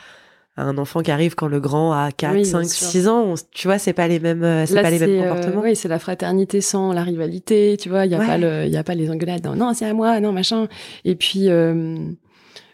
[0.55, 2.87] un enfant qui arrive quand le grand a 4, Oui, bien 5, sûr.
[2.87, 5.61] 6 ans, on- tu vois, c'est pas les mêmes, c'est pas les mêmes euh, comportements.
[5.63, 8.05] oui, c'est la fraternité sans la rivalité, tu vois.
[8.05, 8.27] Il y a Ouais.
[8.27, 9.43] pas le, il y a pas les engueulades.
[9.47, 10.67] Non, non, c'est à moi, non, machin.
[11.05, 11.97] Et puis, euh,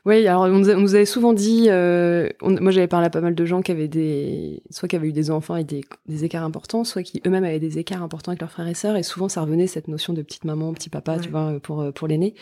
[0.10, 3.08] oui, alors on nous, a- on nous avait souvent dit, euh, on- moi j'avais parlé
[3.08, 5.68] à pas mal de gens qui avaient des, soit qui avaient eu des enfants avec
[5.68, 8.74] des, des écarts importants, soit qui eux-mêmes avaient des écarts importants avec leurs frères et
[8.74, 8.96] sœurs.
[8.98, 11.92] Et souvent, ça revenait cette notion de petite maman, petit papa, tu vois, pour euh,
[11.92, 12.34] pour l'aîné.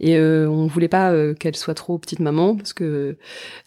[0.00, 3.16] Et euh, on voulait pas euh, qu'elle soit trop petite maman parce que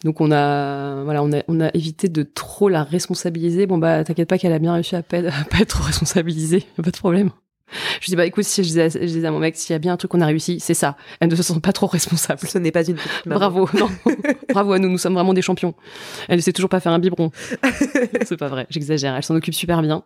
[0.04, 3.66] donc on a voilà on a on a évité de trop la responsabiliser.
[3.66, 6.64] Bon bah t'inquiète pas qu'elle a bien réussi à pas, à pas être trop responsabilisée,
[6.82, 7.30] pas de problème.
[8.00, 9.76] Je dis bah écoute si je disais, à- je disais à mon mec s'il y
[9.76, 10.96] a bien un truc qu'on a réussi c'est ça.
[11.20, 12.40] Elle ne se sent pas trop responsable.
[12.46, 13.38] Ce n'est pas une petite maman.
[13.38, 13.88] Bravo, non,
[14.52, 15.74] bravo à nous, nous sommes vraiment des champions.
[16.28, 17.30] Elle ne sait toujours pas faire un biberon.
[18.24, 19.14] c'est pas vrai, j'exagère.
[19.16, 20.02] Elle s'en occupe super bien,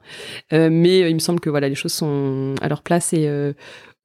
[0.53, 3.27] Euh, mais euh, il me semble que voilà les choses sont à leur place et
[3.29, 3.53] euh,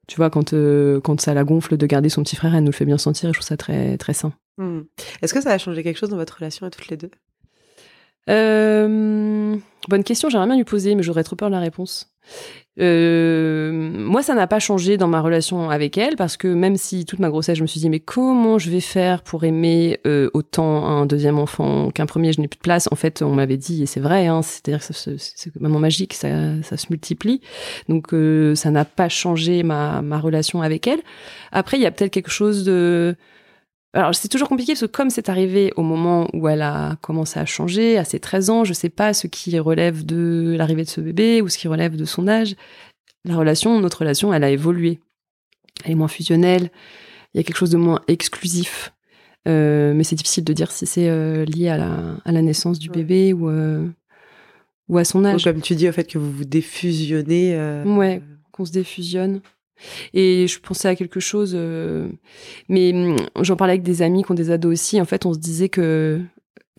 [0.08, 2.72] tu vois quand euh, quand ça la gonfle de garder son petit frère, elle nous
[2.72, 4.34] le fait bien sentir et je trouve ça très très sain.
[4.58, 4.82] Hmm.
[5.22, 7.12] Est-ce que ça a changé quelque chose dans votre relation à toutes les deux?
[9.88, 12.14] Bonne question, j'aimerais bien lui poser, mais j'aurais trop peur de la réponse.
[12.80, 17.06] Euh, moi, ça n'a pas changé dans ma relation avec elle parce que même si
[17.06, 20.30] toute ma grossesse, je me suis dit mais comment je vais faire pour aimer euh,
[20.34, 22.88] autant un deuxième enfant qu'un premier, je n'ai plus de place.
[22.92, 26.30] En fait, on m'avait dit et c'est vrai, hein, c'est-à-dire que c'est vraiment magique, ça,
[26.64, 27.42] ça se multiplie.
[27.90, 31.00] Donc euh, ça n'a pas changé ma, ma relation avec elle.
[31.52, 33.16] Après, il y a peut-être quelque chose de
[33.94, 37.40] alors c'est toujours compliqué parce que comme c'est arrivé au moment où elle a commencé
[37.40, 40.90] à changer, à ses 13 ans, je sais pas ce qui relève de l'arrivée de
[40.90, 42.56] ce bébé ou ce qui relève de son âge.
[43.26, 45.00] La relation, notre relation, elle a évolué.
[45.84, 46.70] Elle est moins fusionnelle,
[47.34, 48.92] il y a quelque chose de moins exclusif.
[49.48, 52.78] Euh, mais c'est difficile de dire si c'est euh, lié à la, à la naissance
[52.78, 52.96] du Ouais.
[52.98, 53.88] bébé ou, euh,
[54.90, 55.44] ou à son Ou âge.
[55.46, 57.56] Comme tu dis, au fait que vous vous défusionnez.
[57.86, 58.22] Ouais.
[58.52, 59.40] qu'on se défusionne.
[60.14, 62.10] Et je pensais à quelque chose, euh,
[62.68, 65.00] mais hum, j'en parlais avec des amis qui ont des ados aussi.
[65.02, 66.22] En fait, on se disait que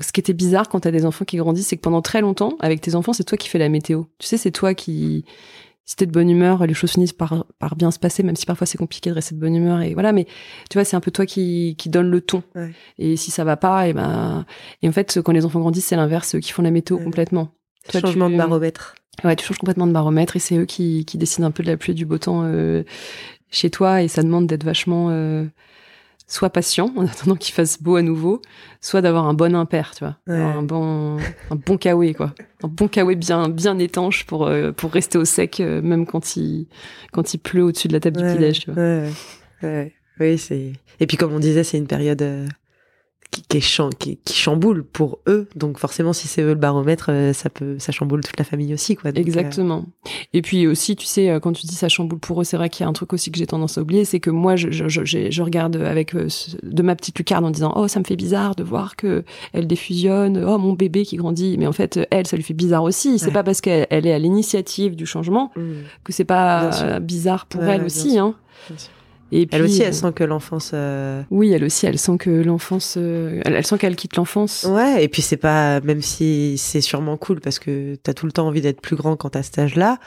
[0.00, 2.56] ce qui était bizarre quand t'as des enfants qui grandissent, c'est que pendant très longtemps,
[2.60, 4.04] avec tes enfants, c'est toi qui fais la météo.
[4.18, 5.24] Tu sais, c'est toi qui,
[5.84, 8.46] si t'es de bonne humeur, les choses finissent par, par bien se passer, même si
[8.46, 9.82] parfois c'est compliqué de rester de bonne humeur.
[9.82, 10.24] Et voilà, mais
[10.70, 12.42] tu vois, c'est un peu toi qui, qui donne le ton.
[12.54, 12.70] Ouais.
[12.98, 14.46] Et si ça va pas, et ben,
[14.82, 17.04] et en fait, quand les enfants grandissent, c'est l'inverse, eux qui font la météo Ouais.
[17.04, 17.48] complètement.
[17.90, 18.94] Toi, Changement tu- de baromètre.
[19.24, 21.68] Ouais, tu changes complètement de baromètre et c'est eux qui, qui décident un peu de
[21.68, 22.82] la pluie et du beau temps euh,
[23.50, 25.44] chez toi et ça demande d'être vachement euh,
[26.26, 28.40] soit patient en attendant qu'il fasse beau à nouveau,
[28.80, 30.40] soit d'avoir un bon impair, tu vois, Ouais.
[30.40, 31.18] Un bon
[31.50, 35.24] un bon kawaii quoi, un bon kawaii bien bien étanche pour euh, pour rester au
[35.24, 36.66] sec euh, même quand il
[37.12, 38.82] quand il pleut au-dessus de la table du petit déj, tu vois.
[38.82, 39.10] ouais,
[39.62, 39.92] ouais.
[40.20, 40.74] Oui, c'est.
[41.00, 42.46] Et puis comme on disait, c'est une période euh,
[43.30, 45.48] qui, qui, est cham- qui, qui chamboule pour eux.
[45.54, 48.74] Donc forcément, si c'est eux le baromètre, euh, ça peut, ça chamboule toute la famille
[48.74, 49.12] aussi, quoi.
[49.12, 49.84] Donc, euh, Exactement.
[50.32, 52.68] Et puis aussi, tu sais, euh, quand tu dis ça chamboule pour eux, c'est vrai
[52.70, 54.70] qu'il y a un truc aussi que j'ai tendance à oublier, c'est que moi, je,
[54.70, 58.16] je, je, je regarde avec de ma petite lucarne en disant, oh, ça me fait
[58.16, 61.56] bizarre de voir que elle défusionne, oh, mon bébé qui grandit.
[61.58, 63.18] Mais en fait, elle, ça lui fait bizarre aussi.
[63.18, 63.32] C'est Ouais.
[63.32, 67.46] pas parce qu'elle elle est à l'initiative du changement euh, mm, que c'est pas bizarre
[67.46, 68.18] pour Ouais, elle aussi.
[68.18, 68.34] Hein.
[68.68, 68.90] bien sûr.
[69.32, 70.72] Et puis, Elle aussi, elle sent que l'enfance.
[70.74, 74.66] euh, Oui, elle aussi, elle sent que l'enfance, euh, elle, elle sent qu'elle quitte l'enfance.
[74.68, 78.32] Ouais, et puis c'est pas, même si c'est sûrement cool parce que t'as tout le
[78.32, 79.98] temps envie d'être plus grand quand t'as cet âge-là.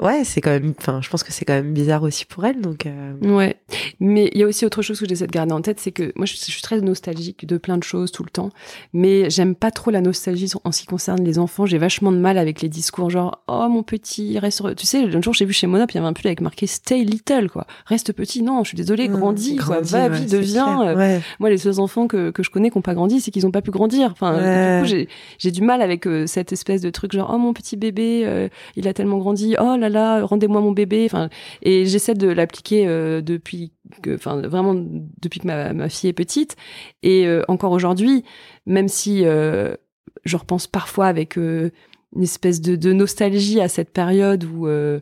[0.00, 2.62] Ouais, c'est quand même, enfin, je pense que c'est quand même bizarre aussi pour elle,
[2.62, 2.86] donc.
[2.86, 3.56] euh, Ouais,
[4.00, 6.12] mais il y a aussi autre chose que j'essaie de garder en tête, c'est que
[6.16, 8.48] moi je, je suis très nostalgique de plein de choses tout le temps,
[8.94, 11.66] mais j'aime pas trop la nostalgie en ce qui concerne les enfants.
[11.66, 15.20] J'ai vachement de mal avec les discours genre oh mon petit reste, tu sais, un
[15.20, 17.50] jour j'ai vu chez Mona puis il y avait un pull avec marqué Stay little
[17.50, 18.42] quoi, reste petit.
[18.42, 20.88] Non, je suis désolée, grandis, quoi, grandis, va, ouais, vie, deviens.
[20.88, 21.20] euh, Ouais.
[21.38, 23.50] Moi, les seuls enfants que, que je connais qui n'ont pas grandi, c'est qu'ils n'ont
[23.50, 24.10] pas pu grandir.
[24.12, 24.76] Enfin, Ouais.
[24.78, 27.52] du coup, j'ai, j'ai du mal avec euh, cette espèce de truc genre, oh mon
[27.52, 31.04] petit bébé, il a tellement grandi, oh là là, rendez-moi mon bébé.
[31.04, 31.28] Enfin,
[31.62, 33.72] et j'essaie de l'appliquer euh, depuis,
[34.02, 36.56] que, enfin, vraiment depuis que ma, ma fille est petite.
[37.02, 38.24] Et euh, encore aujourd'hui,
[38.66, 39.76] même si euh,
[40.24, 41.70] je repense parfois avec euh,
[42.14, 45.00] une espèce de, de, nostalgie à cette période où euh,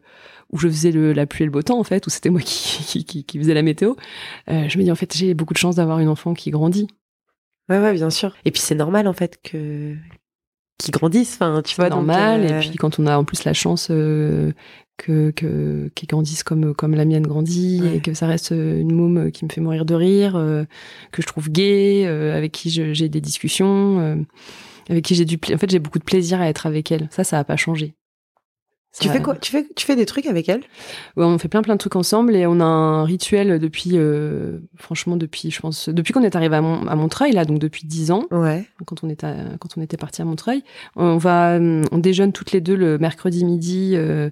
[0.52, 2.40] où je faisais le, la pluie et le beau temps en fait, où c'était moi
[2.44, 3.94] qui, qui, qui, faisais la météo.
[4.48, 6.88] Euh, je me dis en fait j'ai beaucoup de chance d'avoir une enfant qui grandit.
[7.68, 8.34] Ouais ouais bien sûr.
[8.44, 9.94] Et puis c'est normal en fait que
[10.80, 11.88] qui grandissent, enfin tu vois.
[11.88, 12.42] Normal.
[12.42, 12.56] Donc, euh...
[12.56, 14.52] Et puis quand on a en plus la chance euh,
[14.96, 17.96] que que qu'ils grandissent comme comme la mienne grandit ouais.
[17.96, 20.64] et que ça reste une môme qui me fait mourir de rire, euh,
[21.12, 24.26] que je trouve gay, euh, avec qui j'ai des discussions
[24.88, 27.22] avec qui j'ai du en fait j'ai beaucoup de plaisir à être avec elle ça
[27.22, 27.94] ça a pas changé
[28.92, 29.04] ça...
[29.04, 29.36] tu fais quoi?
[29.36, 30.60] Tu fais tu fais des trucs avec elle?
[31.16, 34.58] Ouais on fait plein plein de trucs ensemble et on a un rituel depuis euh,
[34.76, 37.86] franchement depuis je pense depuis qu'on est arrivé à, Mon, à Montreuil là donc depuis
[37.86, 38.24] dix ans.
[38.30, 38.66] Ouais.
[38.86, 40.62] Quand on était quand on était parti à Montreuil.
[40.96, 44.30] On va on déjeune toutes les deux le mercredi midi euh,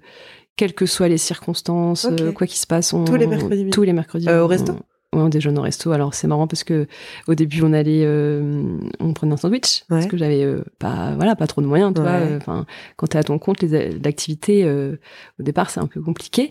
[0.56, 2.24] quelles que soient les circonstances okay.
[2.24, 4.74] euh, quoi qu'il se passe on, tous les mercredis on, tous les mercredis au resto?
[5.14, 5.90] Ouais, on déjeune au resto.
[5.92, 6.86] Alors c'est marrant parce que
[7.28, 9.84] au début on allait, euh, on prenait un sandwich ouais.
[9.88, 12.02] parce que j'avais euh, pas, voilà, pas trop de moyens, ouais.
[12.02, 12.36] vois.
[12.36, 14.98] Enfin, quand t'es à ton compte, l'activité euh,
[15.40, 16.50] au départ c'est un peu compliqué.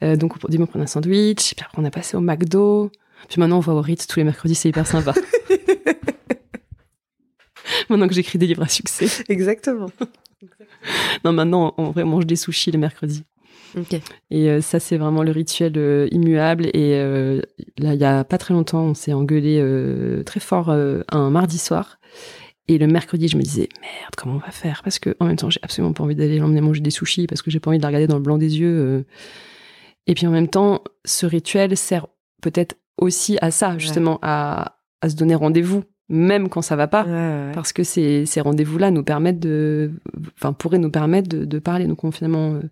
[0.00, 2.90] donc au début on prenait un sandwich, puis après on a passé au McDo,
[3.28, 5.12] puis maintenant on va au Ritz tous les mercredis, c'est hyper sympa.
[7.90, 9.08] maintenant que j'écris des livres à succès.
[9.28, 9.90] Exactement.
[11.26, 13.24] non, maintenant on, on mange des sushis les mercredis.
[13.76, 14.00] Okay.
[14.30, 16.66] Et euh, ça, c'est vraiment le rituel euh, immuable.
[16.66, 17.40] Et euh,
[17.78, 19.62] là, il y a pas très longtemps, on s'est engueulé
[20.24, 21.98] très fort un mardi soir.
[22.68, 24.82] Et le mercredi, je me disais merde, comment on va faire?
[24.84, 27.42] Parce que en même temps, j'ai absolument pas envie d'aller l'emmener manger des sushis parce
[27.42, 29.04] que j'ai pas envie de la regarder dans le blanc des yeux.
[30.06, 32.06] Et puis en même temps, ce rituel sert
[32.42, 34.18] peut-être aussi à ça, justement, ouais.
[34.22, 37.52] à, à se donner rendez-vous même quand ça va pas, ouais, ouais.
[37.54, 39.92] parce que ces, ces rendez-vous-là nous permettent de,
[40.36, 41.86] enfin pourraient nous permettre de, de parler.
[41.86, 42.62] Donc on, finalement, euh,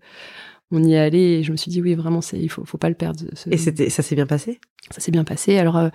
[0.71, 2.77] on y est allé et je me suis dit oui vraiment c'est il faut faut
[2.77, 3.23] pas le perdre.
[3.33, 3.49] Ce...
[3.49, 4.59] Et c'était ça s'est bien passé?
[4.91, 5.57] Ça s'est bien passé.
[5.57, 5.89] Alors euh,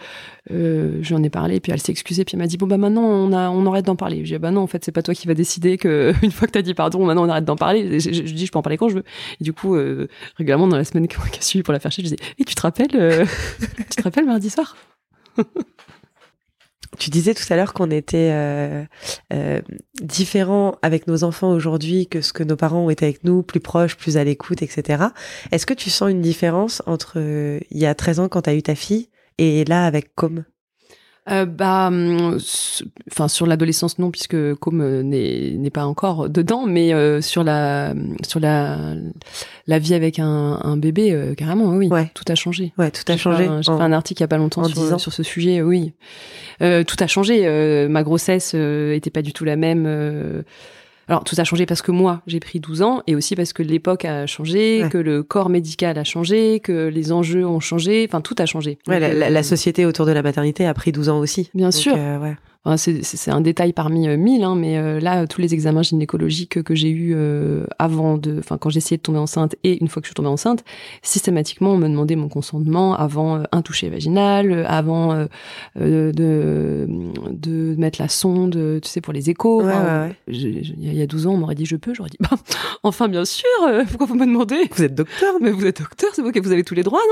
[0.51, 3.05] euh, j'en ai parlé puis elle s'est excusée puis elle m'a dit bon bah maintenant
[3.05, 4.25] on a on arrête d'en parler.
[4.25, 6.49] J'ai dit bah non en fait c'est pas toi qui va décider que une fois
[6.49, 8.01] que t'as dit pardon maintenant on arrête d'en parler.
[8.01, 9.05] Je, je, je, dis je peux en parler quand je veux.
[9.41, 12.05] Et du coup euh, régulièrement dans la semaine qui a suivi pour la faire chier
[12.05, 12.89] je disais et tu te rappelles
[13.91, 14.77] tu te rappelles mardi soir?
[16.99, 18.85] Tu disais tout à l'heure qu'on était euh,
[19.33, 19.61] euh,
[20.03, 23.61] différents avec nos enfants aujourd'hui que ce que nos parents ont été avec nous, plus
[23.61, 25.05] proches, plus à l'écoute, etc.
[25.53, 28.51] Est-ce que tu sens une différence entre euh, il y a 13 ans quand tu
[28.51, 30.45] as eu ta fille et là avec Com?
[31.31, 31.91] Euh, bah,
[33.11, 37.45] enfin sur l'adolescence non puisque Com euh, n'est n'est pas encore dedans, mais euh, sur
[37.45, 37.95] la
[38.27, 38.95] sur la
[39.67, 42.11] la vie avec un, un bébé euh, carrément oui, ouais.
[42.13, 42.75] tout a changé.
[42.77, 43.49] Ouais, tout a changé.
[43.63, 45.95] J'ai fait un article il y a pas longtemps sur, sur, ce sujet, oui.
[46.61, 47.89] tout a changé.
[47.89, 50.45] ma grossesse était pas du tout la même.
[51.09, 53.63] Alors tout a changé parce que moi j'ai pris 12 ans et aussi parce que
[53.63, 54.89] l'époque a changé, ouais.
[54.89, 58.79] que le corps médical a changé, que les enjeux ont changé, enfin tout a changé.
[58.87, 61.51] Ouais, Donc, la, la, société autour de la maternité a pris 12 ans aussi.
[61.55, 61.95] Bien Donc, sûr.
[61.97, 62.37] Euh, ouais.
[62.67, 66.63] Enfin, c'est un détail parmi euh, mille, hein, mais euh, là, tous les examens gynécologiques
[66.63, 70.01] que j'ai eus euh, avant de, enfin, quand j'essayais de tomber enceinte et une fois
[70.01, 70.65] que je suis tombée enceinte,
[71.03, 76.89] systématiquement, on me demandait mon consentement avant euh, un toucher vaginal, avant euh, de,
[77.31, 79.63] de mettre la sonde, tu sais, pour les échos.
[79.63, 82.31] Ouais, il y a 12 ans, on m'aurait dit je peux, j'aurais dit, bah,
[82.83, 83.47] enfin, bien sûr,
[83.89, 84.71] pourquoi vous me demandez?
[84.75, 87.03] Vous êtes docteur Mais vous êtes docteur, c'est vous que vous avez tous les droits,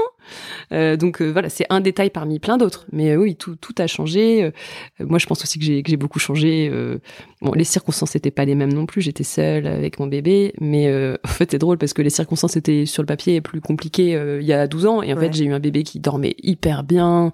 [0.70, 0.96] non?
[0.96, 2.86] Donc voilà, c'est un détail parmi plein d'autres.
[2.90, 4.50] Mais oui, tout, tout a changé.
[4.98, 6.70] moi, je pense aussi que j'ai beaucoup changé.
[6.72, 6.98] Euh,
[7.40, 9.00] bon, les circonstances n'étaient pas les mêmes non plus.
[9.00, 12.56] J'étais seule avec mon bébé, mais euh, en fait c'est drôle parce que les circonstances
[12.56, 15.02] étaient sur le papier plus compliquées euh, il y a 12 ans.
[15.02, 15.26] Et en ouais.
[15.26, 17.32] fait j'ai eu un bébé qui dormait hyper bien,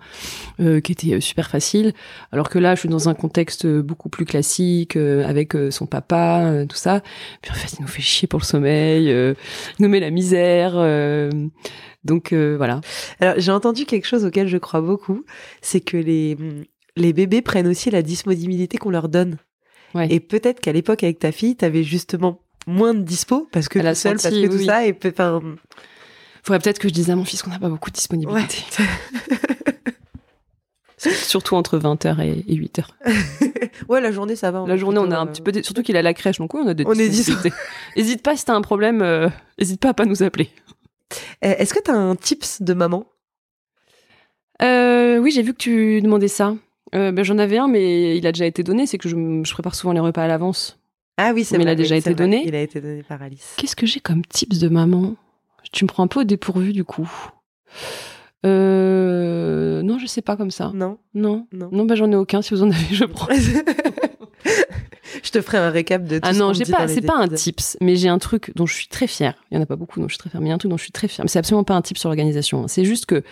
[0.59, 1.93] qui était super facile.
[2.33, 6.77] Alors que là je suis dans un contexte beaucoup plus classique avec son papa, tout
[6.77, 7.03] ça.
[7.43, 9.35] Puis en fait il nous fait chier pour le sommeil, il
[9.79, 10.75] nous met la misère.
[12.05, 12.81] donc voilà.
[13.21, 15.25] Alors j'ai entendu quelque chose auquel je crois beaucoup,
[15.61, 16.37] c'est que les
[16.99, 19.39] les bébés prennent aussi la disponibilité qu'on leur donne.
[19.95, 20.07] Ouais.
[20.11, 23.87] Et peut-être qu'à l'époque, avec ta fille, t'avais justement moins de dispo parce que Elle
[23.87, 24.59] a seule, senti, parce que oui.
[24.61, 24.87] tout ça.
[24.87, 25.41] Et enfin.
[26.43, 28.59] Faudrait peut-être que je dise à mon fils qu'on n'a pas beaucoup de disponibilité.
[28.79, 29.37] Ouais.
[30.99, 32.85] Surtout entre 20h et 8h.
[33.89, 34.65] ouais, la journée, ça va.
[34.67, 35.53] La journée, on a un petit peu.
[35.63, 37.53] Surtout qu'il a la crèche, donc oui, on a des on est.
[37.97, 39.29] Hésite pas si t'as un problème, euh...
[39.59, 40.51] hésite pas à pas nous appeler.
[41.45, 43.07] Euh, Est-ce que t'as un tips de maman?
[44.63, 46.55] Euh, Oui, j'ai vu que tu demandais ça.
[46.95, 48.87] Euh, ben, J'en avais un, mais il a déjà été donné.
[48.87, 50.79] C'est que je, je, prépare souvent les repas à l'avance.
[51.17, 52.45] Ah oui, c'est Mais vrai, il a déjà oui, été donné.
[52.47, 53.55] Il a été donné par Alice.
[53.57, 55.15] Qu'est-ce que j'ai comme tips de maman?
[55.73, 57.11] Tu me prends un peu au dépourvu du coup.
[58.47, 59.83] Euh...
[59.83, 60.71] Non, je sais pas comme ça.
[60.75, 60.99] Non.
[61.15, 61.47] Non.
[61.53, 61.69] Non.
[61.73, 62.41] Non, bah j'en ai aucun.
[62.41, 63.29] Si vous en avez, je prends.
[65.23, 67.01] Je te ferai un récap de tout Ah ce non, qu'on j'ai dit pas, c'est
[67.01, 69.35] pas un tips, mais j'ai un truc dont je suis très fière.
[69.51, 70.55] Il y en a pas beaucoup dont je suis très fière, mais il y a
[70.55, 71.25] un truc dont je suis très fière.
[71.25, 72.69] Mais c'est absolument pas un tip sur l'organisation.
[72.69, 73.23] C'est juste que,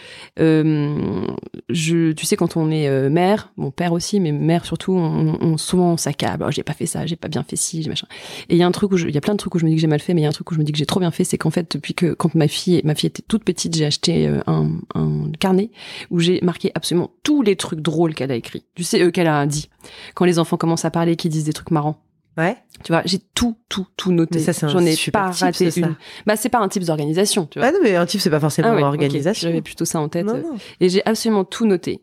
[0.41, 1.27] euh,
[1.69, 5.39] je, tu sais, quand on est euh, mère, mon père aussi, mais mère surtout, on,
[5.41, 6.45] on souvent on s'accable.
[6.47, 8.07] Oh, j'ai pas fait ça, j'ai pas bien fait ci, j'ai machin.
[8.49, 9.65] Et il y a un truc où il y a plein de trucs où je
[9.65, 10.65] me dis que j'ai mal fait, mais il y a un truc où je me
[10.65, 12.95] dis que j'ai trop bien fait, c'est qu'en fait, depuis que quand ma fille, ma
[12.95, 15.71] fille était toute petite, j'ai acheté euh, un, un carnet
[16.11, 18.65] où j'ai marqué absolument tous les trucs drôles qu'elle a écrits.
[18.75, 19.69] Tu sais, euh, qu'elle a dit.
[20.15, 22.03] Quand les enfants commencent à parler, qu'ils disent des trucs marrants.
[22.39, 22.57] Ouais.
[22.85, 24.39] Tu vois, j'ai tout, tout, tout noté.
[24.39, 25.81] Mais ça, c'est un J'en ai pas raté ça.
[25.81, 25.97] une.
[26.27, 27.69] Bah, c'est pas un type d'organisation, tu vois.
[27.69, 29.49] Ah non, mais un type, c'est pas forcément Ah ouais, organisation.
[29.49, 30.27] J'avais plutôt ça en tête.
[30.27, 30.57] Non, non.
[30.81, 32.01] Et j'ai absolument tout noté.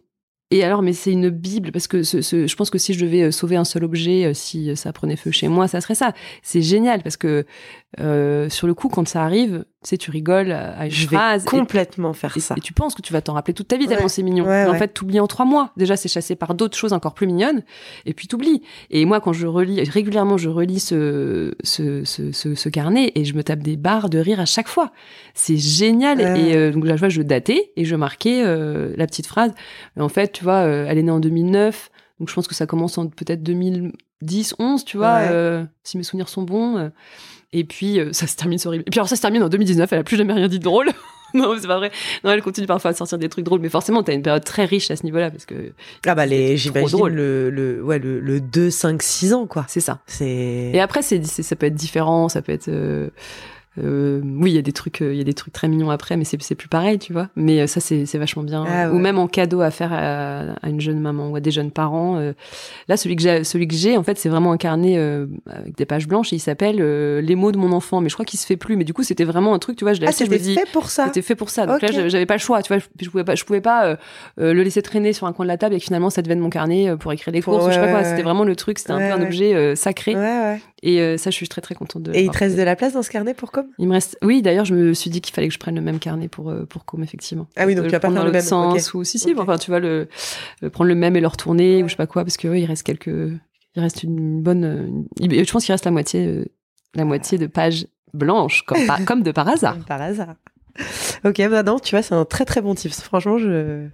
[0.49, 3.03] Et alors, mais c'est une bible parce que ce, ce- je pense que si je
[3.05, 5.95] devais euh, sauver un seul objet, euh, si ça prenait feu chez moi, ça serait
[5.95, 6.13] ça.
[6.43, 7.45] C'est génial parce que
[8.00, 11.08] euh, sur le coup, quand ça arrive, tu sais, tu rigoles à à une Je
[11.08, 11.44] vais phrase.
[11.44, 12.56] et- complètement faire et, ça.
[12.58, 14.10] et tu penses que tu vas t'en rappeler toute ta vie tellement Ouais.
[14.10, 14.46] c'est mignon.
[14.46, 15.72] Ouais, Mais en fait, t'oublies en trois mois.
[15.78, 17.64] Déjà, c'est chassé par d'autres choses encore plus mignonnes.
[18.06, 18.64] Et puis t'oublies.
[18.89, 23.26] Et moi, quand je relis régulièrement, je relis ce, ce, ce, ce, ce carnet et
[23.26, 24.91] je me tape des barres de rire à chaque fois.
[25.34, 26.18] C'est génial.
[26.20, 26.41] Ouais.
[26.41, 29.52] Et euh, donc là, je vois, je datais et je marquais euh, la petite phrase.
[30.00, 31.89] En fait, tu vois, euh, elle est née en 2009.
[32.20, 36.04] Donc je pense que ça commence en peut-être 2010, 11, tu vois, euh, si mes
[36.04, 36.89] souvenirs sont bons.
[37.54, 38.84] Et puis euh, ça se termine, horrible.
[38.88, 40.64] Et puis alors ça se termine en 2019, elle a plus jamais rien dit de
[40.64, 40.89] drôle.
[41.36, 41.91] non, c'est pas vrai.
[42.24, 44.66] Non, elle continue parfois à sortir des trucs drôles, mais forcément, t'as une période très
[44.66, 45.72] riche à ce niveau-là parce que
[46.06, 49.66] Ah bah, les, j'imagine le, le, ouais, le, le 2, 5, 6 ans, quoi.
[49.68, 49.99] c'est ça.
[50.08, 50.26] C'est.
[50.74, 52.68] Et après, c'est, c'est- ça peut être différent, ça peut être.
[52.70, 53.10] euh,
[53.82, 55.89] euh, oui, il y a des trucs, euh, il y a des trucs très mignons
[55.89, 57.30] après, mais c'est, plus pareil, tu vois.
[57.36, 58.63] Mais euh, ça, c'est, vachement bien.
[58.67, 58.95] Ah ouais.
[58.95, 61.71] Ou même en cadeau à faire à, à une jeune maman ou à des jeunes
[61.71, 62.17] parents.
[62.17, 62.34] euh,
[62.88, 65.76] là, celui que j'ai, celui que j'ai, en fait, c'est vraiment un carnet euh, avec
[65.76, 67.99] des pages blanches et il s'appelle euh, Les mots de mon enfant.
[68.01, 68.76] Mais je crois qu'il se fait plus.
[68.78, 69.93] Mais du coup, c'était vraiment un truc, tu vois.
[69.93, 71.05] Je l'ai Ah, acheté, je me c'était fait pour ça.
[71.07, 71.65] C'était fait pour ça.
[71.65, 71.82] Donc Ok.
[71.82, 72.78] là, j'avais- pas le choix, tu vois.
[72.80, 73.97] Je, je pouvais pas, je pouvais pas
[74.38, 76.49] le laisser traîner sur un coin de la table et que finalement ça devienne mon
[76.49, 77.65] carnet pour écrire les Pour- courses.
[77.65, 78.03] ou je sais pas ouais, quoi.
[78.03, 78.78] C'était vraiment le truc.
[78.80, 80.13] C'était un peu un objet euh, sacré.
[80.86, 82.13] Et euh, ça, je suis très très contente de.
[82.13, 84.17] Et il te reste de la place dans ce carnet pour comme Il me reste.
[84.21, 86.49] Oui, d'ailleurs, je me suis dit qu'il fallait que je prenne le même carnet pour
[86.49, 87.47] euh, pour Com, effectivement.
[87.55, 89.31] Ah oui, donc Euh, tu vas pas prendre faire le même, sens ou si si.
[89.34, 89.39] Ok.
[89.39, 90.07] Enfin, tu vois le
[90.73, 91.84] prendre le même et le retourner Ouais.
[91.84, 93.07] ou je sais pas quoi parce que il reste quelques.
[93.07, 95.05] Il reste une bonne.
[95.21, 96.45] une- Je pense qu'il reste la moitié euh,
[96.95, 99.75] la moitié de pages blanches comme par- comme de par hasard.
[99.75, 100.36] Comme par hasard.
[101.23, 102.99] Ok, bah non, tu vois, c'est un très très bon tips.
[103.01, 103.88] Franchement, je,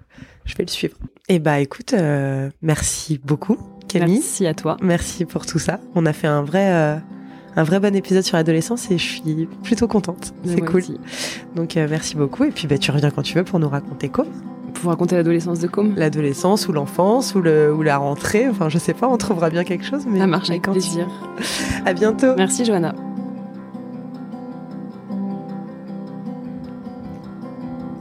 [0.45, 0.97] je vais le suivre.
[1.27, 3.57] Et bah écoute, euh, merci beaucoup,
[3.89, 4.15] Camille.
[4.19, 4.77] Merci à toi.
[4.81, 5.79] Merci pour tout ça.
[5.95, 6.95] On a fait un vrai, euh,
[7.55, 10.33] un vrai bon épisode sur l'adolescence et je suis plutôt contente.
[10.45, 10.77] C'est cool.
[10.77, 10.97] aussi.
[11.55, 12.43] Donc euh, merci beaucoup.
[12.45, 14.25] Et puis bah, tu reviens quand tu veux pour nous raconter quoi
[14.75, 15.93] Pour raconter l'adolescence de Com.
[15.97, 18.47] L'adolescence ou l'enfance ou, le, ou la rentrée.
[18.47, 20.03] Enfin, je sais pas, on trouvera bien quelque chose.
[20.07, 21.07] Mais Ça marche avec quand tu- plaisir.
[21.85, 22.35] À bientôt.
[22.37, 22.93] Merci Johanna.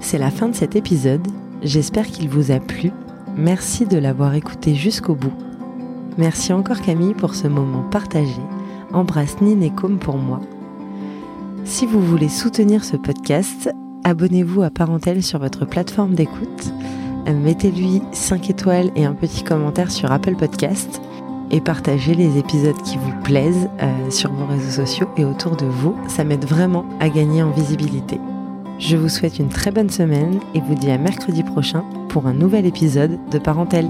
[0.00, 1.26] C'est la fin de cet épisode.
[1.62, 2.92] J'espère qu'il vous a plu.
[3.36, 5.32] Merci de l'avoir écouté jusqu'au bout.
[6.18, 8.42] Merci encore Camille pour ce moment partagé.
[8.92, 10.40] Embrasse Nine et pour moi.
[11.64, 13.70] Si vous voulez soutenir ce podcast,
[14.02, 16.72] abonnez-vous à Parentèle sur votre plateforme d'écoute.
[17.26, 21.00] Mettez-lui 5 étoiles et un petit commentaire sur Apple Podcast.
[21.52, 25.66] Et partagez les épisodes qui vous plaisent euh, sur vos réseaux sociaux et autour de
[25.66, 25.94] vous.
[26.08, 28.18] Ça m'aide vraiment à gagner en visibilité.
[28.80, 32.34] Je vous souhaite une très bonne semaine et vous dis à mercredi prochain pour un
[32.34, 33.88] nouvel épisode de Parentèle.